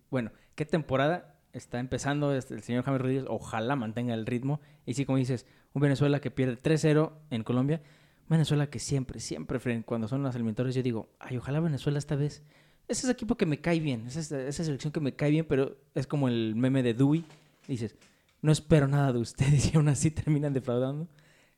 Bueno, 0.10 0.32
qué 0.56 0.65
temporada 0.65 1.39
está 1.54 1.80
empezando 1.80 2.34
este, 2.34 2.54
el 2.54 2.62
señor 2.62 2.84
James 2.84 3.02
Rodríguez, 3.02 3.26
ojalá 3.28 3.76
mantenga 3.76 4.13
el 4.13 4.26
ritmo. 4.26 4.62
Y 4.86 4.93
sí, 4.93 5.06
como 5.06 5.17
dices, 5.17 5.45
un 5.74 5.82
Venezuela 5.82 6.21
que 6.21 6.32
pierde 6.32 6.62
3-0 6.62 7.12
en 7.30 7.43
Colombia, 7.43 7.82
Venezuela 8.30 8.69
que 8.69 8.80
siempre, 8.80 9.19
siempre, 9.19 9.84
cuando 9.84 10.08
son 10.08 10.24
las 10.24 10.36
eliminatorias, 10.36 10.76
yo 10.76 10.84
digo, 10.84 11.10
ay, 11.19 11.38
ojalá 11.38 11.60
Venezuela 11.60 12.00
esta 12.00 12.15
vez. 12.15 12.43
Ese 12.88 13.08
es 13.08 13.12
equipo 13.12 13.36
que 13.36 13.46
me 13.46 13.60
cae 13.60 13.80
bien, 13.80 14.06
esa, 14.08 14.20
es, 14.20 14.56
selección 14.56 14.91
que 14.91 15.00
me 15.00 15.15
cae 15.15 15.32
bien, 15.32 15.46
pero 15.48 15.78
es 15.96 16.08
como 16.08 16.28
el 16.28 16.56
meme 16.56 16.84
de 16.84 16.94
Dewey. 16.94 17.24
Dices, 17.67 17.96
no 18.41 18.52
espero 18.52 18.88
nada 18.88 19.13
de 19.13 19.20
ustedes 19.20 19.72
y 19.74 19.78
aún 19.78 19.88
así 19.88 20.12
terminan 20.12 20.54
defraudando. 20.54 21.08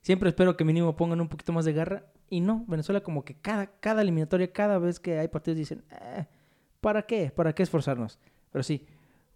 Siempre 0.02 0.30
espero 0.30 0.58
que 0.58 0.66
mínimo 0.66 0.96
pongan 0.96 1.22
un 1.22 1.30
poquito 1.30 1.54
más 1.54 1.66
de 1.66 1.74
garra. 1.74 2.06
Y 2.30 2.42
no, 2.42 2.66
Venezuela 2.68 3.02
como 3.02 3.24
que 3.24 3.36
cada, 3.36 3.68
cada 3.80 4.02
eliminatoria, 4.02 4.52
cada 4.52 4.78
vez 4.78 5.00
que 5.00 5.18
hay 5.18 5.28
partidos 5.28 5.58
dicen, 5.58 5.84
eh, 5.90 6.26
¿para 6.82 7.04
qué? 7.04 7.32
¿Para 7.32 7.54
qué 7.54 7.64
esforzarnos? 7.64 8.20
Pero 8.52 8.64
sí, 8.64 8.86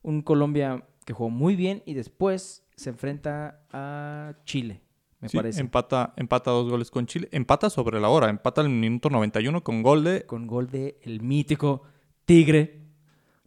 un 0.03 0.21
Colombia 0.21 0.83
que 1.05 1.13
jugó 1.13 1.29
muy 1.29 1.55
bien 1.55 1.83
y 1.85 1.93
después 1.93 2.63
se 2.75 2.89
enfrenta 2.89 3.61
a 3.71 4.35
Chile, 4.45 4.81
me 5.19 5.29
parece. 5.29 5.61
Empata, 5.61 6.13
empata 6.15 6.51
dos 6.51 6.69
goles 6.69 6.91
con 6.91 7.07
Chile. 7.07 7.27
Empata 7.31 7.69
sobre 7.69 7.99
la 7.99 8.09
hora. 8.09 8.29
Empata 8.29 8.61
el 8.61 8.69
minuto 8.69 9.09
91 9.09 9.63
con 9.63 9.81
gol 9.81 10.03
de... 10.03 10.25
Con 10.25 10.47
gol 10.47 10.69
de 10.69 10.99
el 11.01 11.21
mítico 11.21 11.83
Tigre 12.25 12.81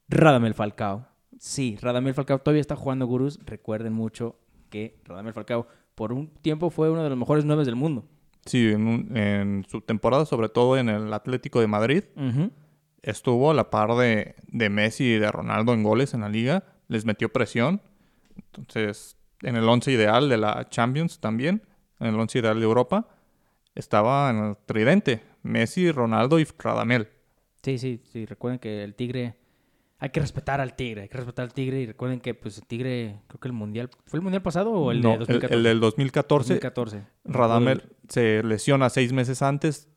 Radamel 0.08 0.54
Falcao. 0.54 1.06
Sí, 1.38 1.78
Radamel 1.80 2.14
Falcao 2.14 2.40
todavía 2.40 2.60
está 2.60 2.76
jugando 2.76 3.06
gurús. 3.06 3.38
Recuerden 3.46 3.92
mucho 3.92 4.36
que 4.68 5.00
Radamel 5.04 5.32
Falcao 5.32 5.68
por 5.94 6.12
un 6.12 6.28
tiempo 6.28 6.70
fue 6.70 6.90
uno 6.90 7.02
de 7.02 7.08
los 7.08 7.18
mejores 7.18 7.44
nueve 7.44 7.64
del 7.64 7.76
mundo. 7.76 8.04
Sí, 8.46 8.70
en, 8.70 9.64
su 9.68 9.82
temporada, 9.82 10.24
sobre 10.24 10.48
todo 10.48 10.76
en 10.76 10.88
el 10.88 11.12
Atlético 11.12 11.60
de 11.60 11.66
Madrid, 11.66 12.04
estuvo 13.02 13.50
a 13.50 13.54
la 13.54 13.70
par 13.70 13.94
de, 13.96 14.34
de, 14.48 14.70
Messi 14.70 15.04
y 15.04 15.18
de 15.18 15.30
Ronaldo 15.30 15.74
en 15.74 15.82
goles 15.82 16.14
en 16.14 16.22
la 16.22 16.28
liga. 16.28 16.64
Les 16.88 17.04
metió 17.04 17.28
presión. 17.28 17.82
Entonces, 18.34 19.19
en 19.42 19.56
el 19.56 19.68
once 19.68 19.90
ideal 19.90 20.28
de 20.28 20.36
la 20.36 20.68
Champions 20.68 21.20
también, 21.20 21.62
en 21.98 22.08
el 22.08 22.14
once 22.18 22.38
ideal 22.38 22.58
de 22.58 22.64
Europa, 22.64 23.08
estaba 23.74 24.30
en 24.30 24.38
el 24.38 24.56
tridente. 24.66 25.22
Messi, 25.42 25.90
Ronaldo 25.90 26.38
y 26.38 26.46
Radamel. 26.58 27.08
Sí, 27.62 27.78
sí, 27.78 28.02
sí. 28.12 28.26
Recuerden 28.26 28.58
que 28.58 28.84
el 28.84 28.94
Tigre 28.94 29.36
hay 29.98 30.10
que 30.10 30.20
respetar 30.20 30.60
al 30.60 30.74
Tigre, 30.76 31.02
hay 31.02 31.08
que 31.08 31.18
respetar 31.18 31.44
al 31.44 31.52
Tigre 31.52 31.80
y 31.80 31.86
recuerden 31.86 32.20
que 32.20 32.34
pues 32.34 32.56
el 32.58 32.66
Tigre, 32.66 33.20
creo 33.26 33.40
que 33.40 33.48
el 33.48 33.52
Mundial, 33.52 33.90
¿fue 34.06 34.18
el 34.18 34.22
Mundial 34.22 34.42
pasado 34.42 34.70
o 34.70 34.90
el 34.90 35.02
de 35.02 35.08
2014? 35.08 35.54
El, 35.54 35.58
el 35.58 35.64
del 35.64 35.80
2014. 35.80 36.54
2014. 36.54 37.06
Radamel 37.24 37.82
se 38.08 38.42
lesiona 38.42 38.88
seis 38.88 39.12
meses 39.12 39.42
antes 39.42 39.88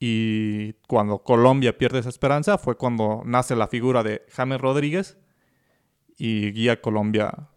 y 0.00 0.74
cuando 0.88 1.22
Colombia 1.22 1.78
pierde 1.78 2.00
esa 2.00 2.08
esperanza 2.08 2.58
fue 2.58 2.76
cuando 2.76 3.22
nace 3.24 3.54
la 3.56 3.68
figura 3.68 4.02
de 4.02 4.22
James 4.30 4.60
Rodríguez 4.60 5.18
y 6.18 6.50
guía 6.52 6.72
a 6.72 6.80
Colombia 6.80 7.48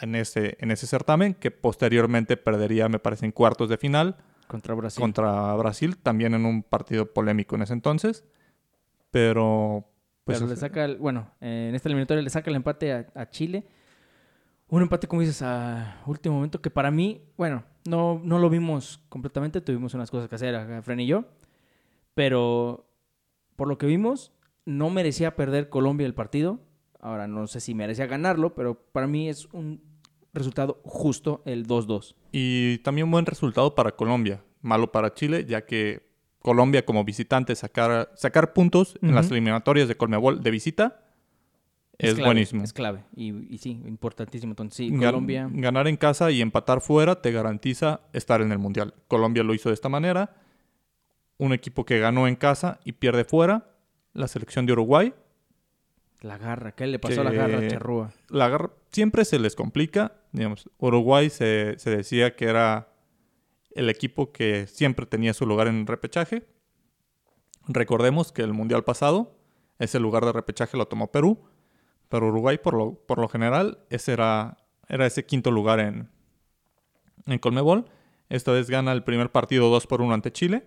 en 0.00 0.14
ese, 0.14 0.56
en 0.60 0.70
ese 0.70 0.86
certamen 0.86 1.34
que 1.34 1.50
posteriormente 1.50 2.36
perdería, 2.36 2.88
me 2.88 2.98
parece, 2.98 3.26
en 3.26 3.32
cuartos 3.32 3.68
de 3.68 3.76
final. 3.76 4.16
Contra 4.46 4.74
Brasil. 4.74 5.00
Contra 5.00 5.54
Brasil, 5.54 5.96
también 5.96 6.34
en 6.34 6.44
un 6.44 6.62
partido 6.62 7.12
polémico 7.12 7.56
en 7.56 7.62
ese 7.62 7.72
entonces. 7.72 8.24
Pero 9.10 9.88
pues 10.24 10.38
Pero 10.38 10.50
le 10.50 10.56
saca, 10.56 10.84
el, 10.84 10.96
bueno, 10.96 11.30
en 11.40 11.74
esta 11.74 11.88
eliminatoria 11.88 12.22
le 12.22 12.30
saca 12.30 12.50
el 12.50 12.56
empate 12.56 12.92
a, 13.14 13.30
Chile. 13.30 13.66
Un 14.68 14.82
empate, 14.82 15.06
como 15.06 15.20
dices, 15.20 15.42
a 15.42 16.02
último 16.06 16.36
momento, 16.36 16.62
que 16.62 16.70
para 16.70 16.90
mí, 16.90 17.22
bueno, 17.36 17.64
no, 17.84 18.20
no 18.24 18.38
lo 18.38 18.48
vimos 18.48 19.04
completamente, 19.10 19.60
tuvimos 19.60 19.92
unas 19.92 20.10
cosas 20.10 20.28
que 20.28 20.34
hacer, 20.34 20.82
Fren 20.82 21.00
y 21.00 21.06
yo, 21.06 21.26
pero 22.14 22.88
por 23.56 23.68
lo 23.68 23.76
que 23.76 23.86
vimos, 23.86 24.32
no 24.64 24.88
merecía 24.88 25.36
perder 25.36 25.68
Colombia 25.68 26.06
el 26.06 26.14
partido. 26.14 26.60
Ahora, 27.04 27.28
no 27.28 27.46
sé 27.46 27.60
si 27.60 27.74
merecía 27.74 28.06
ganarlo, 28.06 28.54
pero 28.54 28.80
para 28.90 29.06
mí 29.06 29.28
es 29.28 29.46
un 29.52 29.78
resultado 30.32 30.80
justo 30.84 31.42
el 31.44 31.66
2-2. 31.66 32.14
Y 32.32 32.78
también 32.78 33.10
buen 33.10 33.26
resultado 33.26 33.74
para 33.74 33.92
Colombia, 33.92 34.42
malo 34.62 34.90
para 34.90 35.12
Chile, 35.12 35.44
ya 35.44 35.66
que 35.66 36.08
Colombia 36.38 36.86
como 36.86 37.04
visitante 37.04 37.54
sacar, 37.56 38.10
sacar 38.16 38.54
puntos 38.54 38.98
en 39.02 39.14
las 39.14 39.30
eliminatorias 39.30 39.86
de 39.86 39.98
Colmebol 39.98 40.42
de 40.42 40.50
visita 40.50 41.02
es, 41.98 42.18
buenísimo. 42.18 42.64
Es 42.64 42.72
clave 42.72 43.04
y, 43.14 43.58
sí, 43.58 43.82
importantísimo. 43.84 44.52
Entonces, 44.52 44.74
sí, 44.74 44.96
Colombia. 44.96 45.46
Ganar 45.52 45.86
en 45.88 45.98
casa 45.98 46.30
y 46.30 46.40
empatar 46.40 46.80
fuera 46.80 47.20
te 47.20 47.32
garantiza 47.32 48.00
estar 48.14 48.40
en 48.40 48.50
el 48.50 48.58
Mundial. 48.58 48.94
Colombia 49.08 49.42
lo 49.42 49.52
hizo 49.52 49.68
de 49.68 49.74
esta 49.74 49.90
manera. 49.90 50.36
Un 51.36 51.52
equipo 51.52 51.84
que 51.84 51.98
ganó 51.98 52.26
en 52.28 52.36
casa 52.36 52.80
y 52.82 52.92
pierde 52.92 53.26
fuera. 53.26 53.76
La 54.14 54.26
selección 54.26 54.64
de 54.64 54.72
Uruguay. 54.72 55.12
La 56.24 56.38
garra, 56.38 56.72
¿qué 56.72 56.86
le 56.86 56.98
pasó 56.98 57.20
a 57.20 57.24
la 57.24 57.32
garra 57.32 57.68
Charrúa? 57.68 58.10
La 58.30 58.48
garra 58.48 58.70
siempre 58.90 59.26
se 59.26 59.38
les 59.38 59.54
complica. 59.54 60.12
Digamos, 60.32 60.70
Uruguay 60.78 61.28
se, 61.28 61.74
se 61.76 61.94
decía 61.94 62.34
que 62.34 62.46
era 62.46 62.88
el 63.72 63.90
equipo 63.90 64.32
que 64.32 64.66
siempre 64.66 65.04
tenía 65.04 65.34
su 65.34 65.44
lugar 65.44 65.66
en 65.66 65.86
repechaje. 65.86 66.46
Recordemos 67.68 68.32
que 68.32 68.40
el 68.40 68.54
Mundial 68.54 68.84
pasado, 68.84 69.36
ese 69.78 70.00
lugar 70.00 70.24
de 70.24 70.32
repechaje 70.32 70.78
lo 70.78 70.88
tomó 70.88 71.12
Perú, 71.12 71.44
pero 72.08 72.28
Uruguay 72.28 72.56
por 72.56 72.72
lo, 72.72 72.94
por 72.94 73.18
lo 73.18 73.28
general 73.28 73.80
ese 73.90 74.14
era, 74.14 74.56
era 74.88 75.04
ese 75.04 75.26
quinto 75.26 75.50
lugar 75.50 75.78
en, 75.78 76.08
en 77.26 77.38
Colmebol. 77.38 77.84
Esta 78.30 78.50
vez 78.50 78.70
gana 78.70 78.92
el 78.92 79.04
primer 79.04 79.30
partido 79.30 79.68
2 79.68 79.86
por 79.86 80.00
1 80.00 80.14
ante 80.14 80.32
Chile. 80.32 80.64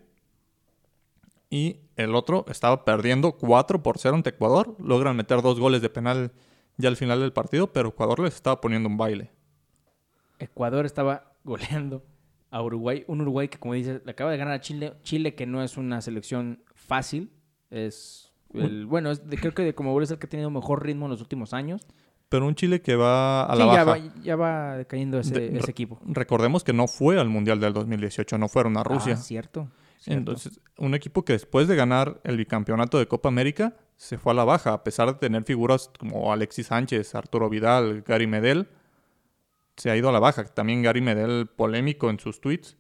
Y 1.49 1.81
el 1.95 2.13
otro 2.15 2.45
estaba 2.49 2.83
perdiendo 2.83 3.33
4 3.33 3.81
por 3.81 3.99
0 3.99 4.15
ante 4.15 4.31
Ecuador. 4.31 4.75
Logran 4.79 5.15
meter 5.15 5.41
dos 5.41 5.60
goles 5.60 5.81
de 5.81 5.89
penal 5.89 6.31
ya 6.77 6.89
al 6.89 6.97
final 6.97 7.19
del 7.19 7.33
partido, 7.33 7.71
pero 7.73 7.89
Ecuador 7.89 8.19
les 8.19 8.36
estaba 8.36 8.62
poniendo 8.62 8.89
un 8.89 8.97
baile. 8.97 9.31
Ecuador 10.39 10.86
estaba 10.86 11.33
goleando 11.43 12.03
a 12.51 12.62
Uruguay. 12.62 13.03
Un 13.07 13.21
Uruguay 13.21 13.47
que, 13.47 13.57
como 13.57 13.73
dices, 13.73 14.01
le 14.05 14.12
acaba 14.12 14.31
de 14.31 14.38
ganar 14.38 14.53
a 14.53 14.62
Chile. 14.62 14.93
Chile, 15.03 15.36
que 15.36 15.45
no 15.45 15.63
es 15.63 15.77
una 15.77 16.01
selección 16.01 16.63
fácil. 16.75 17.31
Es 17.69 18.31
el, 18.53 18.86
bueno, 18.86 19.12
es 19.12 19.21
creo 19.39 19.53
que 19.53 19.63
de 19.63 19.73
como 19.73 19.99
es 20.01 20.12
el 20.12 20.19
que 20.19 20.27
ha 20.27 20.29
tenido 20.29 20.49
mejor 20.49 20.86
ritmo 20.86 21.05
en 21.05 21.12
los 21.12 21.21
últimos 21.21 21.53
años. 21.53 21.86
Pero 22.29 22.45
un 22.45 22.55
Chile 22.55 22.81
que 22.81 22.95
va 22.95 23.45
a 23.45 23.55
la 23.55 23.65
baja. 23.65 23.77
Ya 23.77 23.86
va, 23.86 23.97
ya 24.21 24.36
va 24.36 24.83
cayendo 24.86 25.19
ese, 25.19 25.57
ese, 25.57 25.71
equipo. 25.71 25.99
Recordemos 26.05 26.63
que 26.63 26.73
no 26.73 26.88
fue 26.88 27.19
al 27.19 27.29
Mundial 27.29 27.60
del 27.60 27.73
2018, 27.73 28.38
no 28.38 28.49
fueron 28.49 28.75
a 28.77 28.83
Rusia. 28.83 29.13
Ah, 29.13 29.17
cierto, 29.17 29.69
Entonces, 30.07 30.59
un 30.77 30.95
equipo 30.95 31.23
que 31.23 31.33
después 31.33 31.67
de 31.67 31.75
ganar 31.75 32.21
el 32.23 32.37
bicampeonato 32.37 32.97
de 32.97 33.07
Copa 33.07 33.29
América 33.29 33.75
se 33.97 34.17
fue 34.17 34.31
a 34.31 34.35
la 34.35 34.45
baja, 34.45 34.73
a 34.73 34.83
pesar 34.83 35.07
de 35.07 35.15
tener 35.15 35.43
figuras 35.43 35.91
como 35.99 36.31
Alexis 36.31 36.67
Sánchez, 36.67 37.13
Arturo 37.15 37.49
Vidal, 37.49 38.03
Gary 38.03 38.27
Medel 38.27 38.69
se 39.75 39.91
ha 39.91 39.97
ido 39.97 40.09
a 40.09 40.11
la 40.11 40.19
baja. 40.19 40.43
También 40.45 40.81
Gary 40.81 41.01
Medel, 41.01 41.47
polémico 41.47 42.09
en 42.09 42.19
sus 42.19 42.41
tweets, 42.41 42.77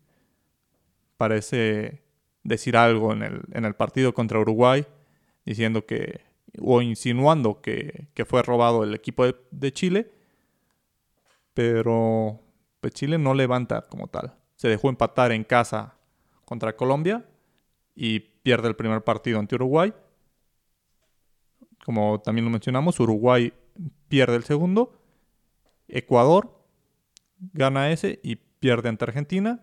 parece 1.17 2.01
decir 2.43 2.77
algo 2.77 3.13
en 3.13 3.23
el, 3.23 3.41
en 3.51 3.65
el 3.65 3.75
partido 3.75 4.13
contra 4.13 4.39
Uruguay, 4.39 4.85
diciendo 5.45 5.85
que, 5.85 6.21
o 6.59 6.81
insinuando 6.81 7.61
que, 7.61 8.07
fue 8.25 8.41
robado 8.41 8.83
el 8.83 8.93
equipo 8.93 9.25
de, 9.51 9.71
Chile, 9.73 10.11
pero 11.53 12.41
pues 12.79 12.93
Chile 12.93 13.17
no 13.17 13.33
levanta 13.33 13.83
como 13.83 14.07
tal. 14.07 14.35
Se 14.55 14.67
dejó 14.67 14.89
empatar 14.89 15.31
en 15.31 15.43
casa 15.43 15.96
contra 16.47 16.77
Colombia 16.77 17.25
y 17.93 18.21
pierde 18.21 18.69
el 18.69 18.77
primer 18.77 19.03
partido 19.03 19.37
ante 19.37 19.55
Uruguay. 19.55 19.93
Como 21.83 22.21
también 22.21 22.45
lo 22.45 22.51
mencionamos, 22.51 23.01
Uruguay 23.01 23.51
pierde 24.07 24.37
el 24.37 24.45
segundo. 24.45 24.97
Ecuador 25.89 26.65
gana 27.51 27.91
ese 27.91 28.21
y 28.23 28.37
pierde 28.37 28.87
ante 28.87 29.03
Argentina. 29.03 29.61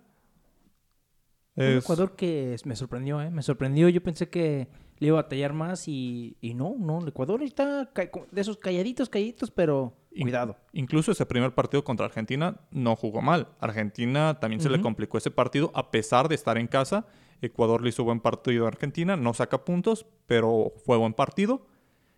Ecuador 1.56 2.16
que 2.16 2.54
me 2.66 2.76
sorprendió, 2.76 3.22
¿eh? 3.22 3.30
Me 3.30 3.42
sorprendió. 3.42 3.88
Yo 3.88 4.02
pensé 4.02 4.28
que 4.28 4.68
le 5.04 5.08
iba 5.08 5.18
a 5.18 5.22
batallar 5.22 5.52
más 5.52 5.86
y, 5.86 6.36
no, 6.54 6.74
no. 6.78 7.00
El 7.00 7.08
Ecuador 7.08 7.42
está 7.42 7.90
de 8.30 8.40
esos 8.40 8.56
calladitos, 8.56 9.10
calladitos, 9.10 9.50
pero 9.50 9.92
cuidado. 10.18 10.56
Incluso 10.72 11.12
ese 11.12 11.26
primer 11.26 11.54
partido 11.54 11.84
contra 11.84 12.06
Argentina 12.06 12.56
no 12.70 12.96
jugó 12.96 13.20
mal. 13.20 13.48
Argentina 13.60 14.40
también 14.40 14.62
se 14.62 14.70
le 14.70 14.80
complicó 14.80 15.18
ese 15.18 15.30
partido 15.30 15.70
a 15.74 15.90
pesar 15.90 16.28
de 16.28 16.34
estar 16.34 16.56
en 16.56 16.68
casa. 16.68 17.06
Ecuador 17.42 17.82
le 17.82 17.90
hizo 17.90 18.02
buen 18.02 18.20
partido 18.20 18.64
a 18.64 18.68
Argentina, 18.68 19.16
no 19.16 19.34
saca 19.34 19.66
puntos, 19.66 20.06
pero 20.26 20.72
fue 20.86 20.96
buen 20.96 21.12
partido. 21.12 21.66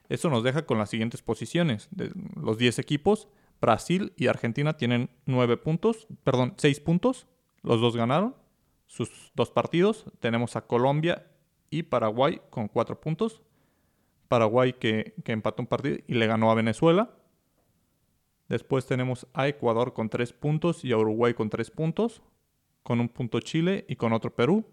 Eso 0.08 0.30
nos 0.30 0.44
deja 0.44 0.64
con 0.64 0.78
las 0.78 0.90
siguientes 0.90 1.22
posiciones 1.22 1.88
de 1.90 2.12
los 2.40 2.56
10 2.58 2.78
equipos. 2.78 3.26
Brasil 3.60 4.12
y 4.16 4.28
Argentina 4.28 4.76
tienen 4.76 5.10
nueve 5.24 5.56
puntos, 5.56 6.06
perdón, 6.22 6.54
seis 6.56 6.78
puntos. 6.78 7.26
Los 7.62 7.80
dos 7.80 7.96
ganaron 7.96 8.36
sus 8.86 9.32
dos 9.34 9.50
partidos. 9.50 10.04
Tenemos 10.20 10.54
a 10.54 10.66
Colombia 10.66 11.26
y 11.70 11.84
Paraguay 11.84 12.40
con 12.50 12.68
cuatro 12.68 13.00
puntos. 13.00 13.42
Paraguay 14.28 14.72
que, 14.74 15.14
empató 15.24 15.62
un 15.62 15.66
partido 15.66 15.98
y 16.06 16.14
le 16.14 16.26
ganó 16.26 16.50
a 16.50 16.54
Venezuela. 16.54 17.10
Después 18.48 18.86
tenemos 18.86 19.26
a 19.34 19.48
Ecuador 19.48 19.92
con 19.92 20.08
tres 20.08 20.32
puntos 20.32 20.84
y 20.84 20.92
a 20.92 20.98
Uruguay 20.98 21.34
con 21.34 21.50
tres 21.50 21.70
puntos. 21.70 22.22
Con 22.82 23.00
un 23.00 23.08
punto 23.08 23.40
Chile 23.40 23.84
y 23.88 23.96
con 23.96 24.12
otro 24.12 24.34
Perú. 24.34 24.64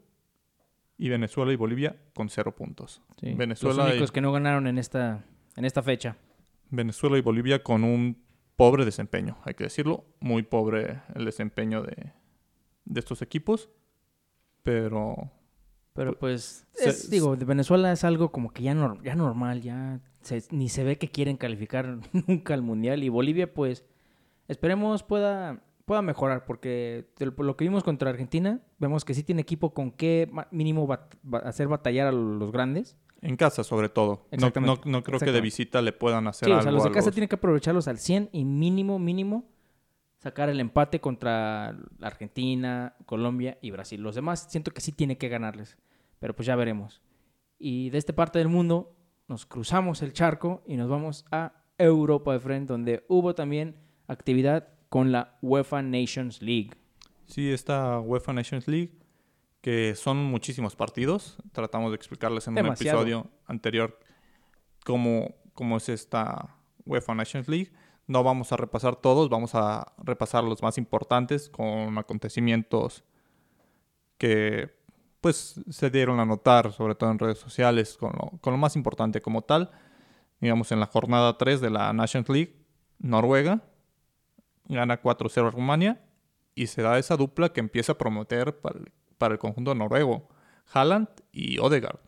Y 0.98 1.10
Venezuela 1.10 1.52
y 1.52 1.56
Bolivia 1.56 1.98
con 2.14 2.30
cero 2.30 2.56
puntos. 2.56 3.02
Venezuela 3.22 3.84
los 3.84 3.92
únicos 3.92 4.12
que 4.12 4.22
no 4.22 4.32
ganaron 4.32 4.68
en 4.68 4.78
esta, 4.78 5.26
en 5.56 5.66
esta 5.66 5.82
fecha. 5.82 6.18
Venezuela 6.70 7.18
y 7.18 7.22
Bolivia 7.22 7.64
con 7.64 7.84
un 7.84 8.22
pobre 8.56 8.86
desempeño, 8.86 9.38
hay 9.44 9.56
que 9.56 9.64
decirlo. 9.64 10.06
Muy 10.20 10.44
pobre 10.44 11.02
el 11.16 11.26
desempeño 11.26 11.82
de, 11.82 12.14
de 12.86 13.00
estos 13.00 13.24
equipos. 13.24 13.70
Pero 14.62 15.32
pero 15.94 16.18
pues, 16.18 16.66
es, 16.80 17.10
digo, 17.10 17.36
de 17.36 17.46
Venezuela 17.46 17.92
es 17.92 18.04
algo 18.04 18.32
como 18.32 18.52
que 18.52 18.64
ya, 18.64 18.74
ya 19.04 19.16
normal, 19.16 19.62
ya 19.62 20.02
ni 20.50 20.70
se 20.70 20.84
ve 20.84 20.98
que 20.98 21.10
quieren 21.10 21.38
calificar 21.38 22.00
nunca 22.28 22.54
al 22.54 22.64
Mundial. 22.64 23.04
Y 23.04 23.10
Bolivia, 23.10 23.54
pues, 23.54 23.86
esperemos 24.48 25.04
pueda, 25.04 25.64
pueda 25.86 26.02
mejorar, 26.02 26.46
porque 26.46 27.06
lo 27.20 27.56
que 27.56 27.66
vimos 27.66 27.84
contra 27.84 28.10
Argentina, 28.10 28.62
vemos 28.80 29.06
que 29.06 29.14
sí 29.14 29.24
tiene 29.24 29.42
equipo 29.42 29.74
con 29.74 29.92
qué 29.92 30.30
mínimo 30.52 30.88
hacer 31.44 31.68
batallar 31.68 32.08
a 32.08 32.12
los 32.12 32.52
grandes. 32.52 32.98
En 33.22 33.38
casa, 33.38 33.64
sobre 33.64 33.88
todo. 33.88 34.26
No, 34.32 34.52
no, 34.60 34.82
no, 34.84 35.04
creo 35.04 35.20
que 35.20 35.32
de 35.32 35.42
visita 35.42 35.82
le 35.82 35.94
puedan 35.94 36.28
hacer 36.28 36.50
algo. 36.50 36.60
O 36.60 36.64
sea, 36.64 36.72
los 36.72 36.84
de 36.84 36.92
casa 36.92 37.12
tienen 37.12 37.30
que 37.30 37.36
aprovecharlos 37.36 37.88
al 37.88 37.98
100 37.98 38.30
y 38.34 38.44
mínimo, 38.44 39.00
mínimo, 39.00 39.46
sacar 40.24 40.48
el 40.48 40.62
empate 40.62 41.02
contra 41.02 41.76
Argentina, 42.02 42.96
Colombia 43.06 43.58
y 43.62 43.72
Brasil. 43.72 44.02
Los 44.02 44.16
demás 44.16 44.48
siento 44.50 44.72
que 44.72 44.80
sí 44.80 44.94
tiene 44.94 45.18
que 45.18 45.28
ganarles, 45.28 45.78
pero 46.20 46.34
pues 46.34 46.46
ya 46.46 46.56
veremos. 46.56 47.02
Y 47.60 47.90
de 47.90 47.98
esta 47.98 48.14
parte 48.14 48.40
del 48.40 48.48
mundo 48.48 48.96
nos 49.28 49.46
cruzamos 49.46 50.02
el 50.02 50.14
charco 50.14 50.64
y 50.66 50.78
nos 50.78 50.90
vamos 50.90 51.26
a 51.30 51.66
Europa 51.78 52.32
de 52.32 52.40
frente, 52.40 52.72
donde 52.72 53.04
hubo 53.10 53.36
también 53.36 53.76
actividad 54.08 54.70
con 54.88 55.12
la 55.12 55.38
UEFA 55.42 55.82
Nations 55.82 56.42
League. 56.42 56.72
Sí, 57.26 57.52
esta 57.52 58.00
UEFA 58.00 58.32
Nations 58.32 58.68
League 58.68 59.04
que 59.60 59.96
son 59.96 60.18
muchísimos 60.18 60.76
partidos. 60.76 61.38
Tratamos 61.52 61.92
de 61.92 61.96
explicarles 61.96 62.48
en 62.48 62.60
un 62.60 62.66
episodio 62.66 63.30
anterior 63.46 63.98
cómo, 64.86 65.36
cómo 65.54 65.78
es 65.78 65.90
esta 65.90 66.58
UEFA 66.86 67.16
Nations 67.16 67.48
League. 67.50 67.72
No 68.08 68.24
vamos 68.24 68.52
a 68.52 68.58
repasar 68.58 68.96
todos, 68.98 69.30
vamos 69.30 69.56
a 69.56 69.94
repasar 69.98 70.44
los 70.44 70.62
más 70.62 70.78
importantes 70.78 71.50
con 71.50 71.98
acontecimientos 71.98 73.04
que 74.18 74.72
pues 75.22 75.62
se 75.70 75.90
dieron 75.90 76.20
a 76.20 76.26
notar, 76.26 76.74
sobre 76.74 76.96
todo 76.96 77.10
en 77.12 77.20
redes 77.20 77.38
sociales, 77.38 77.96
con 77.98 78.12
lo, 78.12 78.38
con 78.40 78.52
lo 78.52 78.58
más 78.58 78.76
importante 78.76 79.22
como 79.22 79.42
tal. 79.42 79.72
Digamos, 80.42 80.72
en 80.74 80.82
la 80.82 80.86
jornada 80.88 81.38
3 81.38 81.62
de 81.62 81.70
la 81.70 81.94
Nations 81.94 82.28
League, 82.28 82.58
Noruega 83.00 83.62
gana 84.66 85.02
4-0 85.02 85.48
a 85.48 85.52
Rumania 85.52 86.02
y 86.56 86.68
se 86.68 86.82
da 86.82 86.98
esa 86.98 87.18
dupla 87.18 87.50
que 87.50 87.60
empieza 87.60 87.94
a 87.94 87.98
prometer 87.98 88.60
para 89.18 89.34
el 89.34 89.40
conjunto 89.40 89.76
noruego. 89.76 90.30
Haaland 90.74 91.08
y 91.32 91.60
Odegaard. 91.60 92.00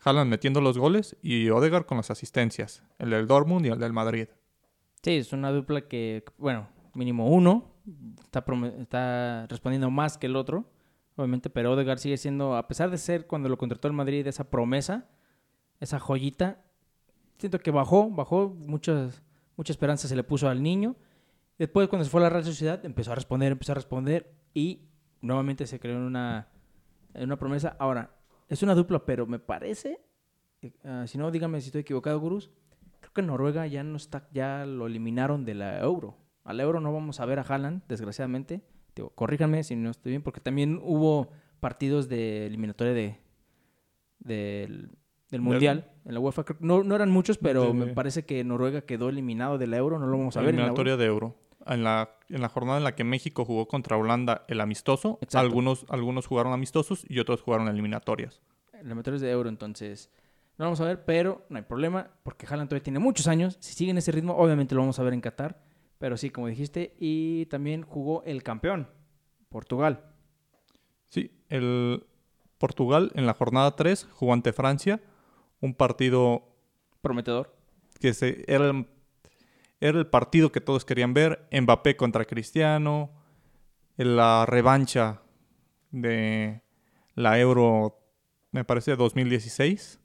Haaland 0.00 0.30
metiendo 0.30 0.60
los 0.60 0.78
goles 0.78 1.16
y 1.22 1.50
Odegaard 1.50 1.86
con 1.86 1.96
las 1.96 2.10
asistencias. 2.10 2.82
El 2.98 3.10
del 3.10 3.26
Dortmund 3.26 3.66
y 3.66 3.70
el 3.70 3.78
del 3.78 3.92
Madrid. 3.92 4.28
Sí, 5.02 5.16
es 5.16 5.32
una 5.32 5.50
dupla 5.50 5.82
que, 5.88 6.24
bueno, 6.38 6.68
mínimo 6.94 7.28
uno 7.28 7.74
está, 8.22 8.44
está 8.78 9.46
respondiendo 9.48 9.90
más 9.90 10.18
que 10.18 10.26
el 10.26 10.36
otro, 10.36 10.70
obviamente, 11.16 11.50
pero 11.50 11.72
Odegaard 11.72 11.98
sigue 11.98 12.16
siendo, 12.16 12.56
a 12.56 12.66
pesar 12.68 12.90
de 12.90 12.98
ser 12.98 13.26
cuando 13.26 13.48
lo 13.48 13.56
contrató 13.56 13.88
el 13.88 13.94
Madrid 13.94 14.26
esa 14.26 14.50
promesa, 14.50 15.08
esa 15.80 15.98
joyita, 15.98 16.64
siento 17.38 17.60
que 17.60 17.70
bajó, 17.70 18.10
bajó, 18.10 18.48
muchas, 18.48 19.22
mucha 19.56 19.72
esperanza 19.72 20.08
se 20.08 20.16
le 20.16 20.24
puso 20.24 20.48
al 20.48 20.62
niño. 20.62 20.96
Después, 21.58 21.88
cuando 21.88 22.04
se 22.04 22.10
fue 22.10 22.20
a 22.20 22.24
la 22.24 22.30
Real 22.30 22.44
Sociedad, 22.44 22.84
empezó 22.84 23.12
a 23.12 23.14
responder, 23.14 23.52
empezó 23.52 23.72
a 23.72 23.76
responder 23.76 24.32
y 24.54 24.88
nuevamente 25.20 25.66
se 25.66 25.80
creó 25.80 25.96
en 25.96 26.02
una 26.02 26.48
una 27.14 27.36
promesa. 27.38 27.76
Ahora, 27.78 28.14
es 28.48 28.62
una 28.62 28.74
dupla, 28.74 29.04
pero 29.04 29.26
me 29.26 29.38
parece, 29.38 30.00
uh, 30.62 31.06
si 31.06 31.18
no, 31.18 31.30
dígame 31.30 31.60
si 31.60 31.66
estoy 31.66 31.82
equivocado, 31.82 32.18
Gurús, 32.20 32.50
que 33.18 33.22
Noruega 33.26 33.66
ya 33.66 33.82
no 33.82 33.96
está, 33.96 34.28
ya 34.32 34.64
lo 34.64 34.86
eliminaron 34.86 35.44
de 35.44 35.54
la 35.54 35.80
Euro. 35.80 36.16
Al 36.44 36.60
Euro 36.60 36.78
no 36.78 36.92
vamos 36.92 37.18
a 37.18 37.26
ver 37.26 37.40
a 37.40 37.42
Haaland, 37.42 37.82
desgraciadamente. 37.88 38.62
Digo, 38.94 39.10
corríjanme 39.10 39.64
si 39.64 39.74
no 39.74 39.90
estoy 39.90 40.10
bien, 40.10 40.22
porque 40.22 40.40
también 40.40 40.78
hubo 40.80 41.32
partidos 41.58 42.08
de 42.08 42.46
eliminatoria 42.46 42.92
de, 42.92 43.18
del, 44.20 44.92
del 45.30 45.40
Mundial 45.40 45.90
en 46.04 46.14
la 46.14 46.20
UEFA. 46.20 46.44
No, 46.60 46.84
no 46.84 46.94
eran 46.94 47.10
muchos, 47.10 47.38
pero 47.38 47.74
me 47.74 47.88
parece 47.88 48.24
que 48.24 48.44
Noruega 48.44 48.82
quedó 48.82 49.08
eliminado 49.08 49.58
de 49.58 49.66
la 49.66 49.78
Euro, 49.78 49.98
no 49.98 50.06
lo 50.06 50.16
vamos 50.16 50.36
a 50.36 50.40
ver. 50.40 50.50
Eliminatoria 50.50 50.96
de 50.96 51.06
Euro 51.06 51.34
en 51.66 51.82
la, 51.82 52.10
en 52.28 52.40
la 52.40 52.48
jornada 52.48 52.78
en 52.78 52.84
la 52.84 52.94
que 52.94 53.02
México 53.02 53.44
jugó 53.44 53.66
contra 53.66 53.96
Holanda 53.96 54.44
el 54.46 54.60
amistoso. 54.60 55.18
Algunos, 55.34 55.86
algunos 55.88 56.28
jugaron 56.28 56.52
amistosos 56.52 57.04
y 57.08 57.18
otros 57.18 57.42
jugaron 57.42 57.66
eliminatorias. 57.66 58.40
Eliminatorias 58.74 59.20
de 59.22 59.30
Euro, 59.32 59.48
entonces. 59.48 60.08
No 60.58 60.64
lo 60.64 60.66
vamos 60.66 60.80
a 60.80 60.84
ver, 60.84 61.04
pero 61.04 61.46
no 61.48 61.56
hay 61.56 61.62
problema, 61.62 62.10
porque 62.22 62.46
Haaland 62.46 62.68
todavía 62.68 62.82
tiene 62.82 62.98
muchos 62.98 63.28
años. 63.28 63.56
Si 63.60 63.74
sigue 63.74 63.92
en 63.92 63.98
ese 63.98 64.12
ritmo, 64.12 64.34
obviamente 64.36 64.74
lo 64.74 64.80
vamos 64.80 64.98
a 64.98 65.02
ver 65.04 65.14
en 65.14 65.20
Qatar. 65.20 65.62
Pero 65.98 66.16
sí, 66.16 66.30
como 66.30 66.48
dijiste, 66.48 66.94
y 66.98 67.46
también 67.46 67.82
jugó 67.82 68.22
el 68.24 68.42
campeón, 68.42 68.88
Portugal. 69.48 70.04
Sí, 71.08 71.30
el 71.48 72.04
Portugal 72.58 73.12
en 73.14 73.26
la 73.26 73.34
jornada 73.34 73.74
3 73.76 74.08
jugó 74.12 74.32
ante 74.32 74.52
Francia. 74.52 75.00
Un 75.60 75.74
partido 75.74 76.42
prometedor. 77.00 77.56
Que 78.00 78.14
se, 78.14 78.44
era 78.46 78.72
era 79.80 79.98
el 79.98 80.06
partido 80.08 80.50
que 80.50 80.60
todos 80.60 80.84
querían 80.84 81.14
ver. 81.14 81.48
Mbappé 81.52 81.96
contra 81.96 82.24
Cristiano. 82.24 83.10
La 83.96 84.46
revancha 84.46 85.22
de 85.90 86.62
la 87.14 87.38
Euro, 87.38 87.98
me 88.52 88.64
parece, 88.64 88.96
2016. 88.96 90.00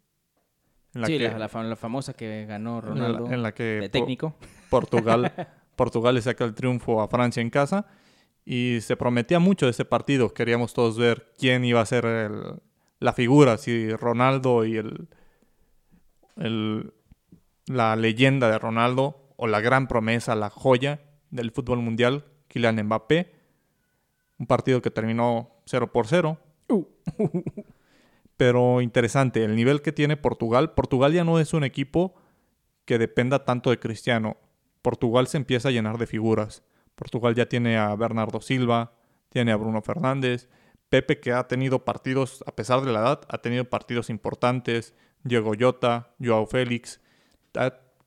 Sí, 1.06 1.20
la, 1.20 1.50
famosa 1.76 2.14
que 2.14 2.46
ganó 2.46 2.82
Ronaldo. 2.82 3.32
En 3.32 3.42
la, 3.42 3.54
que 3.54 3.64
de 3.64 3.90
técnico. 3.90 4.36
Portugal, 4.70 5.32
Portugal 5.76 6.16
le 6.16 6.22
saca 6.22 6.44
el 6.44 6.54
triunfo 6.54 7.02
a 7.02 7.08
Francia 7.08 7.42
en 7.42 7.50
casa. 7.50 7.86
Y 8.46 8.80
se 8.82 8.98
prometía 8.98 9.40
mucho 9.40 9.66
de 9.66 9.72
ese 9.72 9.86
partido. 9.86 10.34
Queríamos 10.34 10.74
todos 10.74 10.98
ver 10.98 11.32
quién 11.38 11.64
iba 11.64 11.82
a 11.82 11.86
ser 11.86 12.06
la 13.00 13.14
figura, 13.14 13.58
si 13.58 13.90
Ronaldo 13.92 14.66
y 14.66 14.78
el, 14.78 15.08
el, 16.38 16.94
la 17.68 17.96
leyenda 17.96 18.50
de 18.50 18.60
Ronaldo 18.60 19.34
o 19.38 19.48
la 19.48 19.62
gran 19.62 19.88
promesa, 19.88 20.36
la 20.36 20.50
joya 20.50 21.00
del 21.32 21.52
fútbol 21.52 21.80
mundial, 21.80 22.26
Kylian 22.48 22.84
Mbappé. 22.84 23.34
Un 24.40 24.48
partido 24.48 24.82
que 24.82 24.92
terminó 24.92 25.52
0 25.66 25.92
por 25.92 26.08
0. 26.08 26.38
Uh. 26.70 26.86
Pero 28.38 28.82
interesante, 28.82 29.44
el 29.44 29.56
nivel 29.56 29.82
que 29.82 29.92
tiene 29.92 30.18
Portugal. 30.18 30.74
Portugal 30.74 31.14
ya 31.14 31.24
no 31.24 31.40
es 31.40 31.54
un 31.54 31.64
equipo 31.64 32.16
que 32.86 32.98
dependa 32.98 33.46
tanto 33.46 33.70
de 33.70 33.80
Cristiano. 33.80 34.38
Portugal 34.82 35.28
se 35.28 35.38
empieza 35.38 35.70
a 35.70 35.72
llenar 35.72 35.98
de 35.98 36.08
figuras. 36.08 36.64
Portugal 36.96 37.36
ya 37.36 37.48
tiene 37.48 37.78
a 37.78 37.96
Bernardo 37.96 38.42
Silva, 38.42 38.94
tiene 39.30 39.52
a 39.52 39.56
Bruno 39.56 39.82
Fernández, 39.82 40.50
Pepe 40.90 41.20
que 41.20 41.32
ha 41.32 41.48
tenido 41.48 41.86
partidos, 41.86 42.44
a 42.46 42.56
pesar 42.56 42.82
de 42.82 42.92
la 42.92 43.00
edad, 43.00 43.22
ha 43.28 43.40
tenido 43.40 43.68
partidos 43.68 44.12
importantes, 44.12 44.94
Diego 45.24 45.54
Jota, 45.60 46.14
Joao 46.20 46.46
Félix, 46.46 47.02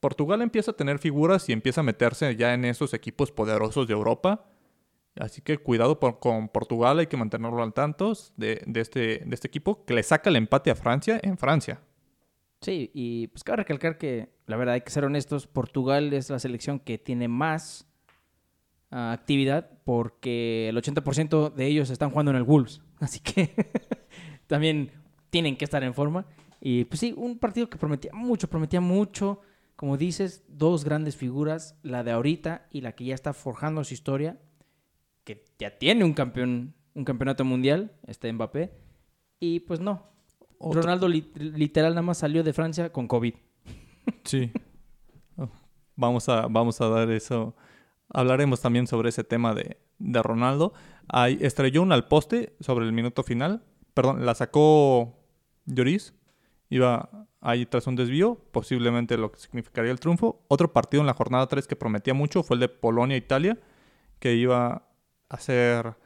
Portugal 0.00 0.42
empieza 0.42 0.72
a 0.72 0.76
tener 0.76 0.98
figuras 0.98 1.48
y 1.48 1.52
empieza 1.52 1.80
a 1.80 1.84
meterse 1.84 2.36
ya 2.36 2.54
en 2.54 2.64
esos 2.64 2.94
equipos 2.94 3.32
poderosos 3.32 3.86
de 3.86 3.94
Europa. 3.94 4.44
Así 5.18 5.40
que 5.40 5.58
cuidado 5.58 5.98
con 5.98 6.48
Portugal, 6.48 6.98
hay 6.98 7.06
que 7.06 7.16
mantenerlo 7.16 7.62
al 7.62 7.72
tanto 7.72 8.12
de, 8.36 8.62
este, 8.74 9.22
de 9.24 9.34
este 9.34 9.48
equipo 9.48 9.84
que 9.84 9.94
le 9.94 10.02
saca 10.02 10.28
el 10.28 10.36
empate 10.36 10.70
a 10.70 10.74
Francia 10.74 11.18
en 11.22 11.38
Francia. 11.38 11.80
Sí, 12.60 12.90
y 12.94 13.28
pues 13.28 13.44
cabe 13.44 13.58
recalcar 13.58 13.98
que, 13.98 14.30
la 14.46 14.56
verdad, 14.56 14.74
hay 14.74 14.80
que 14.80 14.90
ser 14.90 15.04
honestos, 15.04 15.46
Portugal 15.46 16.12
es 16.12 16.30
la 16.30 16.38
selección 16.38 16.80
que 16.80 16.98
tiene 16.98 17.28
más 17.28 17.86
ah, 18.90 19.12
actividad 19.12 19.70
porque 19.84 20.68
el 20.68 20.76
80% 20.76 21.54
de 21.54 21.66
ellos 21.66 21.90
están 21.90 22.10
jugando 22.10 22.30
en 22.30 22.36
el 22.36 22.42
Wolves. 22.42 22.82
Así 23.00 23.20
que 23.20 23.54
también 24.46 24.90
tienen 25.30 25.56
que 25.56 25.64
estar 25.64 25.82
en 25.82 25.94
forma. 25.94 26.26
Y 26.60 26.84
pues 26.84 27.00
sí, 27.00 27.14
un 27.16 27.38
partido 27.38 27.70
que 27.70 27.78
prometía 27.78 28.12
mucho, 28.12 28.48
prometía 28.48 28.80
mucho. 28.80 29.40
Como 29.76 29.98
dices, 29.98 30.42
dos 30.48 30.84
grandes 30.84 31.16
figuras, 31.16 31.78
la 31.82 32.02
de 32.02 32.12
ahorita 32.12 32.66
y 32.70 32.80
la 32.80 32.92
que 32.92 33.04
ya 33.04 33.14
está 33.14 33.34
forjando 33.34 33.84
su 33.84 33.92
historia, 33.92 34.40
que 35.26 35.44
ya 35.58 35.76
tiene 35.76 36.04
un 36.04 36.14
campeón, 36.14 36.72
un 36.94 37.04
campeonato 37.04 37.44
mundial, 37.44 37.92
este 38.06 38.32
Mbappé, 38.32 38.72
y 39.40 39.60
pues 39.60 39.80
no. 39.80 40.06
Ronaldo 40.58 41.08
literal 41.08 41.90
nada 41.90 42.02
más 42.02 42.18
salió 42.18 42.42
de 42.42 42.54
Francia 42.54 42.90
con 42.90 43.08
COVID. 43.08 43.34
Sí. 44.24 44.52
vamos, 45.96 46.28
a, 46.28 46.46
vamos 46.46 46.80
a 46.80 46.88
dar 46.88 47.10
eso. 47.10 47.56
Hablaremos 48.08 48.60
también 48.60 48.86
sobre 48.86 49.08
ese 49.08 49.24
tema 49.24 49.52
de, 49.52 49.78
de 49.98 50.22
Ronaldo. 50.22 50.72
Hay, 51.08 51.38
estrelló 51.40 51.82
una 51.82 51.96
al 51.96 52.06
poste 52.06 52.54
sobre 52.60 52.86
el 52.86 52.92
minuto 52.92 53.24
final. 53.24 53.64
Perdón, 53.94 54.24
la 54.24 54.34
sacó 54.34 55.18
Lloris. 55.66 56.14
Iba 56.70 57.28
ahí 57.40 57.66
tras 57.66 57.86
un 57.88 57.96
desvío, 57.96 58.40
posiblemente 58.52 59.18
lo 59.18 59.32
que 59.32 59.40
significaría 59.40 59.90
el 59.90 60.00
triunfo. 60.00 60.44
Otro 60.48 60.72
partido 60.72 61.00
en 61.00 61.08
la 61.08 61.14
jornada 61.14 61.48
3 61.48 61.66
que 61.66 61.76
prometía 61.76 62.14
mucho 62.14 62.42
fue 62.44 62.54
el 62.54 62.60
de 62.60 62.68
Polonia-Italia, 62.68 63.58
que 64.20 64.34
iba 64.34 64.86
a 65.28 65.38
ser 65.38 65.96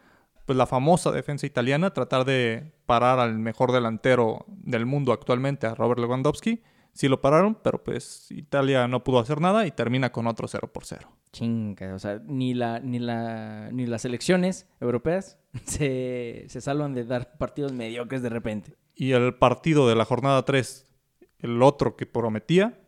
pues, 0.47 0.57
la 0.57 0.67
famosa 0.67 1.13
defensa 1.13 1.47
italiana, 1.47 1.93
tratar 1.93 2.25
de 2.25 2.73
parar 2.85 3.21
al 3.21 3.39
mejor 3.39 3.71
delantero 3.71 4.45
del 4.49 4.85
mundo 4.85 5.13
actualmente, 5.13 5.69
a 5.69 5.77
Robert 5.77 6.01
Lewandowski. 6.01 6.61
Sí 6.93 7.07
lo 7.07 7.21
pararon, 7.21 7.55
pero 7.63 7.85
pues 7.85 8.33
Italia 8.33 8.89
no 8.89 9.05
pudo 9.05 9.21
hacer 9.21 9.41
nada 9.41 9.65
y 9.65 9.71
termina 9.71 10.11
con 10.11 10.27
otro 10.27 10.49
0 10.49 10.73
por 10.73 10.85
0. 10.85 11.09
Chinga, 11.33 11.95
o 11.95 12.01
sea, 12.01 12.21
ni, 12.27 12.55
la, 12.55 12.81
ni, 12.81 12.99
la, 12.99 13.71
ni 13.71 13.87
las 13.87 14.05
elecciones 14.05 14.69
europeas 14.81 15.39
se, 15.67 16.47
se 16.49 16.61
salvan 16.61 16.95
de 16.95 17.05
dar 17.05 17.39
partidos 17.39 17.73
mediocres 17.73 18.23
de 18.23 18.29
repente. 18.29 18.77
Y 18.97 19.13
el 19.13 19.37
partido 19.37 19.89
de 19.89 19.95
la 19.95 20.05
jornada 20.05 20.45
3, 20.45 20.93
el 21.39 21.63
otro 21.63 21.97
que 21.97 22.07
prometía, 22.07 22.81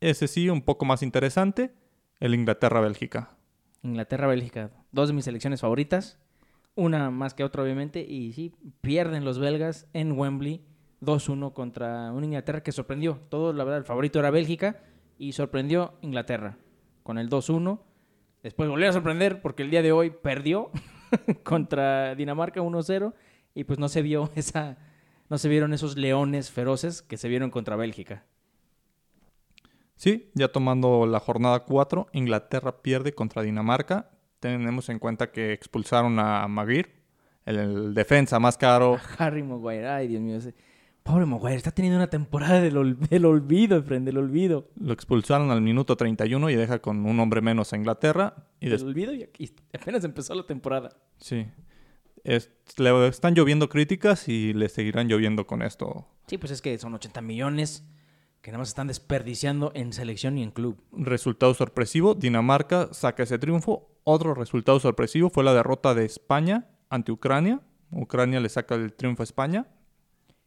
ese 0.00 0.26
sí, 0.26 0.48
un 0.48 0.62
poco 0.62 0.86
más 0.86 1.02
interesante, 1.02 1.74
el 2.18 2.34
Inglaterra-Bélgica. 2.34 3.36
Inglaterra-Bélgica, 3.82 4.70
dos 4.92 5.08
de 5.08 5.14
mis 5.14 5.24
selecciones 5.24 5.60
favoritas, 5.60 6.18
una 6.74 7.10
más 7.10 7.34
que 7.34 7.44
otra 7.44 7.62
obviamente, 7.62 8.00
y 8.00 8.32
sí, 8.32 8.54
pierden 8.80 9.24
los 9.24 9.38
belgas 9.38 9.88
en 9.92 10.12
Wembley 10.12 10.62
2-1 11.00 11.52
contra 11.52 12.12
una 12.12 12.26
Inglaterra 12.26 12.62
que 12.62 12.72
sorprendió. 12.72 13.20
Todo, 13.28 13.52
la 13.52 13.64
verdad, 13.64 13.78
el 13.78 13.84
favorito 13.84 14.18
era 14.18 14.30
Bélgica 14.30 14.82
y 15.18 15.32
sorprendió 15.32 15.94
Inglaterra 16.02 16.58
con 17.02 17.18
el 17.18 17.28
2-1. 17.28 17.80
Después 18.42 18.68
volvió 18.68 18.88
a 18.88 18.92
sorprender 18.92 19.42
porque 19.42 19.62
el 19.62 19.70
día 19.70 19.82
de 19.82 19.92
hoy 19.92 20.10
perdió 20.10 20.70
contra 21.42 22.14
Dinamarca 22.14 22.60
1-0 22.60 23.14
y 23.54 23.64
pues 23.64 23.78
no 23.78 23.88
se 23.88 24.02
vio 24.02 24.30
esa 24.36 24.78
no 25.28 25.38
se 25.38 25.48
vieron 25.48 25.72
esos 25.72 25.96
leones 25.96 26.50
feroces 26.50 27.02
que 27.02 27.16
se 27.16 27.28
vieron 27.28 27.50
contra 27.50 27.76
Bélgica. 27.76 28.24
Sí, 30.00 30.30
ya 30.32 30.48
tomando 30.48 31.04
la 31.04 31.20
jornada 31.20 31.60
4, 31.64 32.06
Inglaterra 32.14 32.80
pierde 32.80 33.12
contra 33.12 33.42
Dinamarca. 33.42 34.10
Tenemos 34.38 34.88
en 34.88 34.98
cuenta 34.98 35.30
que 35.30 35.52
expulsaron 35.52 36.18
a 36.18 36.48
Maguire, 36.48 36.88
el, 37.44 37.92
defensa 37.92 38.40
más 38.40 38.56
caro. 38.56 38.96
Harry 39.18 39.42
Maguire, 39.42 39.88
ay 39.88 40.08
Dios 40.08 40.22
mío. 40.22 40.38
Pobre 41.02 41.26
Maguire, 41.26 41.56
está 41.56 41.70
teniendo 41.70 41.98
una 41.98 42.08
temporada 42.08 42.62
del, 42.62 42.78
olvido, 42.78 43.82
friend, 43.82 44.06
del 44.06 44.16
olvido. 44.16 44.70
Lo 44.80 44.94
expulsaron 44.94 45.50
al 45.50 45.60
minuto 45.60 45.98
31 45.98 46.48
y 46.48 46.54
deja 46.54 46.78
con 46.78 47.04
un 47.04 47.20
hombre 47.20 47.42
menos 47.42 47.74
a 47.74 47.76
Inglaterra. 47.76 48.46
Y 48.58 48.70
del 48.70 48.82
olvido 48.82 49.12
y, 49.12 49.28
apenas 49.74 50.02
empezó 50.04 50.34
la 50.34 50.46
temporada. 50.46 50.96
Sí. 51.18 51.46
le 52.24 53.06
están 53.06 53.34
lloviendo 53.34 53.68
críticas 53.68 54.30
y 54.30 54.54
le 54.54 54.70
seguirán 54.70 55.08
lloviendo 55.08 55.46
con 55.46 55.60
esto. 55.60 56.08
Sí, 56.26 56.38
pues 56.38 56.52
es 56.52 56.62
que 56.62 56.78
son 56.78 56.94
80 56.94 57.20
millones 57.20 57.84
que 58.42 58.50
nada 58.50 58.58
más 58.60 58.68
están 58.68 58.86
desperdiciando 58.86 59.70
en 59.74 59.92
selección 59.92 60.38
y 60.38 60.42
en 60.42 60.50
club. 60.50 60.82
Resultado 60.92 61.52
sorpresivo, 61.54 62.14
Dinamarca 62.14 62.92
saca 62.92 63.22
ese 63.22 63.38
triunfo. 63.38 63.90
Otro 64.04 64.34
resultado 64.34 64.80
sorpresivo 64.80 65.30
fue 65.30 65.44
la 65.44 65.52
derrota 65.52 65.94
de 65.94 66.04
España 66.04 66.68
ante 66.88 67.12
Ucrania. 67.12 67.60
Ucrania 67.92 68.40
le 68.40 68.48
saca 68.48 68.74
el 68.76 68.94
triunfo 68.94 69.22
a 69.22 69.24
España. 69.24 69.66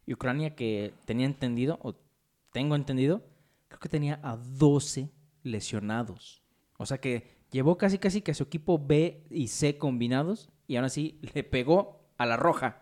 Y 0.06 0.14
Ucrania 0.14 0.56
que 0.56 0.94
tenía 1.06 1.26
entendido, 1.26 1.80
o 1.84 1.96
tengo 2.52 2.76
entendido, 2.76 3.24
creo 3.68 3.80
que 3.80 3.90
tenía 3.90 4.20
a 4.24 4.38
12 4.38 5.12
lesionados. 5.44 6.44
O 6.78 6.86
sea 6.86 7.00
que 7.00 7.38
llevó 7.52 7.78
casi 7.78 8.00
casi 8.00 8.22
que 8.22 8.32
a 8.32 8.36
su 8.36 8.44
equipo 8.44 8.80
B 8.80 9.26
y 9.30 9.48
C 9.48 9.78
combinados 9.78 10.50
y 10.68 10.78
aún 10.78 10.86
así 10.86 11.20
le 11.34 11.44
pegó 11.44 12.10
a 12.18 12.26
la 12.26 12.38
roja. 12.38 12.82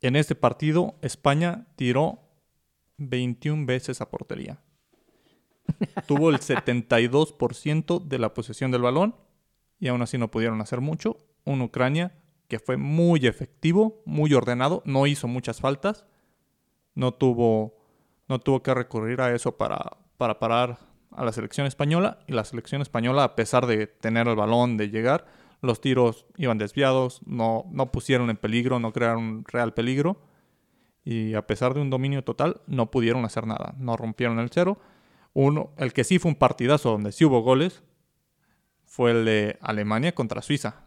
En 0.00 0.14
este 0.14 0.36
partido 0.36 0.94
España 1.02 1.66
tiró 1.76 2.27
21 2.98 3.66
veces 3.66 4.00
a 4.00 4.10
portería. 4.10 4.60
Tuvo 6.06 6.30
el 6.30 6.38
72% 6.38 8.04
de 8.04 8.18
la 8.18 8.34
posesión 8.34 8.70
del 8.70 8.82
balón 8.82 9.14
y 9.78 9.88
aún 9.88 10.02
así 10.02 10.18
no 10.18 10.30
pudieron 10.30 10.60
hacer 10.60 10.80
mucho. 10.80 11.16
Un 11.44 11.62
Ucrania 11.62 12.18
que 12.48 12.58
fue 12.58 12.76
muy 12.76 13.26
efectivo, 13.26 14.02
muy 14.06 14.32
ordenado, 14.34 14.82
no 14.86 15.06
hizo 15.06 15.28
muchas 15.28 15.60
faltas 15.60 16.06
no 16.98 17.14
tuvo, 17.14 17.76
no 18.28 18.40
tuvo 18.40 18.60
que 18.64 18.74
recurrir 18.74 19.20
a 19.20 19.32
eso 19.32 19.56
para, 19.56 19.98
para 20.16 20.40
parar 20.40 20.78
a 21.12 21.24
la 21.24 21.30
selección 21.30 21.64
española. 21.68 22.18
Y 22.26 22.32
la 22.32 22.44
selección 22.44 22.82
española, 22.82 23.22
a 23.22 23.36
pesar 23.36 23.66
de 23.66 23.86
tener 23.86 24.26
el 24.26 24.34
balón, 24.34 24.76
de 24.76 24.90
llegar, 24.90 25.24
los 25.62 25.80
tiros 25.80 26.26
iban 26.36 26.58
desviados, 26.58 27.20
no, 27.24 27.66
no 27.70 27.92
pusieron 27.92 28.30
en 28.30 28.36
peligro, 28.36 28.80
no 28.80 28.92
crearon 28.92 29.44
real 29.46 29.74
peligro. 29.74 30.20
Y 31.04 31.34
a 31.34 31.46
pesar 31.46 31.74
de 31.74 31.80
un 31.80 31.90
dominio 31.90 32.22
total, 32.22 32.60
no 32.66 32.90
pudieron 32.90 33.24
hacer 33.24 33.46
nada. 33.46 33.74
No 33.78 33.96
rompieron 33.96 34.38
el 34.38 34.50
cero. 34.50 34.78
Uno, 35.32 35.70
el 35.76 35.92
que 35.92 36.04
sí 36.04 36.18
fue 36.18 36.30
un 36.30 36.36
partidazo 36.36 36.90
donde 36.90 37.12
sí 37.12 37.24
hubo 37.24 37.40
goles 37.40 37.82
fue 38.84 39.12
el 39.12 39.24
de 39.24 39.58
Alemania 39.60 40.14
contra 40.14 40.42
Suiza. 40.42 40.86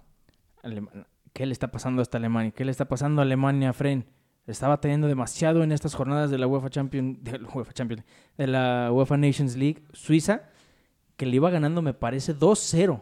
¿Qué 1.34 1.45
le 1.45 1.54
está 1.54 1.71
pasando 1.71 2.02
a 2.02 2.04
esta 2.04 2.17
Alemania? 2.17 2.52
¿Qué 2.52 2.65
le 2.65 2.71
está 2.71 2.86
pasando 2.86 3.21
a 3.21 3.24
Alemania, 3.24 3.74
Fren? 3.74 4.06
estaba 4.47 4.82
teniendo 4.82 5.08
demasiado 5.08 5.63
en 5.63 5.71
estas 5.71 5.95
jornadas 5.95 6.30
de 6.32 6.38
la 6.38 6.47
UEFA 6.47 6.69
Champions, 6.69 7.24
de 7.24 7.39
la 7.39 7.47
UEFA 7.50 7.74
Champions, 7.74 8.04
de 8.38 8.47
la 8.47 8.89
UEFA 8.91 9.17
Nations 9.17 9.56
League, 9.56 9.84
Suiza, 9.93 10.50
que 11.15 11.26
le 11.26 11.36
iba 11.36 11.50
ganando, 11.50 11.82
me 11.82 11.93
parece, 11.93 12.36
2-0. 12.36 13.02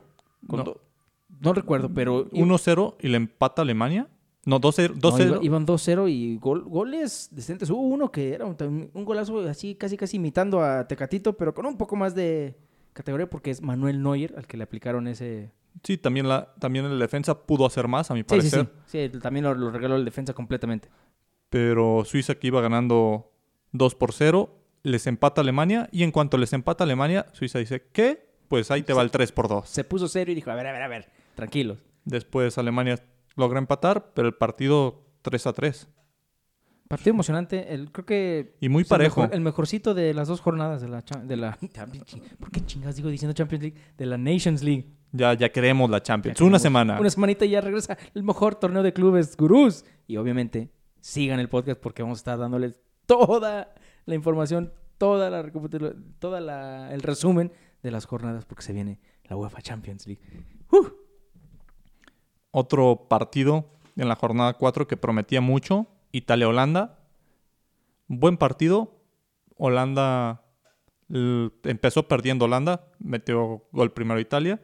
No. 1.41 1.53
recuerdo, 1.53 1.93
pero... 1.93 2.29
1-0 2.29 2.95
y 2.99 3.07
le 3.07 3.17
empata 3.17 3.61
Alemania. 3.61 4.07
No, 4.45 4.59
2-0. 4.59 5.39
iban 5.43 5.67
2-0 5.67 6.09
y 6.09 6.37
goles 6.37 7.29
decentes. 7.31 7.69
Hubo 7.69 7.81
uno 7.81 8.11
que 8.11 8.33
era 8.33 8.45
un, 8.45 8.89
golazo 9.05 9.39
así, 9.47 9.75
casi 9.75 9.97
casi 9.97 10.17
imitando 10.17 10.63
a 10.63 10.87
Tecatito, 10.87 11.33
pero 11.37 11.53
con 11.53 11.65
un 11.65 11.77
poco 11.77 11.95
más 11.95 12.15
de 12.15 12.57
categoría 12.93 13.29
porque 13.29 13.51
es 13.51 13.61
Manuel 13.61 14.01
Neuer 14.01 14.33
al 14.37 14.47
que 14.47 14.57
le 14.57 14.63
aplicaron 14.63 15.07
ese... 15.07 15.51
Sí, 15.83 15.97
también, 15.97 16.27
la, 16.27 16.53
también 16.59 16.85
el 16.85 16.97
defensa 16.99 17.45
pudo 17.45 17.65
hacer 17.65 17.87
más, 17.87 18.09
a 18.11 18.13
mi 18.13 18.23
parecer. 18.23 18.69
Sí, 18.85 19.07
sí, 19.07 19.09
sí. 19.13 19.19
también 19.19 19.45
lo 19.45 19.71
regaló 19.71 19.95
el 19.95 20.05
defensa 20.05 20.33
completamente 20.33 20.89
pero 21.49 22.03
Suiza 22.05 22.35
que 22.35 22.47
iba 22.47 22.61
ganando 22.61 23.31
2 23.71 23.95
por 23.95 24.13
0, 24.13 24.55
les 24.83 25.07
empata 25.07 25.41
Alemania 25.41 25.89
y 25.91 26.03
en 26.03 26.11
cuanto 26.11 26.37
les 26.37 26.53
empata 26.53 26.83
Alemania, 26.83 27.25
Suiza 27.33 27.59
dice, 27.59 27.87
¿qué? 27.91 28.29
Pues 28.47 28.71
ahí 28.71 28.83
te 28.83 28.93
va 28.93 29.01
el 29.01 29.11
3 29.11 29.31
por 29.31 29.47
2. 29.47 29.67
Se 29.67 29.83
puso 29.83 30.07
serio 30.07 30.31
y 30.31 30.35
dijo, 30.35 30.51
a 30.51 30.55
ver, 30.55 30.67
a 30.67 30.71
ver, 30.71 30.81
a 30.81 30.87
ver, 30.87 31.09
tranquilos. 31.35 31.79
Después 32.05 32.57
Alemania 32.57 32.99
logra 33.39 33.59
empatar, 33.59 34.11
pero 34.13 34.27
el 34.27 34.35
partido 34.35 35.05
3 35.21 35.47
a 35.47 35.53
3. 35.53 35.89
Partido 36.87 37.13
emocionante, 37.13 37.73
el, 37.73 37.91
creo 37.91 38.05
que... 38.05 38.55
Y 38.59 38.69
muy 38.69 38.83
parejo. 38.83 39.23
El, 39.31 39.41
mejorcito 39.41 39.93
de 39.93 40.13
las 40.13 40.27
dos 40.27 40.41
jornadas 40.41 40.81
de 40.81 40.89
la, 40.89 41.01
de 41.01 41.37
la... 41.37 41.57
¿Por 42.39 42.51
qué 42.51 42.65
chingas 42.65 42.95
digo 42.95 43.09
diciendo 43.09 43.33
Champions 43.33 43.63
League? 43.63 43.79
De 43.95 44.05
la 44.07 44.17
Nations 44.17 44.63
League. 44.63 44.87
Ya, 45.11 45.33
ya 45.33 45.51
queremos 45.51 45.89
la 45.89 46.01
Champions. 46.01 46.41
Una 46.41 46.59
semana. 46.59 46.99
Una 46.99 47.09
semanita 47.09 47.45
y 47.45 47.51
ya 47.51 47.61
regresa 47.61 47.97
el 48.13 48.23
mejor 48.23 48.55
torneo 48.55 48.83
de 48.83 48.91
clubes, 48.93 49.37
gurús. 49.37 49.85
Y 50.07 50.17
obviamente 50.17 50.71
sigan 51.01 51.39
el 51.39 51.49
podcast 51.49 51.79
porque 51.79 52.01
vamos 52.01 52.17
a 52.17 52.21
estar 52.21 52.39
dándoles 52.39 52.81
toda 53.05 53.73
la 54.05 54.15
información, 54.15 54.73
toda 54.97 55.29
la 55.29 55.51
toda 56.19 56.41
la, 56.41 56.91
el 56.91 57.01
resumen 57.01 57.51
de 57.81 57.91
las 57.91 58.05
jornadas 58.05 58.45
porque 58.45 58.63
se 58.63 58.73
viene 58.73 58.99
la 59.25 59.35
UEFA 59.35 59.61
Champions 59.61 60.07
League. 60.07 60.21
Otro 62.51 63.07
partido 63.09 63.69
en 63.95 64.07
la 64.07 64.15
jornada 64.15 64.53
4 64.53 64.87
que 64.87 64.97
prometía 64.97 65.41
mucho, 65.41 65.87
Italia-Holanda. 66.11 66.99
Buen 68.07 68.37
partido. 68.37 68.95
Holanda 69.57 70.43
empezó 71.09 72.07
perdiendo 72.07 72.45
Holanda, 72.45 72.87
metió 72.99 73.65
gol 73.71 73.91
primero 73.91 74.19
Italia. 74.19 74.61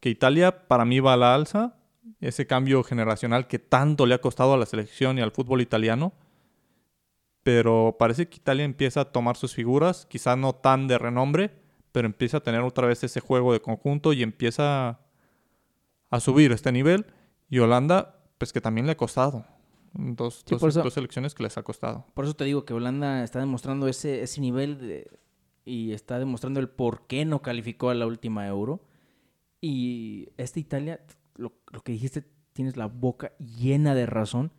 Que 0.00 0.08
Italia 0.08 0.66
para 0.66 0.84
mí 0.84 1.00
va 1.00 1.12
a 1.12 1.16
la 1.16 1.34
alza 1.34 1.76
ese 2.20 2.46
cambio 2.46 2.82
generacional 2.82 3.46
que 3.46 3.58
tanto 3.58 4.06
le 4.06 4.14
ha 4.14 4.20
costado 4.20 4.54
a 4.54 4.58
la 4.58 4.66
selección 4.66 5.18
y 5.18 5.22
al 5.22 5.30
fútbol 5.30 5.60
italiano. 5.60 6.12
Pero 7.42 7.96
parece 7.98 8.28
que 8.28 8.36
Italia 8.36 8.64
empieza 8.64 9.00
a 9.02 9.12
tomar 9.12 9.36
sus 9.36 9.54
figuras, 9.54 10.06
quizá 10.06 10.36
no 10.36 10.54
tan 10.54 10.88
de 10.88 10.98
renombre, 10.98 11.50
pero 11.92 12.06
empieza 12.06 12.38
a 12.38 12.42
tener 12.42 12.60
otra 12.60 12.86
vez 12.86 13.02
ese 13.02 13.20
juego 13.20 13.52
de 13.52 13.60
conjunto 13.60 14.12
y 14.12 14.22
empieza 14.22 15.00
a 16.10 16.20
subir 16.20 16.52
este 16.52 16.72
nivel. 16.72 17.06
Y 17.50 17.58
Holanda, 17.58 18.16
pues 18.38 18.52
que 18.52 18.60
también 18.60 18.86
le 18.86 18.92
ha 18.92 18.96
costado. 18.96 19.44
Dos, 19.92 20.44
dos, 20.46 20.94
selecciones 20.94 21.34
que 21.34 21.42
les 21.42 21.58
ha 21.58 21.64
costado. 21.64 22.06
Por 22.14 22.24
eso 22.24 22.34
te 22.34 22.44
digo 22.44 22.64
que 22.64 22.72
Holanda 22.72 23.24
está 23.24 23.40
demostrando 23.40 23.88
ese, 23.88 24.22
ese 24.22 24.40
nivel 24.40 25.08
y 25.64 25.92
está 25.92 26.20
demostrando 26.20 26.60
el 26.60 26.68
por 26.68 27.08
qué 27.08 27.24
no 27.24 27.42
calificó 27.42 27.90
a 27.90 27.94
la 27.94 28.06
última 28.06 28.46
Euro. 28.46 28.80
Y 29.60 30.28
esta 30.36 30.60
Italia 30.60 31.00
lo, 31.34 31.52
que 31.82 31.92
dijiste, 31.92 32.24
tienes 32.52 32.76
la 32.76 32.86
boca 32.86 33.32
llena 33.38 33.96
de 33.96 34.06
razón. 34.06 34.52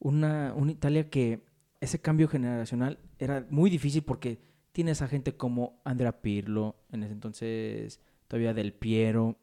Una, 0.00 0.52
una 0.56 0.72
Italia 0.72 1.08
que 1.08 1.46
ese 1.80 2.00
cambio 2.00 2.26
generacional 2.26 2.98
era 3.18 3.46
muy 3.50 3.70
difícil 3.70 4.02
porque 4.02 4.40
tienes 4.72 5.02
a 5.02 5.08
gente 5.08 5.36
como 5.36 5.80
Andrea 5.84 6.20
Pirlo, 6.20 6.76
en 6.90 7.04
ese 7.04 7.12
entonces 7.12 8.00
todavía 8.26 8.54
Del 8.54 8.72
Piero, 8.72 9.38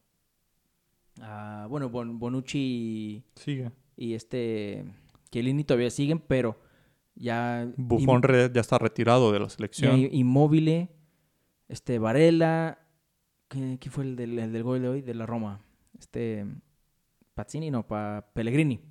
bueno, 1.69 1.89
Bonucci 1.89 3.23
Sigue. 3.35 3.71
y 3.95 4.13
este 4.13 4.85
Chiellini 5.31 5.63
todavía 5.63 5.89
siguen, 5.89 6.19
pero 6.19 6.59
ya... 7.15 7.71
Buffon 7.77 8.21
ya 8.53 8.61
está 8.61 8.77
retirado 8.77 9.31
de 9.31 9.39
la 9.39 9.49
selección. 9.49 9.97
Inmóvil, 10.11 10.89
este 11.67 11.99
Varela, 11.99 12.79
¿qué, 13.47 13.77
fue 13.89 14.03
el 14.03 14.15
del, 14.15 14.39
el 14.39 14.51
del 14.51 14.63
gol 14.63 14.81
de 14.81 14.89
hoy? 14.89 15.01
De 15.01 15.13
la 15.13 15.25
Roma. 15.25 15.61
Este... 15.97 16.45
Pazzini, 17.33 17.71
no, 17.71 17.87
para 17.87 18.27
Pellegrini. 18.33 18.81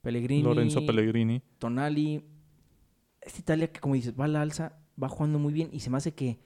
Pellegrini. 0.00 0.42
Lorenzo 0.42 0.86
Pellegrini. 0.86 1.42
Tonali. 1.58 2.24
Esta 3.20 3.38
Italia 3.40 3.70
que, 3.70 3.80
como 3.80 3.94
dices, 3.94 4.14
va 4.18 4.24
a 4.24 4.28
la 4.28 4.40
alza 4.40 4.78
va 5.02 5.08
jugando 5.08 5.38
muy 5.38 5.52
bien 5.52 5.68
y 5.72 5.80
se 5.80 5.90
me 5.90 5.98
hace 5.98 6.14
que 6.14 6.38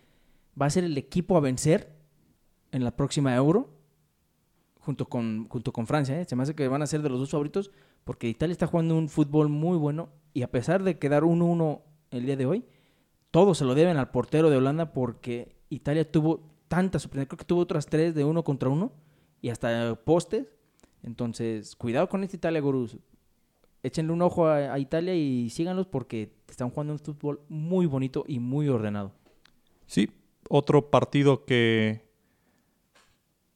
va 0.61 0.67
a 0.67 0.71
ser 0.71 0.85
el 0.85 0.97
equipo 0.99 1.37
a 1.37 1.41
vencer 1.41 1.97
en 2.73 2.85
la 2.85 2.97
próxima 2.97 3.35
Euro 3.35 3.80
junto 4.81 5.07
con, 5.07 5.49
junto 5.49 5.73
con 5.73 5.87
Francia. 5.87 6.21
¿eh? 6.21 6.25
Se 6.25 6.37
me 6.37 6.43
hace 6.43 6.55
que 6.55 6.69
van 6.69 6.83
a 6.83 6.87
ser 6.87 7.03
de 7.03 7.09
los 7.09 7.21
dos 7.21 7.31
favoritos 7.31 7.71
porque 8.05 8.29
Italia 8.29 8.53
está 8.53 8.67
jugando 8.67 8.97
un 8.97 9.09
fútbol 9.09 9.49
muy 9.49 9.77
bueno 9.77 10.09
y 10.33 10.43
a 10.43 10.51
pesar 10.51 10.83
de 10.83 10.99
quedar 10.99 11.23
1-1 11.23 11.83
el 12.11 12.27
día 12.27 12.37
de 12.37 12.47
hoy, 12.47 12.65
todos 13.31 13.59
se 13.59 13.65
lo 13.65 13.75
deben 13.75 13.97
al 13.97 14.11
portero 14.11 14.51
de 14.51 14.57
Holanda 14.57 14.93
porque 14.93 15.55
Italia 15.69 16.11
tuvo 16.11 16.43
tantas 16.69 17.07
creo 17.09 17.27
que 17.27 17.45
tuvo 17.45 17.61
otras 17.61 17.87
tres 17.87 18.15
de 18.15 18.25
uno 18.25 18.43
contra 18.43 18.69
uno 18.69 18.93
y 19.41 19.51
hasta 19.51 19.95
postes. 19.97 20.47
Entonces, 21.03 21.77
cuidado 21.77 22.09
con 22.09 22.23
esta 22.23 22.37
Italia, 22.37 22.61
gurús. 22.61 22.99
Échenle 23.83 24.13
un 24.13 24.21
ojo 24.21 24.47
a, 24.47 24.75
a 24.75 24.79
Italia 24.79 25.15
y 25.15 25.49
síganlos 25.51 25.87
porque 25.87 26.33
están 26.49 26.71
jugando 26.71 26.93
un 26.93 26.99
fútbol 26.99 27.41
muy 27.49 27.87
bonito 27.87 28.25
y 28.27 28.39
muy 28.39 28.69
ordenado. 28.69 29.13
Sí, 29.87 30.11
otro 30.49 30.91
partido 30.91 31.45
que 31.45 32.10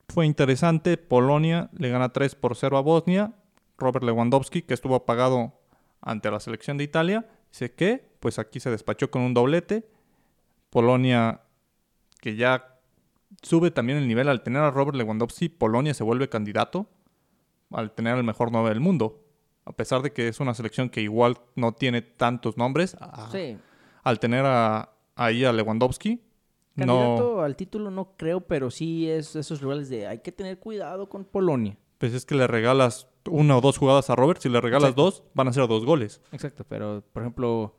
fue 0.08 0.26
interesante. 0.26 0.96
Polonia 0.96 1.70
le 1.76 1.88
gana 1.90 2.10
3 2.12 2.34
por 2.34 2.56
0 2.56 2.76
a 2.76 2.80
Bosnia. 2.82 3.32
Robert 3.78 4.04
Lewandowski, 4.04 4.62
que 4.62 4.74
estuvo 4.74 4.94
apagado 4.94 5.52
ante 6.00 6.30
la 6.30 6.38
selección 6.40 6.76
de 6.78 6.84
Italia, 6.84 7.26
dice 7.50 7.72
que, 7.72 8.08
pues 8.20 8.38
aquí 8.38 8.60
se 8.60 8.70
despachó 8.70 9.10
con 9.10 9.22
un 9.22 9.34
doblete. 9.34 9.88
Polonia, 10.70 11.40
que 12.20 12.36
ya 12.36 12.78
sube 13.42 13.70
también 13.70 13.98
el 13.98 14.08
nivel 14.08 14.28
al 14.28 14.42
tener 14.42 14.62
a 14.62 14.70
Robert 14.70 14.96
Lewandowski, 14.96 15.48
Polonia 15.48 15.94
se 15.94 16.04
vuelve 16.04 16.28
candidato 16.28 16.86
al 17.70 17.92
tener 17.92 18.16
el 18.16 18.24
mejor 18.24 18.50
9 18.52 18.68
del 18.70 18.80
mundo. 18.80 19.20
A 19.64 19.72
pesar 19.72 20.02
de 20.02 20.12
que 20.12 20.28
es 20.28 20.40
una 20.40 20.54
selección 20.54 20.90
que 20.90 21.00
igual 21.00 21.38
no 21.56 21.72
tiene 21.72 22.02
tantos 22.02 22.56
nombres, 22.58 22.96
a- 23.00 23.28
Sí. 23.32 23.56
al 24.02 24.20
tener 24.20 24.44
a, 24.46 24.90
ahí 25.16 25.44
a 25.44 25.52
Lewandowski, 25.52 26.20
Candidato 26.76 27.36
no, 27.36 27.40
al 27.42 27.56
título 27.56 27.90
no 27.90 28.16
creo, 28.16 28.40
pero 28.40 28.70
sí 28.70 29.08
es 29.08 29.36
esos 29.36 29.60
rivales 29.60 29.88
de 29.88 30.06
hay 30.06 30.18
que 30.18 30.32
tener 30.32 30.58
cuidado 30.58 31.08
con 31.08 31.24
Polonia. 31.24 31.76
pues 31.98 32.12
es 32.14 32.26
que 32.26 32.34
le 32.34 32.46
regalas 32.46 33.08
una 33.30 33.56
o 33.56 33.60
dos 33.60 33.78
jugadas 33.78 34.10
a 34.10 34.16
Robert, 34.16 34.40
si 34.40 34.48
le 34.48 34.60
regalas 34.60 34.90
Exacto. 34.90 35.02
dos, 35.02 35.22
van 35.34 35.48
a 35.48 35.52
ser 35.52 35.66
dos 35.68 35.84
goles. 35.84 36.20
Exacto, 36.32 36.64
pero 36.68 37.02
por 37.12 37.22
ejemplo, 37.22 37.74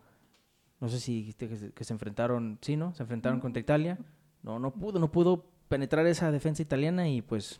no 0.80 0.90
sé 0.90 1.00
si 1.00 1.18
dijiste 1.18 1.48
que 1.50 1.56
se, 1.58 1.72
que 1.72 1.84
se 1.84 1.94
enfrentaron, 1.94 2.58
sí, 2.62 2.78
¿no? 2.78 2.94
Se 2.96 3.04
enfrentaron 3.04 3.40
contra 3.40 3.60
Italia. 3.60 4.00
No, 4.42 4.60
no 4.60 4.72
pudo, 4.72 5.00
no 5.00 5.12
pudo 5.12 5.46
penetrar 5.68 6.06
esa 6.08 6.32
defensa 6.32 6.62
italiana 6.62 7.10
y 7.10 7.22
pues 7.22 7.60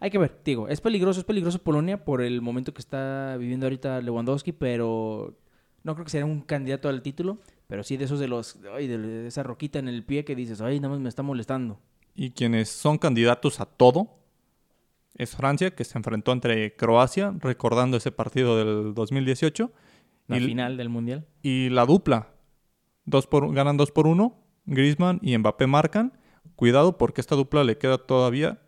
hay 0.00 0.10
que 0.10 0.18
ver, 0.18 0.40
digo, 0.44 0.66
es 0.68 0.80
peligroso, 0.80 1.20
es 1.20 1.24
peligroso 1.24 1.60
Polonia 1.60 2.04
por 2.04 2.22
el 2.22 2.40
momento 2.42 2.74
que 2.74 2.80
está 2.80 3.36
viviendo 3.38 3.66
ahorita 3.66 4.00
Lewandowski, 4.00 4.52
pero 4.52 5.36
no 5.84 5.94
creo 5.94 6.04
que 6.04 6.10
sea 6.10 6.24
un 6.24 6.40
candidato 6.42 6.88
al 6.88 7.02
título, 7.02 7.38
pero 7.66 7.82
sí 7.82 7.96
de 7.96 8.04
esos 8.04 8.18
de 8.20 8.28
los, 8.28 8.58
ay, 8.74 8.86
de 8.86 9.26
esa 9.26 9.42
roquita 9.42 9.78
en 9.78 9.88
el 9.88 10.04
pie 10.04 10.24
que 10.24 10.34
dices, 10.36 10.60
ay, 10.60 10.78
nada 10.80 10.90
más 10.94 11.00
me 11.00 11.08
está 11.08 11.22
molestando. 11.22 11.80
Y 12.14 12.30
quienes 12.32 12.68
son 12.68 12.98
candidatos 12.98 13.60
a 13.60 13.66
todo 13.66 14.18
es 15.16 15.36
Francia, 15.36 15.74
que 15.74 15.84
se 15.84 15.98
enfrentó 15.98 16.32
entre 16.32 16.74
Croacia, 16.76 17.34
recordando 17.38 17.96
ese 17.96 18.12
partido 18.12 18.56
del 18.56 18.94
2018. 18.94 19.70
La 20.28 20.38
Y- 20.38 20.44
final 20.46 20.76
del 20.76 20.88
Mundial. 20.88 21.26
Y 21.42 21.68
la 21.70 21.84
dupla, 21.84 22.28
dos 23.04 23.26
por, 23.26 23.52
ganan 23.54 23.76
2 23.76 23.90
por 23.90 24.06
1, 24.06 24.38
Griezmann 24.66 25.18
y 25.22 25.36
Mbappé 25.36 25.66
marcan. 25.66 26.12
Cuidado 26.56 26.96
porque 26.98 27.20
esta 27.20 27.34
dupla 27.34 27.64
le 27.64 27.76
queda 27.78 27.98
todavía 27.98 28.60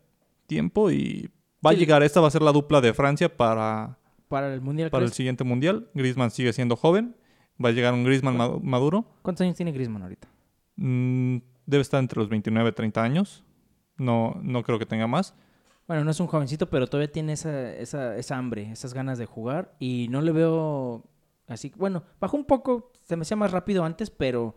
tiempo 0.47 0.91
y 0.91 1.31
va 1.65 1.71
Sí. 1.71 1.77
a 1.77 1.79
llegar, 1.79 2.03
esta 2.03 2.21
va 2.21 2.29
a 2.29 2.31
ser 2.31 2.43
la 2.43 2.53
dupla 2.53 2.81
de 2.81 2.93
Francia 2.93 3.35
para, 3.35 3.99
Para 4.35 4.53
el 4.53 4.61
Mundial, 4.61 4.91
para 4.91 5.05
el 5.05 5.11
¿crees? 5.11 5.17
siguiente 5.17 5.45
mundial. 5.45 5.89
Griezmann 5.95 6.31
sigue 6.31 6.53
siendo 6.53 6.75
joven, 6.77 7.15
va 7.65 7.69
a 7.69 7.73
llegar 7.73 7.95
un 7.95 8.05
Griezmann 8.05 8.37
ma- 8.37 8.59
maduro. 8.61 9.05
¿Cuántos 9.23 9.45
años 9.45 9.57
tiene 9.57 9.71
Griezmann 9.73 10.03
ahorita? 10.03 10.27
Mm, 10.77 11.37
debe 11.67 11.83
estar 11.83 12.01
entre 12.01 12.19
los 12.21 12.29
29 12.29 12.71
y 12.71 12.73
30 12.73 13.03
años. 13.03 13.45
No, 13.97 14.39
no 14.43 14.63
creo 14.65 14.79
que 14.79 14.87
tenga 14.87 15.07
más. 15.07 15.35
Bueno, 15.87 16.03
no 16.05 16.11
es 16.11 16.19
un 16.19 16.27
jovencito, 16.27 16.69
pero 16.71 16.87
todavía 16.89 17.13
tiene 17.13 17.35
esa, 17.35 17.73
esa, 17.77 18.17
esa 18.17 18.37
hambre, 18.37 18.71
esas 18.73 18.93
ganas 18.95 19.19
de 19.19 19.27
jugar. 19.27 19.75
Y 19.79 20.09
no 20.11 20.21
le 20.21 20.33
veo 20.33 21.05
así. 21.47 21.73
Bueno, 21.77 22.03
bajó 22.21 22.37
un 22.37 22.45
poco, 22.47 22.91
se 23.03 23.17
me 23.17 23.23
hacía 23.23 23.37
más 23.37 23.53
rápido 23.53 23.85
antes, 23.85 24.11
pero, 24.11 24.57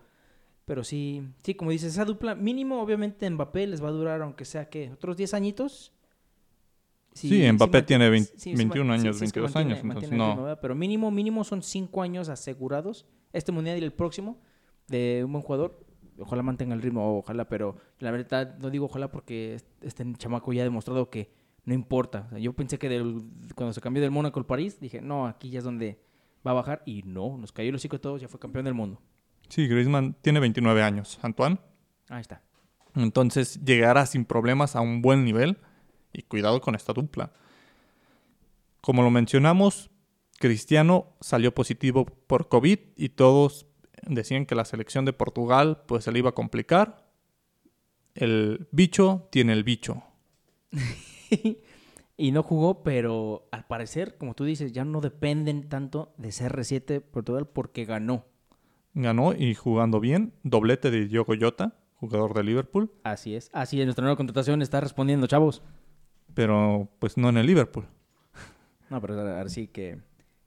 pero 0.65 0.83
sí, 0.83 1.21
sí, 1.43 1.53
como 1.53 1.69
dices, 1.71 1.93
esa 1.93 2.05
dupla, 2.05 2.33
mínimo, 2.33 2.81
obviamente, 2.81 3.29
Mbappé 3.29 3.67
les 3.67 3.83
va 3.83 3.89
a 3.89 3.91
durar, 3.91 4.21
aunque 4.21 4.45
sea 4.45 4.69
que 4.69 4.91
otros 4.91 5.17
10 5.17 5.33
añitos. 5.33 5.93
Sí, 7.17 7.51
Mbappé 7.51 7.81
tiene 7.83 8.09
20 8.09 8.31
sí, 8.35 8.51
sí, 8.51 8.55
21 8.55 8.87
man- 8.89 8.99
sí, 8.99 9.07
años, 9.07 9.17
sí, 9.17 9.25
es 9.25 9.33
que 9.33 9.39
22 9.39 9.55
mantiene- 9.55 9.73
años, 9.79 9.83
entonces 9.95 10.11
no. 10.11 10.57
Pero 10.61 10.75
mínimo, 10.75 11.09
mínimo 11.11 11.43
son 11.43 11.61
5 11.63 12.01
años 12.01 12.29
asegurados, 12.29 13.05
este 13.33 13.51
mundial 13.51 13.79
y 13.79 13.83
el 13.83 13.93
próximo, 13.93 14.39
de 14.87 15.23
un 15.25 15.31
buen 15.31 15.43
jugador. 15.43 15.85
Ojalá 16.19 16.41
mantenga 16.43 16.73
el 16.73 16.81
ritmo, 16.81 17.17
ojalá, 17.19 17.47
pero 17.47 17.77
la 17.99 18.09
verdad 18.11 18.57
no 18.59 18.69
digo 18.69 18.85
ojalá 18.85 19.11
porque 19.11 19.55
est- 19.55 19.67
este 19.83 20.03
chamaco 20.17 20.51
ya 20.53 20.61
ha 20.61 20.63
demostrado 20.63 21.09
que 21.09 21.31
no 21.63 21.73
importa. 21.73 22.23
O 22.27 22.29
sea, 22.31 22.39
yo 22.39 22.53
pensé 22.53 22.79
que 22.79 22.89
del- 22.89 23.21
cuando 23.55 23.73
se 23.73 23.81
cambió 23.81 24.01
del 24.01 24.11
Mónaco 24.11 24.39
al 24.39 24.45
París, 24.45 24.79
dije, 24.79 25.01
no, 25.01 25.27
aquí 25.27 25.49
ya 25.49 25.59
es 25.59 25.65
donde 25.65 25.99
va 26.45 26.51
a 26.51 26.53
bajar. 26.55 26.81
Y 26.85 27.03
no, 27.03 27.37
nos 27.37 27.51
cayó 27.51 27.69
el 27.69 27.75
hocico 27.75 27.99
todos, 27.99 28.21
ya 28.21 28.27
fue 28.27 28.39
campeón 28.39 28.65
del 28.65 28.73
mundo. 28.73 28.99
Sí, 29.49 29.67
Griezmann 29.67 30.15
tiene 30.21 30.39
29 30.39 30.81
años. 30.81 31.19
Antoine. 31.21 31.57
Ahí 32.09 32.21
está. 32.21 32.41
Entonces 32.95 33.63
llegará 33.63 34.05
sin 34.05 34.25
problemas 34.25 34.75
a 34.75 34.81
un 34.81 35.01
buen 35.01 35.23
nivel. 35.23 35.57
Y 36.13 36.23
cuidado 36.23 36.61
con 36.61 36.75
esta 36.75 36.93
dupla. 36.93 37.31
Como 38.81 39.01
lo 39.01 39.09
mencionamos, 39.11 39.89
Cristiano 40.39 41.07
salió 41.19 41.53
positivo 41.53 42.05
por 42.05 42.47
COVID 42.47 42.79
y 42.95 43.09
todos 43.09 43.65
decían 44.03 44.45
que 44.45 44.55
la 44.55 44.65
selección 44.65 45.05
de 45.05 45.13
Portugal 45.13 45.83
pues 45.87 46.03
se 46.03 46.11
le 46.11 46.19
iba 46.19 46.29
a 46.29 46.35
complicar. 46.35 47.07
El 48.15 48.67
bicho 48.71 49.27
tiene 49.31 49.53
el 49.53 49.63
bicho. 49.63 50.03
y 52.17 52.31
no 52.31 52.43
jugó, 52.43 52.83
pero 52.83 53.47
al 53.51 53.65
parecer, 53.65 54.17
como 54.17 54.33
tú 54.33 54.43
dices, 54.43 54.71
ya 54.71 54.85
no 54.85 55.01
dependen 55.01 55.69
tanto 55.69 56.13
de 56.17 56.29
CR7 56.29 57.01
Portugal 57.01 57.47
porque 57.47 57.85
ganó. 57.85 58.25
Ganó 58.93 59.33
y 59.33 59.53
jugando 59.53 59.99
bien. 59.99 60.33
Doblete 60.43 60.89
de 60.89 61.07
Diogo 61.07 61.33
Jota, 61.39 61.75
jugador 61.95 62.33
de 62.33 62.43
Liverpool. 62.43 62.91
Así 63.03 63.35
es. 63.35 63.49
Así 63.53 63.79
es, 63.79 63.85
nuestra 63.85 64.03
nueva 64.03 64.17
contratación 64.17 64.61
está 64.61 64.81
respondiendo, 64.81 65.27
chavos. 65.27 65.61
Pero 66.37 66.87
pues 66.99 67.17
no 67.17 67.29
en 67.29 67.37
el 67.37 67.47
Liverpool. 67.47 67.87
No, 68.91 69.01
pero 69.01 69.19
ahora 69.19 69.49
sí 69.49 69.65
que 69.67 69.97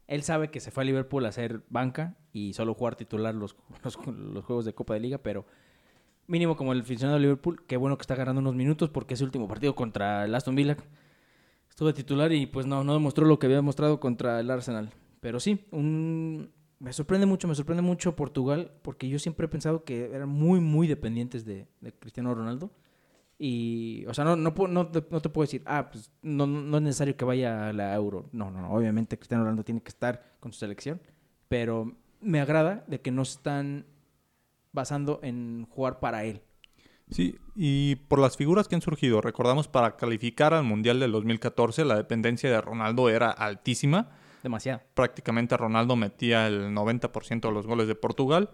él 0.07 0.23
sabe 0.23 0.49
que 0.49 0.61
se 0.61 0.71
fue 0.71 0.85
a 0.85 0.87
Liverpool 0.87 1.27
a 1.27 1.31
hacer 1.31 1.65
banca 1.69 2.15
y 2.33 2.53
solo 2.53 2.75
jugar 2.75 2.95
titular 2.95 3.35
los, 3.35 3.57
los, 3.83 3.97
juegos 4.45 4.65
de 4.65 4.73
Copa 4.73 4.95
de 4.95 5.01
Liga, 5.01 5.19
pero 5.19 5.47
mínimo 6.29 6.57
como 6.57 6.73
el 6.73 6.83
aficionado 6.83 7.19
de 7.19 7.23
Liverpool, 7.23 7.65
qué 7.67 7.77
bueno 7.77 7.99
que 7.99 8.03
está 8.03 8.15
ganando 8.15 8.41
unos 8.41 8.55
minutos 8.55 8.89
porque 8.89 9.15
ese 9.15 9.25
último 9.25 9.49
partido 9.49 9.75
contra 9.75 10.27
el 10.27 10.33
Aston 10.33 10.55
Villa 10.55 10.77
estuvo 11.69 11.89
de 11.89 11.95
titular 11.95 12.33
y 12.33 12.47
pues 12.47 12.67
no, 12.67 12.85
no 12.85 12.95
demostró 12.95 13.27
lo 13.27 13.41
que 13.41 13.47
había 13.47 13.57
demostrado 13.57 13.99
contra 13.99 14.39
el 14.39 14.49
Arsenal. 14.49 14.91
Pero 15.19 15.41
sí, 15.41 15.67
un... 15.73 16.53
me 16.79 16.93
sorprende 16.93 17.27
mucho, 17.27 17.49
me 17.49 17.57
sorprende 17.57 17.83
mucho 17.83 18.15
Portugal 18.15 18.71
porque 18.83 19.09
yo 19.09 19.19
siempre 19.19 19.47
he 19.47 19.49
pensado 19.49 19.83
que 19.83 20.05
eran 20.05 20.29
muy, 20.29 20.61
muy 20.61 20.87
dependientes 20.87 21.45
de, 21.45 21.67
de 21.81 21.93
Cristiano 21.93 22.33
Ronaldo. 22.33 22.71
Y, 23.43 24.05
o 24.07 24.13
sea, 24.13 24.23
no, 24.25 24.37
no, 24.37 24.53
no, 24.55 24.69
no 24.69 24.91
te 24.91 25.01
puedo 25.01 25.45
decir, 25.45 25.63
ah, 25.65 25.89
pues 25.91 26.13
no, 26.21 26.47
no 26.47 26.61
no 26.61 26.77
es 26.77 26.83
necesario 26.83 27.17
que 27.17 27.25
vaya 27.25 27.71
a 27.71 27.73
la 27.73 27.95
Euro. 27.95 28.29
No, 28.33 28.51
no, 28.51 28.61
no. 28.61 28.71
Obviamente 28.75 29.17
Cristiano 29.17 29.45
Ronaldo 29.45 29.65
tiene 29.65 29.81
que 29.81 29.89
estar 29.89 30.35
con 30.41 30.53
su 30.53 30.59
selección. 30.59 31.01
Pero 31.49 31.97
me 32.21 32.41
agrada 32.43 32.85
de 32.87 33.01
que 33.01 33.11
no 33.11 33.25
se 33.25 33.37
están 33.39 33.87
basando 34.73 35.21
en 35.23 35.67
jugar 35.71 36.01
para 36.01 36.25
él. 36.25 36.43
Sí, 37.11 37.39
y 37.57 37.97
por 37.97 38.19
las 38.19 38.37
figuras 38.37 38.69
que 38.69 38.75
han 38.75 38.83
surgido, 38.83 39.23
recordamos 39.23 39.69
para 39.69 39.97
calificar 39.97 40.53
al 40.53 40.63
Mundial 40.65 41.01
del 41.01 41.11
2014 41.11 41.87
la 41.87 41.97
dependencia 41.97 42.51
de 42.51 42.61
Ronaldo 42.61 43.09
era 43.09 43.31
altísima. 43.31 44.11
Demasiado. 44.43 44.83
Prácticamente 44.95 45.57
Ronaldo 45.57 45.97
metía 45.97 46.47
el 46.47 46.73
90% 46.75 47.49
de 47.49 47.53
los 47.55 47.67
goles 47.67 47.89
de 47.89 47.95
Portugal. 47.95 48.51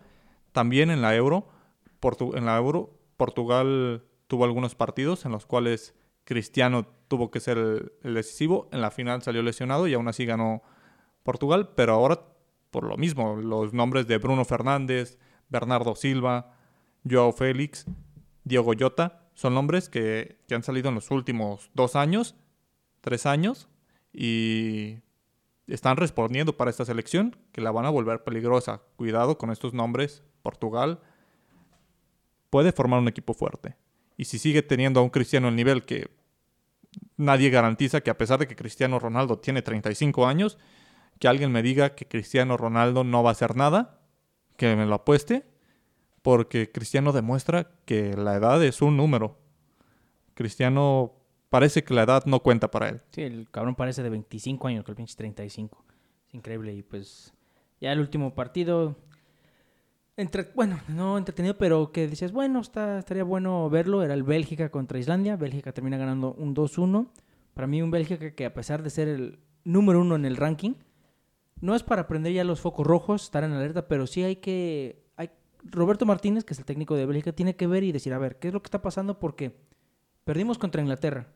También 0.52 0.90
en 0.90 1.02
la 1.02 1.14
Euro, 1.16 1.48
Portu- 2.00 2.36
en 2.38 2.46
la 2.46 2.56
Euro 2.56 2.98
Portugal 3.16 4.04
tuvo 4.26 4.44
algunos 4.44 4.74
partidos 4.74 5.24
en 5.24 5.32
los 5.32 5.46
cuales 5.46 5.94
Cristiano 6.24 6.86
tuvo 7.08 7.30
que 7.30 7.40
ser 7.40 7.58
el, 7.58 8.14
decisivo. 8.14 8.68
En 8.72 8.80
la 8.80 8.90
final 8.90 9.22
salió 9.22 9.42
lesionado 9.42 9.86
y 9.86 9.94
aún 9.94 10.08
así 10.08 10.26
ganó 10.26 10.62
Portugal, 11.22 11.70
pero 11.74 11.94
ahora 11.94 12.20
por 12.70 12.84
lo 12.84 12.98
mismo, 12.98 13.36
los 13.36 13.72
nombres 13.72 14.06
de 14.06 14.18
Bruno 14.18 14.44
Fernández, 14.44 15.18
Bernardo 15.48 15.94
Silva, 15.94 16.52
Joao 17.08 17.32
Félix, 17.32 17.86
Diego 18.44 18.72
Jota, 18.78 19.30
son 19.32 19.54
nombres 19.54 19.88
que, 19.88 20.38
que 20.46 20.54
han 20.54 20.62
salido 20.62 20.90
en 20.90 20.96
los 20.96 21.10
últimos 21.10 21.70
dos 21.72 21.96
años, 21.96 22.34
tres 23.00 23.24
años, 23.24 23.70
y 24.12 24.98
están 25.66 25.96
respondiendo 25.96 26.56
para 26.56 26.70
esta 26.70 26.84
selección, 26.84 27.36
que 27.52 27.60
la 27.60 27.70
van 27.70 27.86
a 27.86 27.90
volver 27.90 28.24
peligrosa. 28.24 28.82
Cuidado 28.96 29.38
con 29.38 29.50
estos 29.50 29.72
nombres. 29.72 30.22
Portugal 30.42 31.00
puede 32.50 32.72
formar 32.72 33.00
un 33.00 33.08
equipo 33.08 33.34
fuerte. 33.34 33.76
Y 34.16 34.24
si 34.24 34.38
sigue 34.38 34.62
teniendo 34.62 35.00
a 35.00 35.02
un 35.02 35.10
Cristiano 35.10 35.48
el 35.48 35.56
nivel 35.56 35.84
que 35.84 36.10
nadie 37.16 37.50
garantiza 37.50 38.00
que 38.00 38.10
a 38.10 38.18
pesar 38.18 38.38
de 38.38 38.46
que 38.46 38.56
Cristiano 38.56 38.98
Ronaldo 38.98 39.38
tiene 39.38 39.62
35 39.62 40.26
años, 40.26 40.58
que 41.18 41.28
alguien 41.28 41.52
me 41.52 41.62
diga 41.62 41.94
que 41.94 42.06
Cristiano 42.06 42.56
Ronaldo 42.56 43.04
no 43.04 43.22
va 43.22 43.30
a 43.30 43.32
hacer 43.32 43.56
nada, 43.56 44.00
que 44.56 44.74
me 44.76 44.86
lo 44.86 44.94
apueste, 44.94 45.44
porque 46.22 46.70
Cristiano 46.72 47.12
demuestra 47.12 47.70
que 47.84 48.16
la 48.16 48.34
edad 48.34 48.62
es 48.64 48.82
un 48.82 48.96
número. 48.96 49.38
Cristiano 50.34 51.14
parece 51.48 51.84
que 51.84 51.94
la 51.94 52.02
edad 52.02 52.24
no 52.26 52.40
cuenta 52.40 52.70
para 52.70 52.88
él. 52.88 53.00
Sí, 53.12 53.22
el 53.22 53.48
cabrón 53.50 53.74
parece 53.76 54.02
de 54.02 54.10
25 54.10 54.68
años, 54.68 54.84
que 54.84 54.90
el 54.90 54.96
pinche 54.96 55.14
35. 55.16 55.84
Es 56.28 56.34
increíble. 56.34 56.74
Y 56.74 56.82
pues 56.82 57.32
ya 57.80 57.92
el 57.92 58.00
último 58.00 58.34
partido, 58.34 58.96
entre, 60.16 60.50
bueno, 60.54 60.80
no 60.88 61.18
entretenido, 61.18 61.58
pero 61.58 61.92
que 61.92 62.08
dices, 62.08 62.32
bueno, 62.32 62.60
está, 62.60 62.98
estaría 62.98 63.24
bueno 63.24 63.68
verlo. 63.68 64.02
Era 64.02 64.14
el 64.14 64.22
Bélgica 64.22 64.70
contra 64.70 64.98
Islandia. 64.98 65.36
Bélgica 65.36 65.72
termina 65.72 65.98
ganando 65.98 66.32
un 66.34 66.54
2-1. 66.54 67.08
Para 67.52 67.66
mí 67.66 67.82
un 67.82 67.90
Bélgica 67.90 68.30
que 68.34 68.46
a 68.46 68.54
pesar 68.54 68.82
de 68.82 68.90
ser 68.90 69.08
el 69.08 69.38
número 69.64 70.00
uno 70.00 70.16
en 70.16 70.24
el 70.24 70.36
ranking, 70.36 70.74
no 71.60 71.74
es 71.74 71.82
para 71.82 72.06
prender 72.06 72.32
ya 72.32 72.44
los 72.44 72.60
focos 72.60 72.86
rojos, 72.86 73.24
estar 73.24 73.44
en 73.44 73.52
alerta, 73.52 73.88
pero 73.88 74.06
sí 74.06 74.22
hay 74.22 74.36
que... 74.36 75.04
Hay, 75.16 75.30
Roberto 75.64 76.06
Martínez, 76.06 76.44
que 76.44 76.54
es 76.54 76.58
el 76.58 76.64
técnico 76.64 76.94
de 76.94 77.06
Bélgica, 77.06 77.32
tiene 77.32 77.56
que 77.56 77.66
ver 77.66 77.82
y 77.84 77.92
decir, 77.92 78.12
a 78.12 78.18
ver, 78.18 78.38
¿qué 78.38 78.48
es 78.48 78.54
lo 78.54 78.62
que 78.62 78.68
está 78.68 78.82
pasando? 78.82 79.18
Porque 79.18 79.56
perdimos 80.24 80.58
contra 80.58 80.80
Inglaterra 80.80 81.28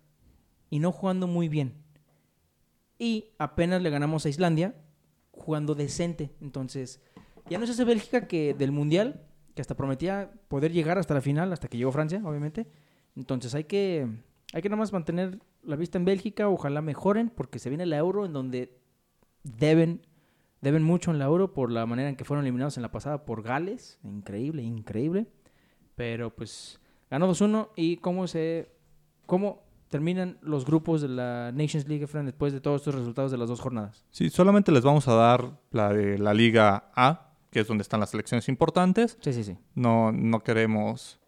y 0.71 0.79
no 0.79 0.93
jugando 0.93 1.27
muy 1.27 1.49
bien. 1.49 1.75
Y 2.99 3.33
apenas 3.39 3.83
le 3.83 3.91
ganamos 3.91 4.25
a 4.25 4.29
Islandia 4.29 4.75
jugando 5.33 5.75
decente. 5.75 6.31
Entonces, 6.41 7.03
ya 7.51 7.59
no 7.59 7.65
es 7.65 7.71
esa 7.71 7.85
Bélgica 7.85 8.27
que 8.27 8.55
del 8.55 8.73
Mundial, 8.73 9.27
que 9.55 9.61
hasta 9.61 9.77
prometía 9.77 10.31
poder 10.49 10.73
llegar 10.73 10.99
hasta 10.99 11.15
la 11.15 11.21
final, 11.21 11.53
hasta 11.53 11.69
que 11.69 11.77
llegó 11.77 11.93
Francia, 11.93 12.23
obviamente. 12.25 12.69
Entonces 13.17 13.55
hay 13.55 13.65
que, 13.65 14.09
hay 14.53 14.63
que 14.63 14.71
mantener 14.71 15.41
la 15.63 15.77
vista 15.77 15.99
en 15.99 16.05
Bélgica, 16.05 16.49
ojalá 16.49 16.81
mejoren, 16.81 17.29
porque 17.29 17.59
se 17.59 17.69
viene 17.69 17.87
la 17.87 17.99
Euro 17.99 18.25
en 18.25 18.33
donde 18.33 18.79
deben, 19.43 20.07
deben 20.61 20.83
mucho 20.83 21.11
en 21.11 21.19
la 21.19 21.27
Euro 21.27 21.53
por 21.53 21.71
la 21.71 21.85
manera 21.87 22.09
en 22.09 22.17
que 22.17 22.25
fueron 22.25 22.45
eliminados 22.45 22.77
en 22.77 22.83
la 22.83 22.93
pasada 22.93 23.25
por 23.25 23.43
Gales. 23.43 23.99
Increíble, 24.05 24.63
increíble. 24.63 25.27
Pero 25.97 26.35
pues 26.35 26.81
ganó 27.11 27.29
2-1 27.29 27.71
y 27.77 27.97
cómo 27.97 28.27
se... 28.27 28.71
cómo 29.27 29.69
terminan 29.89 30.39
los 30.41 30.65
grupos 30.65 31.03
de 31.03 31.09
la 31.09 31.51
Nations 31.53 31.89
League, 31.89 32.05
Efraín, 32.05 32.27
después 32.27 32.53
de 32.53 32.61
todos 32.61 32.81
estos 32.81 32.95
resultados 32.95 33.33
de 33.33 33.39
las 33.39 33.49
dos 33.49 33.61
jornadas. 33.61 34.07
Sí, 34.11 34.31
solamente 34.31 34.71
les 34.71 34.85
vamos 34.85 35.09
a 35.09 35.15
dar 35.15 35.59
la 35.73 35.93
de 35.93 36.17
la 36.17 36.33
Liga 36.33 36.93
A, 36.95 37.30
que 37.51 37.61
es 37.61 37.67
donde 37.67 37.83
están 37.83 38.01
las 38.01 38.11
selecciones 38.11 38.49
importantes. 38.49 39.19
Sí, 39.21 39.33
sí, 39.33 39.45
sí. 39.45 39.57
No, 39.75 40.13
no 40.13 40.41
queremos 40.41 41.19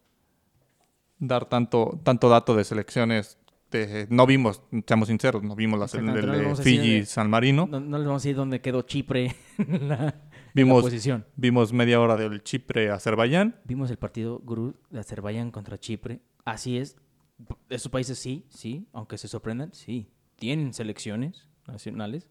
dar 1.19 1.47
tanto, 1.49 2.01
tanto 2.03 2.29
dato 2.29 2.55
de 2.57 2.65
selecciones. 2.65 3.39
De, 3.71 4.07
no 4.11 4.27
vimos, 4.27 4.61
seamos 4.87 5.09
sinceros, 5.09 5.43
no 5.43 5.57
vimos 5.57 5.79
la 5.79 5.87
Exactamente, 5.87 6.27
del 6.27 6.43
no 6.43 6.55
de 6.57 6.63
Fiji, 6.63 7.01
de- 7.01 7.07
San 7.07 7.31
Marino. 7.31 7.67
No, 7.71 7.81
no 7.81 7.97
les 7.97 8.07
vamos 8.07 8.23
a 8.23 8.25
decir 8.25 8.37
dónde 8.37 8.61
quedó 8.61 8.83
Chipre 8.83 9.35
en 9.59 9.89
la, 9.89 9.95
en 9.95 10.07
la 10.09 10.15
Vimos, 10.53 10.83
posición. 10.83 11.25
vimos 11.37 11.73
media 11.73 11.99
hora 11.99 12.17
del 12.17 12.43
Chipre-Azerbaiyán. 12.45 13.57
Vimos 13.65 13.91
el 13.91 13.97
partido 13.97 14.41
Gru 14.45 14.75
de 14.91 15.01
Azerbaiyán 15.01 15.51
contra 15.51 15.79
Chipre. 15.81 16.21
Así 16.45 16.77
es. 16.77 16.97
Esos 17.71 17.91
países 17.91 18.19
sí, 18.19 18.45
sí, 18.51 18.87
aunque 18.93 19.17
se 19.17 19.27
sorprendan, 19.27 19.73
sí. 19.73 20.11
Tienen 20.37 20.75
selecciones 20.75 21.49
nacionales. 21.67 22.29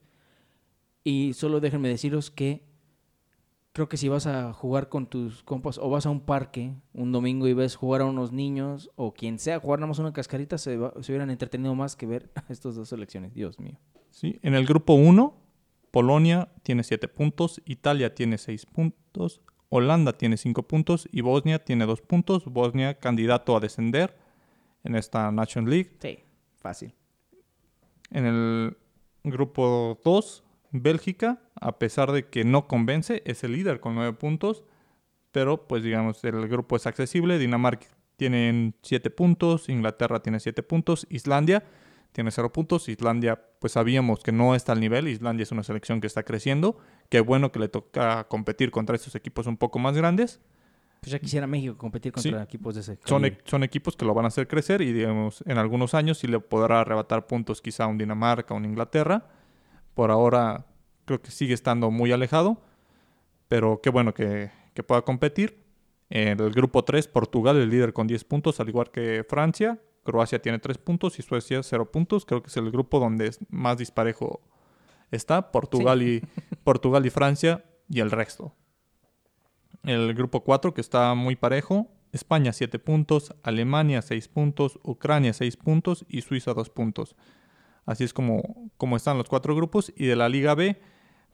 Y 1.04 1.34
solo 1.34 1.60
déjenme 1.60 1.90
deciros 1.90 2.30
que 2.30 2.62
creo 3.74 3.88
que 3.88 3.98
si 3.98 4.10
vas 4.10 4.28
a 4.28 4.52
jugar 4.54 4.90
con 4.90 5.06
tus 5.08 5.44
compas 5.44 5.78
o 5.78 5.90
vas 5.90 6.06
a 6.06 6.10
un 6.10 6.20
parque 6.22 6.74
un 6.94 7.12
domingo 7.12 7.48
y 7.48 7.54
ves 7.54 7.76
jugar 7.76 8.02
a 8.02 8.06
unos 8.06 8.32
niños 8.32 8.90
o 8.96 9.14
quien 9.14 9.40
sea, 9.40 9.60
jugar 9.60 9.80
nada 9.80 9.88
más 9.88 10.00
una 10.00 10.12
cascarita, 10.14 10.58
se, 10.58 10.78
va- 10.78 10.94
se 11.02 11.12
hubieran 11.12 11.30
entretenido 11.32 11.74
más 11.76 11.96
que 11.96 12.06
ver 12.06 12.30
a 12.36 12.44
estas 12.52 12.76
dos 12.76 12.90
selecciones. 12.90 13.34
Dios 13.34 13.60
mío. 13.60 13.78
¿sí? 14.10 14.40
En 14.44 14.56
el 14.56 14.66
grupo 14.66 14.94
1, 14.94 15.34
Polonia 15.92 16.50
tiene 16.64 16.84
7 16.84 17.08
puntos, 17.08 17.62
Italia 17.66 18.14
tiene 18.16 18.38
6 18.38 18.66
puntos, 18.66 19.42
Holanda 19.70 20.14
tiene 20.14 20.36
5 20.38 20.64
puntos 20.64 21.08
y 21.12 21.22
Bosnia 21.22 21.64
tiene 21.64 21.86
2 21.86 22.02
puntos. 22.02 22.46
Bosnia 22.46 23.00
candidato 23.00 23.56
a 23.56 23.60
descender 23.62 24.18
en 24.84 24.96
esta 24.96 25.32
Nation 25.32 25.70
League. 25.70 25.96
Sí, 26.02 26.20
fácil. 26.58 26.94
En 28.10 28.26
el 28.26 28.78
grupo 29.24 29.98
2, 30.04 30.44
Bélgica, 30.72 31.40
a 31.60 31.78
pesar 31.80 32.12
de 32.12 32.28
que 32.28 32.44
no 32.44 32.68
convence, 32.68 33.22
es 33.26 33.44
el 33.44 33.54
líder 33.54 33.80
con 33.80 33.96
9 33.96 34.14
puntos. 34.14 34.64
Pero, 35.32 35.68
pues 35.68 35.84
digamos, 35.84 36.24
el 36.26 36.48
grupo 36.48 36.76
es 36.76 36.86
accesible. 36.88 37.38
Dinamarca 37.40 37.88
tiene 38.18 38.74
7 38.82 39.10
puntos, 39.10 39.70
Inglaterra 39.70 40.22
tiene 40.22 40.40
7 40.40 40.62
puntos, 40.64 41.08
Islandia 41.10 41.64
tiene 42.12 42.32
0 42.32 42.52
puntos. 42.52 42.90
Islandia, 42.90 43.42
pues 43.60 43.74
sabíamos 43.74 44.20
que 44.22 44.32
no 44.34 44.56
está 44.56 44.74
al 44.74 44.82
nivel. 44.82 45.08
Islandia 45.08 45.44
es 45.44 45.52
una 45.52 45.64
selección 45.64 46.02
que 46.02 46.08
está 46.08 46.24
creciendo. 46.24 46.78
Qué 47.10 47.22
bueno 47.22 47.52
que 47.52 47.60
le 47.60 47.70
toca 47.70 48.26
competir 48.28 48.72
contra 48.72 48.96
estos 48.96 49.16
equipos 49.16 49.48
un 49.48 49.56
poco 49.58 49.80
más 49.80 49.96
grandes. 49.96 50.42
Pues 51.00 51.12
ya 51.14 51.20
quisiera 51.20 51.48
México 51.48 51.78
competir 51.78 52.12
contra 52.12 52.38
Sí. 52.40 52.44
equipos 52.44 52.76
de 52.76 52.82
ese 52.82 53.00
Son, 53.06 53.26
e- 53.26 53.38
son 53.46 53.64
equipos 53.64 53.96
que 53.96 54.06
lo 54.06 54.14
van 54.14 54.26
a 54.26 54.28
hacer 54.28 54.48
crecer 54.48 54.82
y 54.82 54.92
digamos, 54.94 55.44
en 55.48 55.58
algunos 55.58 55.96
años 55.96 56.20
sí 56.20 56.28
le 56.28 56.40
podrá 56.40 56.82
arrebatar 56.82 57.26
puntos 57.26 57.60
quizá 57.62 57.86
a 57.86 57.88
un 57.88 57.98
Dinamarca, 57.98 58.54
a 58.54 58.58
un 58.58 58.66
Inglaterra. 58.66 59.26
Por 59.94 60.12
ahora 60.12 60.66
creo 61.06 61.22
que 61.22 61.32
sigue 61.32 61.54
estando 61.54 61.92
muy 61.92 62.12
alejado, 62.12 62.62
pero 63.48 63.82
qué 63.82 63.90
bueno 63.90 64.14
que, 64.14 64.52
que 64.74 64.84
pueda 64.84 65.02
competir. 65.02 65.64
En 66.10 66.40
el 66.40 66.52
grupo 66.52 66.84
3, 66.84 67.08
Portugal, 67.08 67.58
el 67.58 67.70
líder 67.70 67.94
con 67.94 68.08
10 68.08 68.24
puntos, 68.26 68.60
al 68.60 68.70
igual 68.70 68.92
que 68.92 69.26
Francia. 69.28 69.80
Croacia 70.04 70.42
tiene 70.42 70.60
3 70.60 70.78
puntos 70.80 71.20
y 71.20 71.22
Suecia 71.22 71.64
0 71.64 71.92
puntos. 71.92 72.26
Creo 72.26 72.42
que 72.42 72.50
es 72.50 72.58
el 72.58 72.72
grupo 72.72 73.00
donde 73.00 73.28
es 73.28 73.40
más 73.50 73.78
disparejo 73.78 74.42
está. 75.12 75.52
Portugal, 75.52 76.02
y, 76.02 76.22
Portugal 76.64 77.06
y 77.06 77.10
Francia 77.10 77.64
y 77.90 78.00
el 78.00 78.12
resto. 78.12 78.56
El 79.84 80.14
grupo 80.14 80.44
4, 80.44 80.74
que 80.74 80.82
está 80.82 81.14
muy 81.14 81.36
parejo. 81.36 81.88
España 82.12 82.52
7 82.52 82.78
puntos, 82.80 83.34
Alemania 83.42 84.02
6 84.02 84.28
puntos, 84.28 84.80
Ucrania 84.84 85.32
6 85.34 85.56
puntos 85.58 86.06
y 86.10 86.22
Suiza 86.22 86.54
2 86.54 86.70
puntos. 86.70 87.16
Así 87.86 88.04
es 88.04 88.14
como, 88.14 88.72
como 88.78 88.96
están 88.96 89.18
los 89.18 89.28
cuatro 89.28 89.56
grupos. 89.56 89.92
Y 89.96 90.06
de 90.06 90.16
la 90.16 90.30
Liga 90.30 90.56
B, 90.56 90.80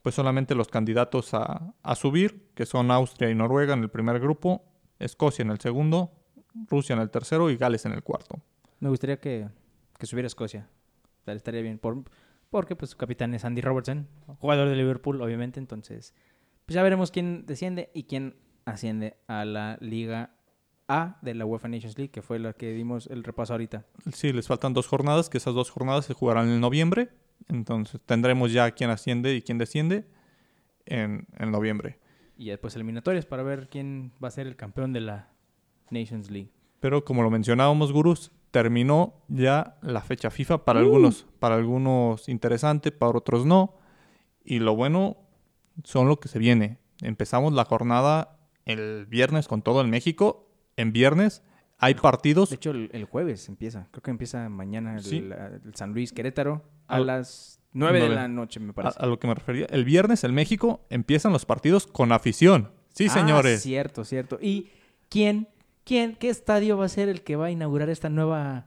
pues 0.01 0.15
solamente 0.15 0.55
los 0.55 0.67
candidatos 0.67 1.33
a, 1.33 1.73
a 1.81 1.95
subir, 1.95 2.49
que 2.55 2.65
son 2.65 2.91
Austria 2.91 3.29
y 3.29 3.35
Noruega 3.35 3.73
en 3.73 3.83
el 3.83 3.89
primer 3.89 4.19
grupo, 4.19 4.63
Escocia 4.99 5.43
en 5.43 5.51
el 5.51 5.59
segundo, 5.59 6.11
Rusia 6.69 6.93
en 6.93 7.01
el 7.01 7.09
tercero 7.09 7.49
y 7.49 7.57
Gales 7.57 7.85
en 7.85 7.91
el 7.91 8.03
cuarto. 8.03 8.41
Me 8.79 8.89
gustaría 8.89 9.19
que, 9.19 9.47
que 9.97 10.05
subiera 10.05 10.27
Escocia. 10.27 10.69
Estaría 11.25 11.61
bien. 11.61 11.77
Por, 11.77 12.03
porque 12.49 12.75
pues 12.75 12.91
su 12.91 12.97
capitán 12.97 13.33
es 13.33 13.43
Andy 13.45 13.61
Robertson, 13.61 14.07
jugador 14.39 14.69
de 14.69 14.75
Liverpool, 14.75 15.21
obviamente. 15.21 15.59
Entonces, 15.59 16.13
pues 16.65 16.75
ya 16.75 16.83
veremos 16.83 17.11
quién 17.11 17.45
desciende 17.45 17.91
y 17.93 18.03
quién 18.03 18.37
asciende 18.65 19.17
a 19.27 19.45
la 19.45 19.77
Liga 19.81 20.36
A 20.87 21.17
de 21.21 21.33
la 21.33 21.45
UEFA 21.45 21.67
Nations 21.67 21.97
League, 21.97 22.11
que 22.11 22.21
fue 22.21 22.39
la 22.39 22.53
que 22.53 22.71
dimos 22.71 23.07
el 23.07 23.23
repaso 23.23 23.53
ahorita. 23.53 23.85
Sí, 24.13 24.31
les 24.31 24.47
faltan 24.47 24.73
dos 24.73 24.87
jornadas, 24.87 25.29
que 25.29 25.37
esas 25.37 25.53
dos 25.53 25.69
jornadas 25.69 26.05
se 26.05 26.13
jugarán 26.13 26.47
en 26.49 26.61
noviembre. 26.61 27.09
Entonces 27.49 27.99
tendremos 28.05 28.53
ya 28.53 28.71
quién 28.71 28.89
asciende 28.89 29.35
y 29.35 29.41
quién 29.41 29.57
desciende 29.57 30.05
en, 30.85 31.27
en 31.37 31.51
noviembre. 31.51 31.99
Y 32.37 32.49
después 32.49 32.75
eliminatorias 32.75 33.25
para 33.25 33.43
ver 33.43 33.67
quién 33.69 34.13
va 34.23 34.29
a 34.29 34.31
ser 34.31 34.47
el 34.47 34.55
campeón 34.55 34.93
de 34.93 35.01
la 35.01 35.29
Nations 35.89 36.29
League. 36.29 36.51
Pero 36.79 37.03
como 37.03 37.23
lo 37.23 37.29
mencionábamos, 37.29 37.91
gurús, 37.91 38.31
terminó 38.51 39.13
ya 39.27 39.77
la 39.81 40.01
fecha 40.01 40.29
FIFA 40.29 40.63
para 40.63 40.79
algunos, 40.79 41.25
para 41.39 41.55
algunos 41.55 42.29
interesante, 42.29 42.91
para 42.91 43.17
otros 43.17 43.45
no. 43.45 43.75
Y 44.43 44.59
lo 44.59 44.75
bueno 44.75 45.17
son 45.83 46.07
lo 46.07 46.19
que 46.19 46.27
se 46.27 46.39
viene. 46.39 46.77
Empezamos 47.01 47.53
la 47.53 47.65
jornada 47.65 48.39
el 48.65 49.05
viernes 49.05 49.47
con 49.47 49.61
todo 49.61 49.81
en 49.81 49.89
México. 49.89 50.46
En 50.77 50.93
viernes 50.93 51.43
hay 51.77 51.93
partidos. 51.95 52.49
De 52.49 52.55
hecho, 52.55 52.71
el, 52.71 52.89
el 52.93 53.03
jueves 53.05 53.49
empieza. 53.49 53.87
Creo 53.91 54.01
que 54.01 54.11
empieza 54.11 54.47
mañana 54.49 54.95
el, 54.95 55.03
Sí. 55.03 55.17
el 55.65 55.75
San 55.75 55.93
Luis 55.93 56.13
Querétaro 56.13 56.63
a 56.87 56.99
las 56.99 57.59
9 57.73 57.93
de 57.93 57.99
nueve. 58.07 58.15
la 58.15 58.27
noche, 58.27 58.59
me 58.59 58.71
A, 58.71 58.73
parece. 58.73 58.97
a 58.99 59.05
lo 59.05 59.19
que 59.19 59.27
me 59.27 59.35
refería. 59.35 59.65
El 59.69 59.83
viernes 59.85 60.23
en 60.23 60.33
México 60.33 60.85
empiezan 60.89 61.33
los 61.33 61.45
partidos 61.45 61.85
con 61.85 62.11
afición. 62.13 62.71
Sí, 62.93 63.07
Ah, 63.09 63.13
señores. 63.13 63.61
cierto, 63.61 64.03
cierto. 64.05 64.39
¿Y 64.41 64.71
quién, 65.09 65.49
quién, 65.83 66.15
qué 66.15 66.29
estadio 66.29 66.77
va 66.77 66.85
a 66.85 66.89
ser 66.89 67.09
el 67.09 67.21
que 67.23 67.35
va 67.35 67.47
a 67.47 67.51
inaugurar 67.51 67.89
esta 67.89 68.09
nueva, 68.09 68.65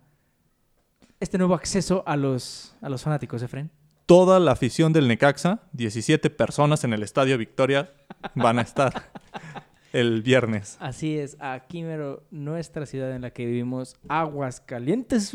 este 1.18 1.38
nuevo 1.38 1.54
acceso 1.54 2.04
a 2.06 2.16
los, 2.16 2.76
a 2.80 2.88
los 2.88 3.02
fanáticos, 3.02 3.42
Efren? 3.42 3.70
Toda 4.06 4.38
la 4.40 4.52
afición 4.52 4.92
del 4.92 5.08
Necaxa, 5.08 5.62
17 5.72 6.30
personas 6.30 6.84
en 6.84 6.92
el 6.92 7.02
Estadio 7.02 7.38
Victoria, 7.38 7.92
van 8.34 8.58
a 8.58 8.62
estar 8.62 9.10
el 9.92 10.22
viernes. 10.22 10.76
Así 10.80 11.18
es, 11.18 11.36
aquí 11.40 11.82
mero, 11.82 12.24
nuestra 12.30 12.86
ciudad 12.86 13.14
en 13.14 13.22
la 13.22 13.30
que 13.30 13.46
vivimos, 13.46 13.96
Aguascalientes, 14.08 15.34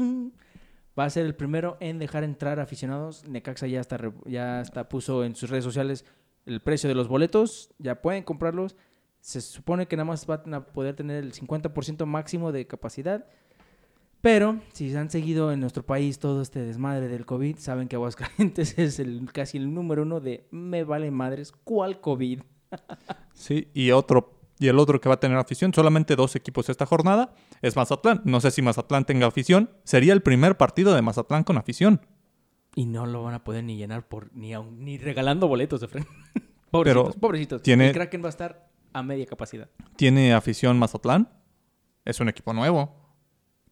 va 0.98 1.06
a 1.06 1.10
ser 1.10 1.26
el 1.26 1.36
primero 1.36 1.78
en 1.80 2.00
dejar 2.00 2.24
entrar 2.24 2.60
aficionados. 2.60 3.28
Necaxa 3.28 3.68
ya 3.68 3.82
está, 3.82 4.00
ya 4.26 4.62
está 4.62 4.90
puso 4.90 5.24
en 5.24 5.36
sus 5.36 5.50
redes 5.50 5.64
sociales 5.64 6.06
el 6.46 6.62
precio 6.62 6.88
de 6.88 6.96
los 6.96 7.08
boletos, 7.08 7.72
ya 7.80 8.02
pueden 8.02 8.24
comprarlos. 8.24 8.76
Se 9.20 9.42
supone 9.42 9.88
que 9.88 9.96
nada 9.96 10.06
más 10.06 10.26
van 10.28 10.54
a 10.54 10.66
poder 10.66 10.96
tener 10.96 11.24
el 11.24 11.34
50% 11.34 12.06
máximo 12.06 12.52
de 12.52 12.68
capacidad. 12.68 13.26
Pero 14.22 14.60
si 14.74 14.96
han 14.96 15.10
seguido 15.10 15.52
en 15.52 15.60
nuestro 15.60 15.86
país 15.86 16.18
todo 16.18 16.42
este 16.42 16.60
desmadre 16.60 17.08
del 17.08 17.26
COVID, 17.26 17.58
saben 17.58 17.88
que 17.88 17.96
Aguascalientes 17.96 18.74
es 18.80 19.00
el, 19.00 19.30
casi 19.32 19.58
el 19.58 19.74
número 19.74 20.04
uno 20.04 20.20
de 20.20 20.48
me 20.52 20.84
vale 20.84 21.12
madres, 21.12 21.52
¿cuál 21.52 22.02
COVID? 22.02 22.42
Sí, 23.34 23.68
y 23.74 23.92
otro 23.92 24.35
y 24.60 24.68
el 24.68 24.80
otro 24.80 25.02
que 25.02 25.10
va 25.10 25.16
a 25.16 25.20
tener 25.20 25.38
afición, 25.38 25.74
solamente 25.74 26.16
dos 26.16 26.36
equipos 26.36 26.70
esta 26.70 26.86
jornada, 26.86 27.34
es 27.62 27.76
Mazatlán. 27.76 28.22
No 28.26 28.40
sé 28.42 28.52
si 28.52 28.62
Mazatlán 28.62 29.06
tenga 29.06 29.28
afición. 29.28 29.70
Sería 29.84 30.14
el 30.14 30.22
primer 30.22 30.58
partido 30.58 30.94
de 30.96 31.02
Mazatlán 31.02 31.44
con 31.44 31.58
afición. 31.58 32.02
Y 32.76 32.86
no 32.86 33.06
lo 33.06 33.24
van 33.24 33.34
a 33.36 33.44
poder 33.44 33.64
ni 33.64 33.78
llenar 33.78 34.08
por 34.08 34.34
ni, 34.36 34.54
aun- 34.54 34.78
ni 34.80 34.98
regalando 34.98 35.48
boletos 35.48 35.82
de 35.82 35.88
frente. 35.88 36.10
pobrecitos, 36.72 37.10
Pero 37.14 37.20
pobrecitos. 37.22 37.62
tiene- 37.62 37.88
El 37.88 37.94
Kraken 37.94 38.22
va 38.22 38.28
a 38.28 38.30
estar 38.30 38.70
a 38.94 39.04
media 39.04 39.26
capacidad. 39.26 39.70
¿Tiene 39.98 40.34
afición 40.34 40.78
Mazatlán? 40.80 41.30
Es 42.06 42.20
un 42.20 42.30
equipo 42.30 42.54
nuevo. 42.54 42.96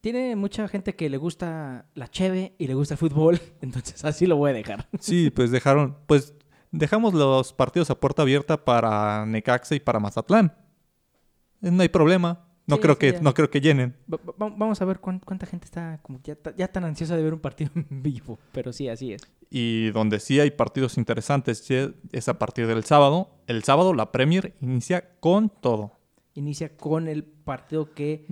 Tiene 0.00 0.36
mucha 0.36 0.68
gente 0.68 0.94
que 0.96 1.08
le 1.08 1.16
gusta 1.16 1.86
la 1.94 2.08
cheve 2.08 2.54
y 2.58 2.66
le 2.66 2.74
gusta 2.74 2.92
el 2.94 2.98
fútbol, 2.98 3.40
entonces 3.62 4.04
así 4.04 4.26
lo 4.26 4.36
voy 4.36 4.50
a 4.50 4.54
dejar. 4.54 4.86
Sí, 5.00 5.30
pues 5.30 5.50
dejaron, 5.50 5.96
pues 6.06 6.34
dejamos 6.72 7.14
los 7.14 7.52
partidos 7.54 7.88
a 7.90 7.98
puerta 8.00 8.20
abierta 8.22 8.64
para 8.64 9.24
Necaxa 9.24 9.74
y 9.74 9.80
para 9.80 10.00
Mazatlán. 10.00 10.54
Eh, 11.64 11.70
No 11.70 11.82
hay 11.82 11.88
problema. 11.88 12.46
No 12.66 12.76
Sí, 12.76 12.82
creo 12.82 12.94
sí, 12.94 13.00
que 13.00 13.12
ya. 13.12 13.20
no 13.20 13.34
creo 13.34 13.50
que 13.50 13.60
llenen. 13.60 13.94
Va- 14.10 14.18
va- 14.40 14.48
vamos 14.56 14.80
a 14.80 14.84
ver 14.86 14.98
cuán- 14.98 15.20
cuánta 15.20 15.44
gente 15.44 15.66
está 15.66 15.98
como 16.02 16.18
ya, 16.24 16.34
ta- 16.34 16.54
ya 16.56 16.66
tan 16.68 16.84
ansiosa 16.84 17.14
de 17.14 17.22
ver 17.22 17.34
un 17.34 17.40
partido 17.40 17.70
en 17.90 18.02
vivo, 18.02 18.38
pero 18.52 18.72
sí, 18.72 18.88
así 18.88 19.12
es. 19.12 19.20
Y 19.50 19.90
donde 19.90 20.18
sí 20.18 20.40
hay 20.40 20.50
partidos 20.50 20.96
interesantes 20.96 21.68
es 21.70 22.28
a 22.28 22.38
partir 22.38 22.66
del 22.66 22.82
sábado. 22.84 23.28
El 23.46 23.62
sábado 23.64 23.92
la 23.92 24.12
Premier 24.12 24.54
inicia 24.62 25.10
con 25.20 25.50
todo. 25.50 25.92
Inicia 26.34 26.74
con 26.76 27.06
el 27.06 27.22
partido 27.24 27.92
que 27.92 28.26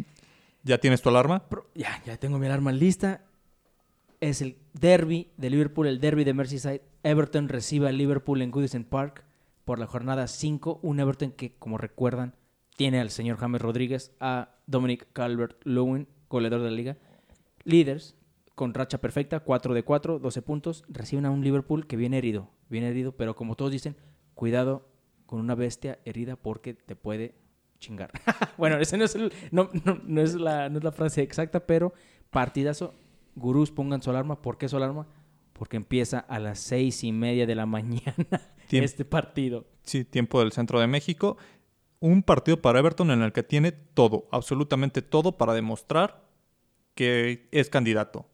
¿Ya 0.64 0.78
tienes 0.78 1.02
tu 1.02 1.08
alarma? 1.10 1.44
Ya, 1.74 2.00
ya 2.06 2.16
tengo 2.16 2.38
mi 2.38 2.46
alarma 2.46 2.72
lista. 2.72 3.24
Es 4.20 4.40
el 4.40 4.56
derby 4.72 5.28
de 5.36 5.50
Liverpool, 5.50 5.88
el 5.88 6.00
derby 6.00 6.24
de 6.24 6.32
Merseyside. 6.34 6.82
Everton 7.02 7.48
recibe 7.48 7.88
a 7.88 7.92
Liverpool 7.92 8.40
en 8.42 8.50
Goodison 8.52 8.84
Park 8.84 9.24
por 9.64 9.78
la 9.80 9.86
jornada 9.86 10.26
5. 10.28 10.78
Un 10.82 11.00
Everton 11.00 11.32
que, 11.32 11.54
como 11.56 11.78
recuerdan, 11.78 12.34
tiene 12.76 13.00
al 13.00 13.10
señor 13.10 13.36
James 13.38 13.60
Rodríguez, 13.60 14.12
a 14.20 14.56
Dominic 14.66 15.08
Calvert-Lewin, 15.12 16.08
goleador 16.28 16.60
de 16.62 16.70
la 16.70 16.76
liga. 16.76 16.96
Líderes, 17.64 18.16
con 18.54 18.74
racha 18.74 18.98
perfecta, 19.00 19.40
4 19.40 19.74
de 19.74 19.82
4, 19.82 20.18
12 20.18 20.42
puntos. 20.42 20.84
Reciben 20.88 21.26
a 21.26 21.30
un 21.30 21.42
Liverpool 21.44 21.86
que 21.86 21.96
viene 21.96 22.18
herido, 22.18 22.50
viene 22.68 22.88
herido, 22.88 23.12
pero 23.12 23.34
como 23.36 23.54
todos 23.56 23.70
dicen, 23.72 23.96
cuidado 24.34 24.88
con 25.26 25.40
una 25.40 25.54
bestia 25.54 25.98
herida 26.04 26.36
porque 26.36 26.74
te 26.74 26.96
puede 26.96 27.34
chingar. 27.78 28.10
bueno, 28.58 28.78
ese 28.78 28.96
no 28.96 29.04
es, 29.04 29.14
el- 29.14 29.32
no, 29.50 29.70
no- 29.84 30.00
no 30.04 30.20
es 30.20 30.34
la, 30.34 30.68
no 30.68 30.78
es 30.78 30.84
la 30.84 30.92
frase 30.92 31.22
exacta, 31.22 31.66
pero 31.66 31.92
partidazo. 32.30 32.94
Gurús, 33.34 33.70
pongan 33.70 34.02
su 34.02 34.10
alarma. 34.10 34.42
¿Por 34.42 34.58
qué 34.58 34.68
su 34.68 34.76
alarma? 34.76 35.06
Porque 35.54 35.76
empieza 35.78 36.18
a 36.18 36.38
las 36.38 36.58
seis 36.58 37.02
y 37.04 37.12
media 37.12 37.46
de 37.46 37.54
la 37.54 37.64
mañana 37.66 38.26
Tiemp- 38.68 38.84
este 38.84 39.04
partido. 39.04 39.66
Sí, 39.84 40.04
tiempo 40.04 40.40
del 40.40 40.52
centro 40.52 40.78
de 40.80 40.86
México. 40.86 41.36
Un 42.02 42.24
partido 42.24 42.60
para 42.60 42.80
Everton 42.80 43.12
en 43.12 43.22
el 43.22 43.32
que 43.32 43.44
tiene 43.44 43.70
todo, 43.70 44.26
absolutamente 44.32 45.02
todo 45.02 45.38
para 45.38 45.54
demostrar 45.54 46.24
que 46.96 47.48
es 47.52 47.70
candidato. 47.70 48.26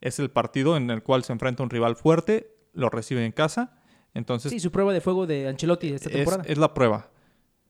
Es 0.00 0.20
el 0.20 0.30
partido 0.30 0.76
en 0.76 0.90
el 0.90 1.02
cual 1.02 1.24
se 1.24 1.32
enfrenta 1.32 1.64
un 1.64 1.70
rival 1.70 1.96
fuerte, 1.96 2.54
lo 2.72 2.88
recibe 2.88 3.26
en 3.26 3.32
casa. 3.32 3.76
Entonces 4.14 4.52
Sí, 4.52 4.60
su 4.60 4.70
prueba 4.70 4.92
de 4.92 5.00
fuego 5.00 5.26
de 5.26 5.48
Ancelotti 5.48 5.90
de 5.90 5.96
esta 5.96 6.08
es, 6.08 6.14
temporada. 6.14 6.44
es 6.46 6.56
la 6.56 6.72
prueba. 6.72 7.10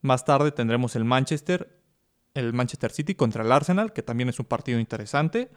Más 0.03 0.27
tarde 0.27 0.53
tendremos 0.53 0.95
el 0.95 1.05
Manchester, 1.07 1.81
el 2.35 2.53
Manchester 2.53 2.91
City 2.93 3.15
contra 3.15 3.43
el 3.43 3.51
Arsenal, 3.51 3.95
que 3.95 4.03
también 4.03 4.29
es 4.29 4.39
un 4.41 4.45
partido 4.47 4.79
interesante. 4.79 5.51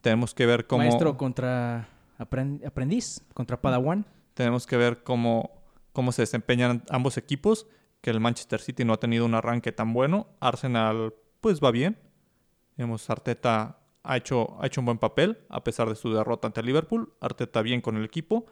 Tenemos 0.00 0.32
que 0.34 0.46
ver 0.46 0.66
cómo 0.66 0.84
Maestro 0.84 1.18
contra 1.18 1.86
apren- 2.18 2.64
aprendiz, 2.66 3.20
contra 3.34 3.60
Padawan. 3.60 4.06
tenemos 4.32 4.66
que 4.66 4.78
ver 4.78 5.02
cómo, 5.02 5.50
cómo 5.92 6.12
se 6.12 6.22
desempeñan 6.22 6.82
ambos 6.88 7.18
equipos, 7.18 7.66
que 8.00 8.10
el 8.10 8.20
Manchester 8.20 8.60
City 8.60 8.84
no 8.84 8.92
ha 8.94 9.00
tenido 9.00 9.24
un 9.24 9.34
arranque 9.34 9.72
tan 9.72 9.92
bueno, 9.92 10.28
Arsenal 10.40 11.14
pues 11.40 11.60
va 11.62 11.70
bien. 11.70 11.98
Vemos 12.76 13.08
Arteta 13.10 13.80
ha 14.04 14.16
hecho, 14.16 14.56
ha 14.62 14.66
hecho 14.66 14.80
un 14.80 14.84
buen 14.86 14.98
papel 14.98 15.38
a 15.48 15.64
pesar 15.64 15.88
de 15.88 15.94
su 15.96 16.12
derrota 16.12 16.46
ante 16.46 16.60
el 16.60 16.66
Liverpool, 16.66 17.12
Arteta 17.20 17.62
bien 17.62 17.80
con 17.80 17.96
el 17.96 18.04
equipo. 18.04 18.46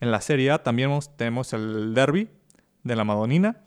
En 0.00 0.10
la 0.10 0.20
Serie 0.20 0.50
A 0.50 0.62
también 0.62 0.90
tenemos 1.16 1.52
el 1.52 1.94
derby 1.94 2.28
de 2.82 2.96
la 2.96 3.04
Madonina, 3.04 3.64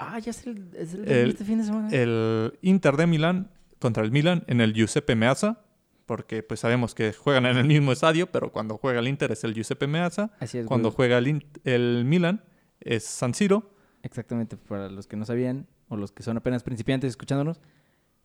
Ah, 0.00 0.20
ya 0.20 0.30
es 0.30 0.46
el, 0.46 0.70
es 0.76 0.94
el, 0.94 1.08
El- 1.10 1.30
este 1.30 1.44
fin 1.44 1.58
de 1.58 1.64
semana. 1.64 1.88
el 1.90 2.56
Inter 2.62 2.96
de 2.96 3.08
Milán 3.08 3.50
contra 3.80 4.04
el 4.04 4.12
Milan 4.12 4.44
en 4.46 4.60
el 4.60 4.72
Giuseppe 4.72 5.16
Meazza, 5.16 5.64
porque 6.06 6.44
pues 6.44 6.60
sabemos 6.60 6.94
que 6.94 7.12
juegan 7.12 7.46
en 7.46 7.56
el 7.56 7.66
mismo 7.66 7.90
estadio, 7.90 8.30
pero 8.30 8.52
cuando 8.52 8.76
juega 8.78 9.00
el 9.00 9.08
Inter 9.08 9.32
es 9.32 9.42
el 9.42 9.54
Giuseppe 9.54 9.88
Meazza, 9.88 10.30
Así 10.38 10.58
es. 10.58 10.66
cuando 10.66 10.92
juega 10.92 11.18
el, 11.18 11.44
el 11.64 12.04
Milan 12.04 12.44
es 12.80 13.04
San 13.04 13.34
Siro. 13.34 13.72
Exactamente, 14.02 14.56
para 14.56 14.88
los 14.88 15.06
que 15.06 15.16
no 15.16 15.24
sabían 15.24 15.66
o 15.88 15.96
los 15.96 16.12
que 16.12 16.22
son 16.22 16.36
apenas 16.36 16.62
principiantes 16.62 17.10
escuchándonos, 17.10 17.60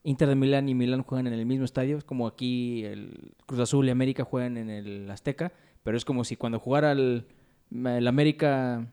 Inter 0.03 0.27
de 0.27 0.35
Milán 0.35 0.67
y 0.69 0.75
Milán 0.75 1.03
juegan 1.03 1.27
en 1.27 1.33
el 1.33 1.45
mismo 1.45 1.65
estadio, 1.65 1.97
es 1.97 2.03
como 2.03 2.27
aquí 2.27 2.83
el 2.83 3.33
Cruz 3.45 3.61
Azul 3.61 3.87
y 3.87 3.89
América 3.91 4.23
juegan 4.25 4.57
en 4.57 4.69
el 4.69 5.09
Azteca, 5.09 5.53
pero 5.83 5.95
es 5.97 6.03
como 6.05 6.23
si 6.25 6.35
cuando 6.35 6.59
jugara 6.59 6.91
el, 6.91 7.25
el 7.71 8.07
América 8.07 8.91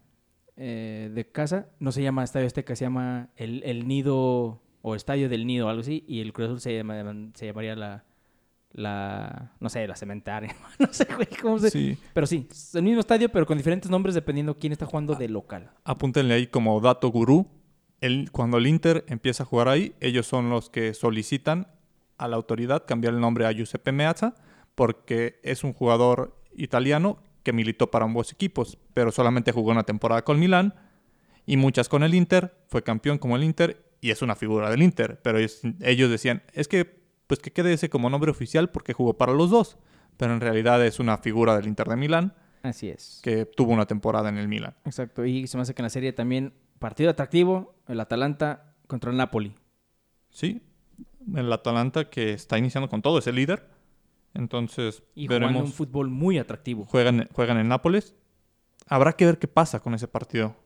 eh, 0.56 1.10
de 1.12 1.26
casa, 1.26 1.68
no 1.80 1.90
se 1.92 2.02
llama 2.02 2.22
Estadio 2.24 2.46
Azteca, 2.46 2.76
se 2.76 2.84
llama 2.84 3.28
el, 3.36 3.62
el 3.64 3.88
Nido 3.88 4.60
o 4.82 4.94
Estadio 4.94 5.28
del 5.28 5.46
Nido, 5.46 5.68
algo 5.68 5.80
así, 5.80 6.04
y 6.06 6.20
el 6.20 6.32
Cruz 6.32 6.46
Azul 6.46 6.60
se, 6.60 6.76
llama- 6.76 7.30
se 7.34 7.46
llamaría 7.46 7.74
la, 7.76 8.04
la, 8.72 9.52
no 9.60 9.68
sé, 9.68 9.86
la 9.86 9.96
cementaria, 9.96 10.54
no 10.78 10.92
sé, 10.92 11.06
güey, 11.14 11.28
cómo 11.40 11.58
se... 11.58 11.70
Sí, 11.70 11.98
Pero 12.14 12.26
sí, 12.26 12.46
es 12.50 12.74
el 12.74 12.82
mismo 12.82 13.00
estadio, 13.00 13.28
pero 13.28 13.46
con 13.46 13.58
diferentes 13.58 13.90
nombres 13.90 14.14
dependiendo 14.14 14.58
quién 14.58 14.72
está 14.72 14.86
jugando 14.86 15.14
de 15.14 15.28
local. 15.28 15.70
apúntenle 15.84 16.34
ahí 16.34 16.46
como 16.46 16.80
dato 16.80 17.08
gurú. 17.08 17.48
El, 18.00 18.30
cuando 18.32 18.56
el 18.56 18.66
Inter 18.66 19.04
empieza 19.08 19.42
a 19.42 19.46
jugar 19.46 19.68
ahí, 19.68 19.94
ellos 20.00 20.26
son 20.26 20.48
los 20.48 20.70
que 20.70 20.94
solicitan 20.94 21.68
a 22.16 22.28
la 22.28 22.36
autoridad 22.36 22.86
cambiar 22.86 23.14
el 23.14 23.20
nombre 23.20 23.46
a 23.46 23.52
Giuseppe 23.52 23.92
Meazza 23.92 24.34
porque 24.74 25.40
es 25.42 25.64
un 25.64 25.74
jugador 25.74 26.38
italiano 26.54 27.18
que 27.42 27.52
militó 27.52 27.90
para 27.90 28.04
ambos 28.04 28.32
equipos, 28.32 28.78
pero 28.94 29.10
solamente 29.10 29.52
jugó 29.52 29.70
una 29.70 29.82
temporada 29.82 30.22
con 30.22 30.38
Milán 30.38 30.74
y 31.46 31.56
muchas 31.56 31.88
con 31.88 32.02
el 32.02 32.14
Inter, 32.14 32.54
fue 32.68 32.82
campeón 32.82 33.18
como 33.18 33.36
el 33.36 33.44
Inter 33.44 33.84
y 34.00 34.10
es 34.10 34.22
una 34.22 34.36
figura 34.36 34.70
del 34.70 34.82
Inter, 34.82 35.20
pero 35.22 35.38
ellos 35.38 36.10
decían, 36.10 36.42
es 36.52 36.68
que 36.68 36.99
pues 37.30 37.38
que 37.38 37.52
quede 37.52 37.72
ese 37.72 37.88
como 37.88 38.10
nombre 38.10 38.28
oficial 38.28 38.70
porque 38.70 38.92
jugó 38.92 39.16
para 39.16 39.32
los 39.32 39.50
dos, 39.50 39.78
pero 40.16 40.32
en 40.34 40.40
realidad 40.40 40.84
es 40.84 40.98
una 40.98 41.16
figura 41.18 41.56
del 41.56 41.68
Inter 41.68 41.86
de 41.86 41.94
Milán 41.94 42.34
Así 42.64 42.88
es. 42.88 43.20
que 43.22 43.46
tuvo 43.46 43.72
una 43.72 43.86
temporada 43.86 44.28
en 44.30 44.36
el 44.36 44.48
Milán. 44.48 44.74
Exacto, 44.84 45.24
y 45.24 45.46
se 45.46 45.56
me 45.56 45.62
hace 45.62 45.72
que 45.74 45.80
en 45.82 45.84
la 45.84 45.90
serie 45.90 46.12
también 46.12 46.52
partido 46.80 47.08
atractivo, 47.10 47.76
el 47.86 48.00
Atalanta 48.00 48.74
contra 48.88 49.12
el 49.12 49.16
Napoli. 49.16 49.54
Sí, 50.30 50.60
el 51.36 51.52
Atalanta 51.52 52.10
que 52.10 52.32
está 52.32 52.58
iniciando 52.58 52.88
con 52.88 53.00
todo, 53.00 53.18
es 53.20 53.28
el 53.28 53.36
líder. 53.36 53.68
Entonces, 54.34 55.02
Y 55.14 55.26
jugando 55.28 55.46
un 55.46 55.52
veremos. 55.54 55.74
fútbol 55.74 56.08
muy 56.08 56.38
atractivo. 56.38 56.84
Juegan, 56.86 57.28
juegan 57.32 57.58
en 57.58 57.68
Nápoles. 57.68 58.14
Habrá 58.88 59.12
que 59.12 59.26
ver 59.26 59.38
qué 59.38 59.46
pasa 59.48 59.78
con 59.80 59.94
ese 59.94 60.08
partido. 60.08 60.56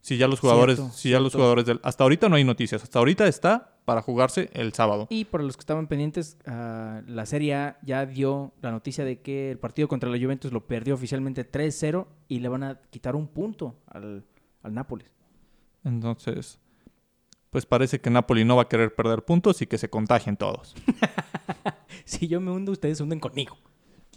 Si 0.00 0.16
ya 0.16 0.28
los 0.28 0.40
jugadores, 0.40 0.76
Cierto, 0.78 0.94
si 0.96 1.10
ya 1.10 1.20
los 1.20 1.34
jugadores 1.34 1.66
del. 1.66 1.78
Hasta 1.82 2.04
ahorita 2.04 2.28
no 2.30 2.36
hay 2.36 2.44
noticias. 2.44 2.82
Hasta 2.82 2.98
ahorita 2.98 3.26
está 3.26 3.69
para 3.90 4.02
jugarse 4.02 4.50
el 4.52 4.72
sábado. 4.72 5.08
Y 5.10 5.24
para 5.24 5.42
los 5.42 5.56
que 5.56 5.62
estaban 5.62 5.88
pendientes, 5.88 6.38
ah, 6.46 7.02
la 7.08 7.26
Serie 7.26 7.56
A 7.56 7.78
ya 7.82 8.06
dio 8.06 8.52
la 8.62 8.70
noticia 8.70 9.04
de 9.04 9.20
que 9.20 9.50
el 9.50 9.58
partido 9.58 9.88
contra 9.88 10.08
la 10.08 10.16
Juventus 10.16 10.52
lo 10.52 10.64
perdió 10.64 10.94
oficialmente 10.94 11.44
3-0 11.44 12.06
y 12.28 12.38
le 12.38 12.48
van 12.48 12.62
a 12.62 12.80
quitar 12.90 13.16
un 13.16 13.26
punto 13.26 13.74
al, 13.88 14.24
al 14.62 14.74
Nápoles. 14.74 15.10
Entonces, 15.82 16.60
pues 17.50 17.66
parece 17.66 18.00
que 18.00 18.10
Napoli 18.10 18.44
no 18.44 18.54
va 18.54 18.62
a 18.62 18.68
querer 18.68 18.94
perder 18.94 19.24
puntos 19.24 19.60
y 19.60 19.66
que 19.66 19.76
se 19.76 19.90
contagien 19.90 20.36
todos. 20.36 20.76
Si 22.04 22.28
yo 22.28 22.40
me 22.40 22.52
hundo, 22.52 22.70
ustedes 22.70 22.98
se 22.98 23.02
hunden 23.02 23.18
conmigo. 23.18 23.58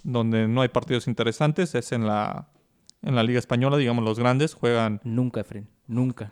Donde 0.03 0.47
no 0.47 0.61
hay 0.61 0.69
partidos 0.69 1.07
interesantes 1.07 1.73
es 1.73 1.91
en 1.91 2.05
la, 2.05 2.47
en 3.01 3.15
la 3.15 3.23
Liga 3.23 3.39
Española, 3.39 3.77
digamos, 3.77 4.03
los 4.05 4.19
grandes 4.19 4.53
juegan 4.53 5.01
Nunca, 5.03 5.41
Efren, 5.41 5.67
nunca. 5.87 6.31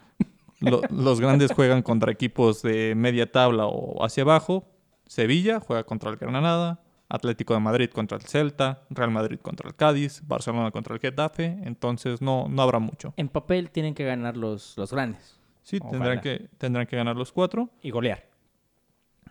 Lo- 0.62 0.82
los 0.90 1.20
grandes 1.20 1.52
juegan 1.54 1.82
contra 1.82 2.12
equipos 2.12 2.62
de 2.62 2.94
media 2.96 3.32
tabla 3.32 3.66
o 3.66 4.04
hacia 4.06 4.24
abajo. 4.24 4.66
Sevilla 5.08 5.60
juega 5.60 5.84
contra 5.84 6.10
el 6.10 6.18
Granada, 6.18 6.82
Atlético 7.10 7.54
de 7.54 7.60
Madrid 7.60 7.90
contra 7.90 8.18
el 8.18 8.24
Celta, 8.24 8.84
Real 8.90 9.12
Madrid 9.12 9.40
contra 9.42 9.68
el 9.68 9.76
Cádiz, 9.76 10.22
Barcelona 10.26 10.72
contra 10.72 10.94
el 10.96 11.02
Getafe. 11.02 11.58
Entonces 11.64 12.22
no, 12.22 12.48
no 12.48 12.62
habrá 12.62 12.80
mucho. 12.80 13.14
En 13.18 13.28
papel 13.28 13.70
tienen 13.72 13.94
que 13.94 14.06
ganar 14.06 14.38
los, 14.38 14.78
los 14.78 14.92
grandes 14.92 15.38
Sí, 15.64 15.78
Ojalá. 15.82 15.92
tendrán 15.92 16.22
que, 16.22 16.48
tendrán 16.58 16.88
que 16.88 16.96
ganar 16.96 17.16
los 17.16 17.32
cuatro. 17.32 17.70
y 17.82 17.90
golear. 17.92 18.24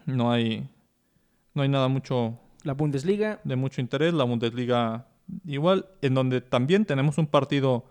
No 0.06 0.30
hay, 0.32 0.68
no 1.54 1.62
hay 1.62 1.68
nada 1.68 1.88
mucho 1.88 2.38
La 2.62 2.74
Bundesliga, 2.74 3.40
de 3.44 3.56
mucho 3.56 3.80
interés. 3.80 4.12
La 4.14 4.24
Bundesliga 4.24 5.06
igual, 5.46 5.86
en 6.02 6.14
donde 6.14 6.40
también 6.40 6.84
tenemos 6.84 7.18
un 7.18 7.26
partido, 7.26 7.84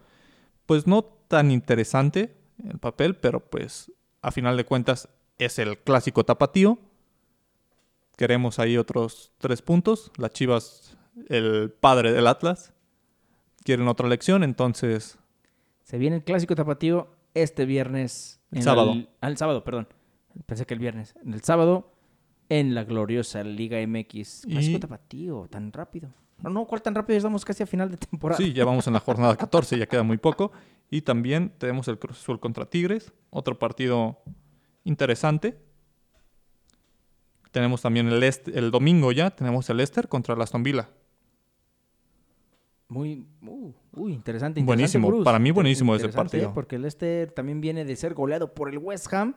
pues 0.65 0.87
no 0.87 1.03
tan 1.27 1.51
interesante 1.51 2.35
en 2.63 2.79
papel, 2.79 3.15
pero 3.15 3.39
pues 3.39 3.91
a 4.21 4.31
final 4.31 4.57
de 4.57 4.65
cuentas 4.65 5.09
es 5.37 5.59
el 5.59 5.77
clásico 5.79 6.23
tapatío. 6.25 6.77
Queremos 8.17 8.59
ahí 8.59 8.77
otros 8.77 9.31
tres 9.37 9.61
puntos. 9.61 10.11
Las 10.17 10.31
Chivas, 10.31 10.97
el 11.29 11.71
padre 11.71 12.11
del 12.11 12.27
Atlas, 12.27 12.73
quieren 13.63 13.87
otra 13.87 14.07
lección, 14.09 14.43
entonces 14.43 15.17
se 15.83 15.97
viene 15.97 16.17
el 16.17 16.23
clásico 16.23 16.55
tapatío 16.55 17.07
este 17.33 17.65
viernes. 17.65 18.41
El 18.51 18.61
sábado. 18.63 18.93
El 19.21 19.37
sábado, 19.37 19.63
perdón. 19.63 19.87
Pensé 20.45 20.65
que 20.65 20.73
el 20.73 20.79
viernes. 20.79 21.15
El 21.25 21.41
sábado, 21.41 21.91
en 22.49 22.75
la 22.75 22.83
gloriosa 22.83 23.43
Liga 23.43 23.77
MX. 23.85 24.45
Y- 24.45 24.51
Clásico 24.51 24.79
tapatío, 24.79 25.47
tan 25.49 25.71
rápido. 25.71 26.09
No, 26.43 26.49
no, 26.49 26.65
¿cuál 26.65 26.81
tan 26.81 26.95
rápido? 26.95 27.15
Ya 27.15 27.17
Estamos 27.19 27.43
casi 27.45 27.63
a 27.63 27.67
final 27.67 27.91
de 27.91 27.97
temporada. 27.97 28.37
Sí, 28.37 28.53
ya 28.53 28.63
vamos 28.65 28.87
en 28.87 28.93
la 28.93 28.99
jornada 28.99 29.35
14, 29.35 29.77
ya 29.77 29.85
queda 29.87 30.03
muy 30.03 30.17
poco. 30.17 30.51
Y 30.89 31.01
también 31.01 31.51
tenemos 31.57 31.87
el 31.87 31.99
Cruz 31.99 32.17
Azul 32.19 32.39
contra 32.39 32.65
Tigres, 32.65 33.11
otro 33.29 33.59
partido 33.59 34.17
interesante. 34.83 35.59
Tenemos 37.51 37.81
también 37.81 38.07
el, 38.07 38.21
Est- 38.23 38.47
el 38.49 38.71
domingo 38.71 39.11
ya, 39.11 39.31
tenemos 39.31 39.69
el 39.69 39.77
Leicester 39.77 40.07
contra 40.07 40.35
el 40.35 40.41
Aston 40.41 40.63
Villa. 40.63 40.89
Muy, 42.87 43.27
uh, 43.43 43.71
uy, 43.93 44.13
interesante. 44.13 44.59
interesante, 44.59 44.63
Buenísimo, 44.63 45.07
Bruce. 45.09 45.23
para 45.23 45.37
mí 45.39 45.51
buenísimo 45.51 45.95
ese 45.95 46.09
partido. 46.09 46.49
¿eh? 46.49 46.51
Porque 46.55 46.75
el 46.77 46.81
Leicester 46.83 47.31
también 47.31 47.61
viene 47.61 47.85
de 47.85 47.95
ser 47.95 48.13
goleado 48.15 48.53
por 48.55 48.69
el 48.69 48.79
West 48.79 49.11
Ham 49.13 49.35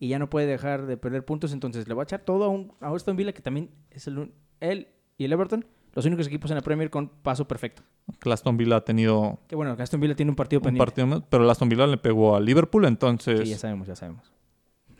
y 0.00 0.08
ya 0.08 0.18
no 0.18 0.28
puede 0.28 0.46
dejar 0.46 0.86
de 0.86 0.96
perder 0.96 1.24
puntos, 1.24 1.52
entonces 1.52 1.86
le 1.86 1.94
va 1.94 2.02
a 2.02 2.04
echar 2.04 2.20
todo 2.20 2.44
a, 2.44 2.48
un, 2.48 2.72
a 2.80 2.88
Aston 2.92 3.16
Villa, 3.16 3.32
que 3.32 3.42
también 3.42 3.70
es 3.90 4.06
el, 4.08 4.32
él 4.60 4.88
y 5.16 5.24
el 5.24 5.32
Everton, 5.32 5.64
los 5.94 6.04
únicos 6.04 6.26
equipos 6.26 6.50
en 6.50 6.56
la 6.56 6.62
Premier 6.62 6.90
con 6.90 7.08
paso 7.08 7.46
perfecto. 7.46 7.82
Que 8.20 8.32
Aston 8.32 8.56
Villa 8.56 8.76
ha 8.76 8.84
tenido 8.84 9.38
Que 9.48 9.56
bueno, 9.56 9.76
Aston 9.78 10.00
Villa 10.00 10.14
tiene 10.14 10.30
un 10.30 10.36
partido 10.36 10.60
un 10.60 10.64
pendiente. 10.64 10.84
partido 10.92 11.26
pero 11.28 11.50
Aston 11.50 11.68
Villa 11.68 11.86
le 11.86 11.96
pegó 11.98 12.36
a 12.36 12.40
Liverpool, 12.40 12.84
entonces 12.84 13.40
Sí, 13.40 13.46
ya 13.50 13.58
sabemos, 13.58 13.86
ya 13.88 13.96
sabemos. 13.96 14.32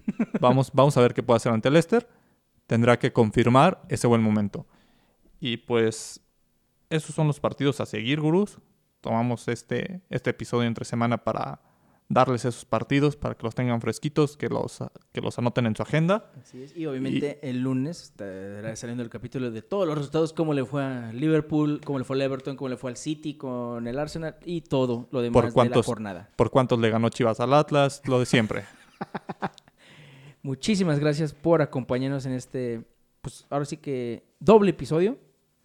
vamos, 0.41 0.71
vamos 0.73 0.97
a 0.97 1.01
ver 1.01 1.15
qué 1.15 1.23
puede 1.23 1.37
hacer 1.37 1.53
ante 1.53 1.69
el 1.69 1.75
Leicester. 1.75 2.09
Tendrá 2.67 2.99
que 2.99 3.13
confirmar 3.13 3.83
ese 3.89 4.07
buen 4.07 4.23
momento. 4.23 4.67
Y 5.41 5.59
pues 5.59 6.21
esos 6.91 7.15
son 7.15 7.27
los 7.27 7.41
partidos 7.41 7.81
a 7.81 7.87
seguir, 7.87 8.21
gurús. 8.21 8.59
Tomamos 9.01 9.49
este, 9.49 10.01
este 10.11 10.31
episodio 10.31 10.67
entre 10.67 10.85
semana 10.85 11.19
para 11.19 11.61
darles 12.11 12.45
esos 12.47 12.65
partidos, 12.65 13.17
para 13.17 13.35
que 13.35 13.43
los 13.43 13.55
tengan 13.55 13.81
fresquitos, 13.83 14.37
que 14.39 14.49
los, 14.49 14.79
que 15.13 15.21
los 15.21 15.39
anoten 15.39 15.67
en 15.67 15.77
su 15.77 15.83
agenda. 15.83 16.31
Así 16.41 16.63
es. 16.63 16.75
Y 16.77 16.87
obviamente 16.87 17.39
el 17.49 17.61
lunes 17.61 18.03
estará 18.03 18.75
saliendo 18.77 19.03
el 19.03 19.11
capítulo 19.11 19.51
de 19.51 19.61
todos 19.61 19.87
los 19.87 19.97
resultados, 19.99 20.33
cómo 20.33 20.55
le 20.55 20.65
fue 20.65 20.83
a 20.83 21.13
Liverpool, 21.13 21.81
cómo 21.85 21.99
le 21.99 22.05
fue 22.07 22.17
al 22.17 22.23
Everton, 22.23 22.57
cómo 22.57 22.71
le 22.71 22.77
fue 22.79 22.91
al 22.91 22.97
City 22.97 23.35
con 23.35 23.87
el 23.87 23.99
Arsenal 23.99 24.37
y 24.47 24.63
todo 24.63 25.07
lo 25.11 25.21
demás 25.21 25.35
Por 25.35 25.45
de 25.45 25.49
la 25.51 25.55
cuántos- 25.55 25.87
jornada. 25.87 26.31
Por 26.37 26.51
cuántos 26.51 26.79
le 26.79 26.89
ganó 26.91 27.11
Chivas 27.11 27.41
al 27.41 27.53
Atlas, 27.53 28.01
lo 28.07 28.19
de 28.21 28.27
siempre. 28.27 28.65
Muchísimas 30.43 30.99
gracias 30.99 31.33
por 31.35 31.63
acompañarnos 31.63 32.25
en 32.27 32.33
este, 32.33 32.85
pues 33.21 33.47
ahora 33.51 33.65
sí 33.65 33.77
que 33.77 34.25
doble 34.41 34.71
episodio, 34.71 35.19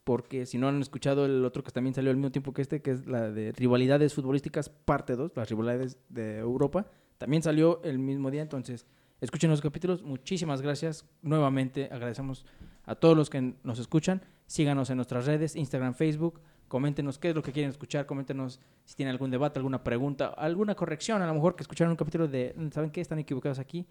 porque 0.03 0.45
si 0.45 0.57
no 0.57 0.67
han 0.67 0.81
escuchado 0.81 1.25
el 1.25 1.45
otro 1.45 1.63
que 1.63 1.71
también 1.71 1.93
salió 1.93 2.11
al 2.11 2.17
mismo 2.17 2.31
tiempo 2.31 2.53
que 2.53 2.61
este, 2.61 2.81
que 2.81 2.91
es 2.91 3.07
la 3.07 3.31
de 3.31 3.51
rivalidades 3.53 4.13
futbolísticas 4.13 4.69
parte 4.69 5.15
2, 5.15 5.31
las 5.35 5.49
rivalidades 5.49 5.97
de 6.09 6.39
Europa, 6.39 6.87
también 7.17 7.41
salió 7.41 7.81
el 7.83 7.99
mismo 7.99 8.31
día, 8.31 8.41
entonces 8.41 8.85
escuchen 9.21 9.49
los 9.49 9.61
capítulos. 9.61 10.03
Muchísimas 10.03 10.61
gracias. 10.61 11.05
Nuevamente 11.21 11.89
agradecemos 11.91 12.45
a 12.85 12.95
todos 12.95 13.15
los 13.15 13.29
que 13.29 13.53
nos 13.63 13.79
escuchan. 13.79 14.21
Síganos 14.45 14.89
en 14.89 14.97
nuestras 14.97 15.25
redes, 15.25 15.55
Instagram, 15.55 15.93
Facebook. 15.93 16.41
Coméntenos 16.67 17.19
qué 17.19 17.29
es 17.29 17.35
lo 17.35 17.41
que 17.41 17.53
quieren 17.53 17.69
escuchar. 17.69 18.05
Coméntenos 18.05 18.59
si 18.83 18.95
tienen 18.95 19.13
algún 19.13 19.31
debate, 19.31 19.59
alguna 19.59 19.83
pregunta, 19.83 20.27
alguna 20.27 20.75
corrección. 20.75 21.21
A 21.21 21.27
lo 21.27 21.33
mejor 21.33 21.55
que 21.55 21.63
escucharon 21.63 21.91
un 21.91 21.97
capítulo 21.97 22.27
de, 22.27 22.53
¿saben 22.73 22.89
qué? 22.89 22.99
Están 22.99 23.19
equivocados 23.19 23.59
aquí. 23.59 23.87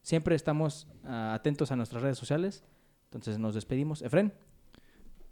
Siempre 0.00 0.34
estamos 0.34 0.88
ah, 1.04 1.34
atentos 1.34 1.70
a 1.70 1.76
nuestras 1.76 2.02
redes 2.02 2.18
sociales. 2.18 2.64
Entonces 3.04 3.38
nos 3.38 3.54
despedimos. 3.54 4.02
Efren, 4.02 4.32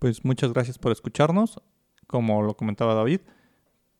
Pues 0.01 0.25
muchas 0.25 0.53
gracias 0.53 0.79
por 0.79 0.91
escucharnos. 0.93 1.61
Como 2.07 2.43
lo 2.43 2.57
comentaba 2.57 2.95
David, 2.95 3.21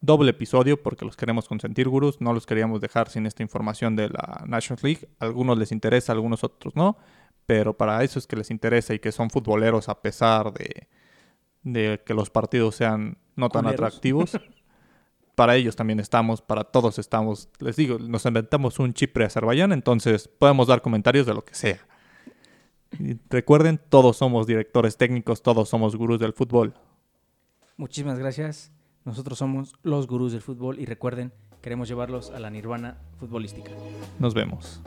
doble 0.01 0.31
episodio 0.31 0.83
porque 0.83 1.05
los 1.05 1.15
queremos 1.15 1.47
consentir, 1.47 1.89
gurús. 1.89 2.21
No 2.21 2.33
los 2.33 2.47
queríamos 2.47 2.81
dejar 2.81 3.11
sin 3.11 3.27
esta 3.27 3.43
información 3.43 3.95
de 3.95 4.09
la 4.09 4.45
National 4.47 4.81
League. 4.83 5.09
A 5.21 5.27
algunos 5.27 5.59
les 5.59 5.73
interesa, 5.73 6.13
a 6.13 6.15
algunos 6.15 6.43
otros 6.43 6.75
no. 6.75 6.97
Pero 7.45 7.77
para 7.77 8.03
eso 8.03 8.19
es 8.19 8.27
que 8.27 8.35
les 8.35 8.51
interesa 8.51 8.95
y 8.95 8.99
que 8.99 9.13
son 9.13 9.29
futboleros 9.29 9.91
a 9.91 10.01
pesar 10.01 10.53
de, 10.55 10.89
de 11.63 12.03
que 12.05 12.15
los 12.15 12.31
partidos 12.31 12.77
sean 12.77 13.19
no 13.37 13.51
tan 13.51 13.65
Culeros. 13.65 13.87
atractivos. 13.87 14.41
para 15.35 15.57
ellos 15.57 15.77
también 15.77 16.01
estamos, 16.01 16.41
para 16.41 16.65
todos 16.65 16.99
estamos. 16.99 17.51
Les 17.59 17.77
digo, 17.77 17.99
nos 17.99 18.25
inventamos 18.25 18.79
un 18.79 18.95
Chipre 18.95 19.27
Azerbaiyán, 19.27 19.73
entonces 19.73 20.29
podemos 20.29 20.67
dar 20.69 20.81
comentarios 20.81 21.27
de 21.27 21.35
lo 21.35 21.45
que 21.45 21.55
sea. 21.55 21.79
Y 22.99 23.19
recuerden, 23.29 23.81
todos 23.89 24.17
somos 24.17 24.47
directores 24.47 24.97
técnicos, 24.97 25.43
todos 25.43 25.69
somos 25.69 25.97
gurús 25.97 26.19
del 26.19 26.33
fútbol. 26.33 26.75
muchísimas 27.77 28.19
gracias. 28.19 28.73
Nosotros 29.05 29.39
somos 29.39 29.75
los 29.83 30.07
gurús 30.07 30.33
del 30.33 30.43
fútbol 30.43 30.79
y 30.79 30.85
recuerden, 30.85 31.33
queremos 31.63 31.89
llevarlos 31.89 32.31
a 32.31 32.39
la 32.39 32.51
nirvana 32.51 32.99
futbolística. 33.19 33.71
Nos 34.19 34.35
vemos. 34.35 34.81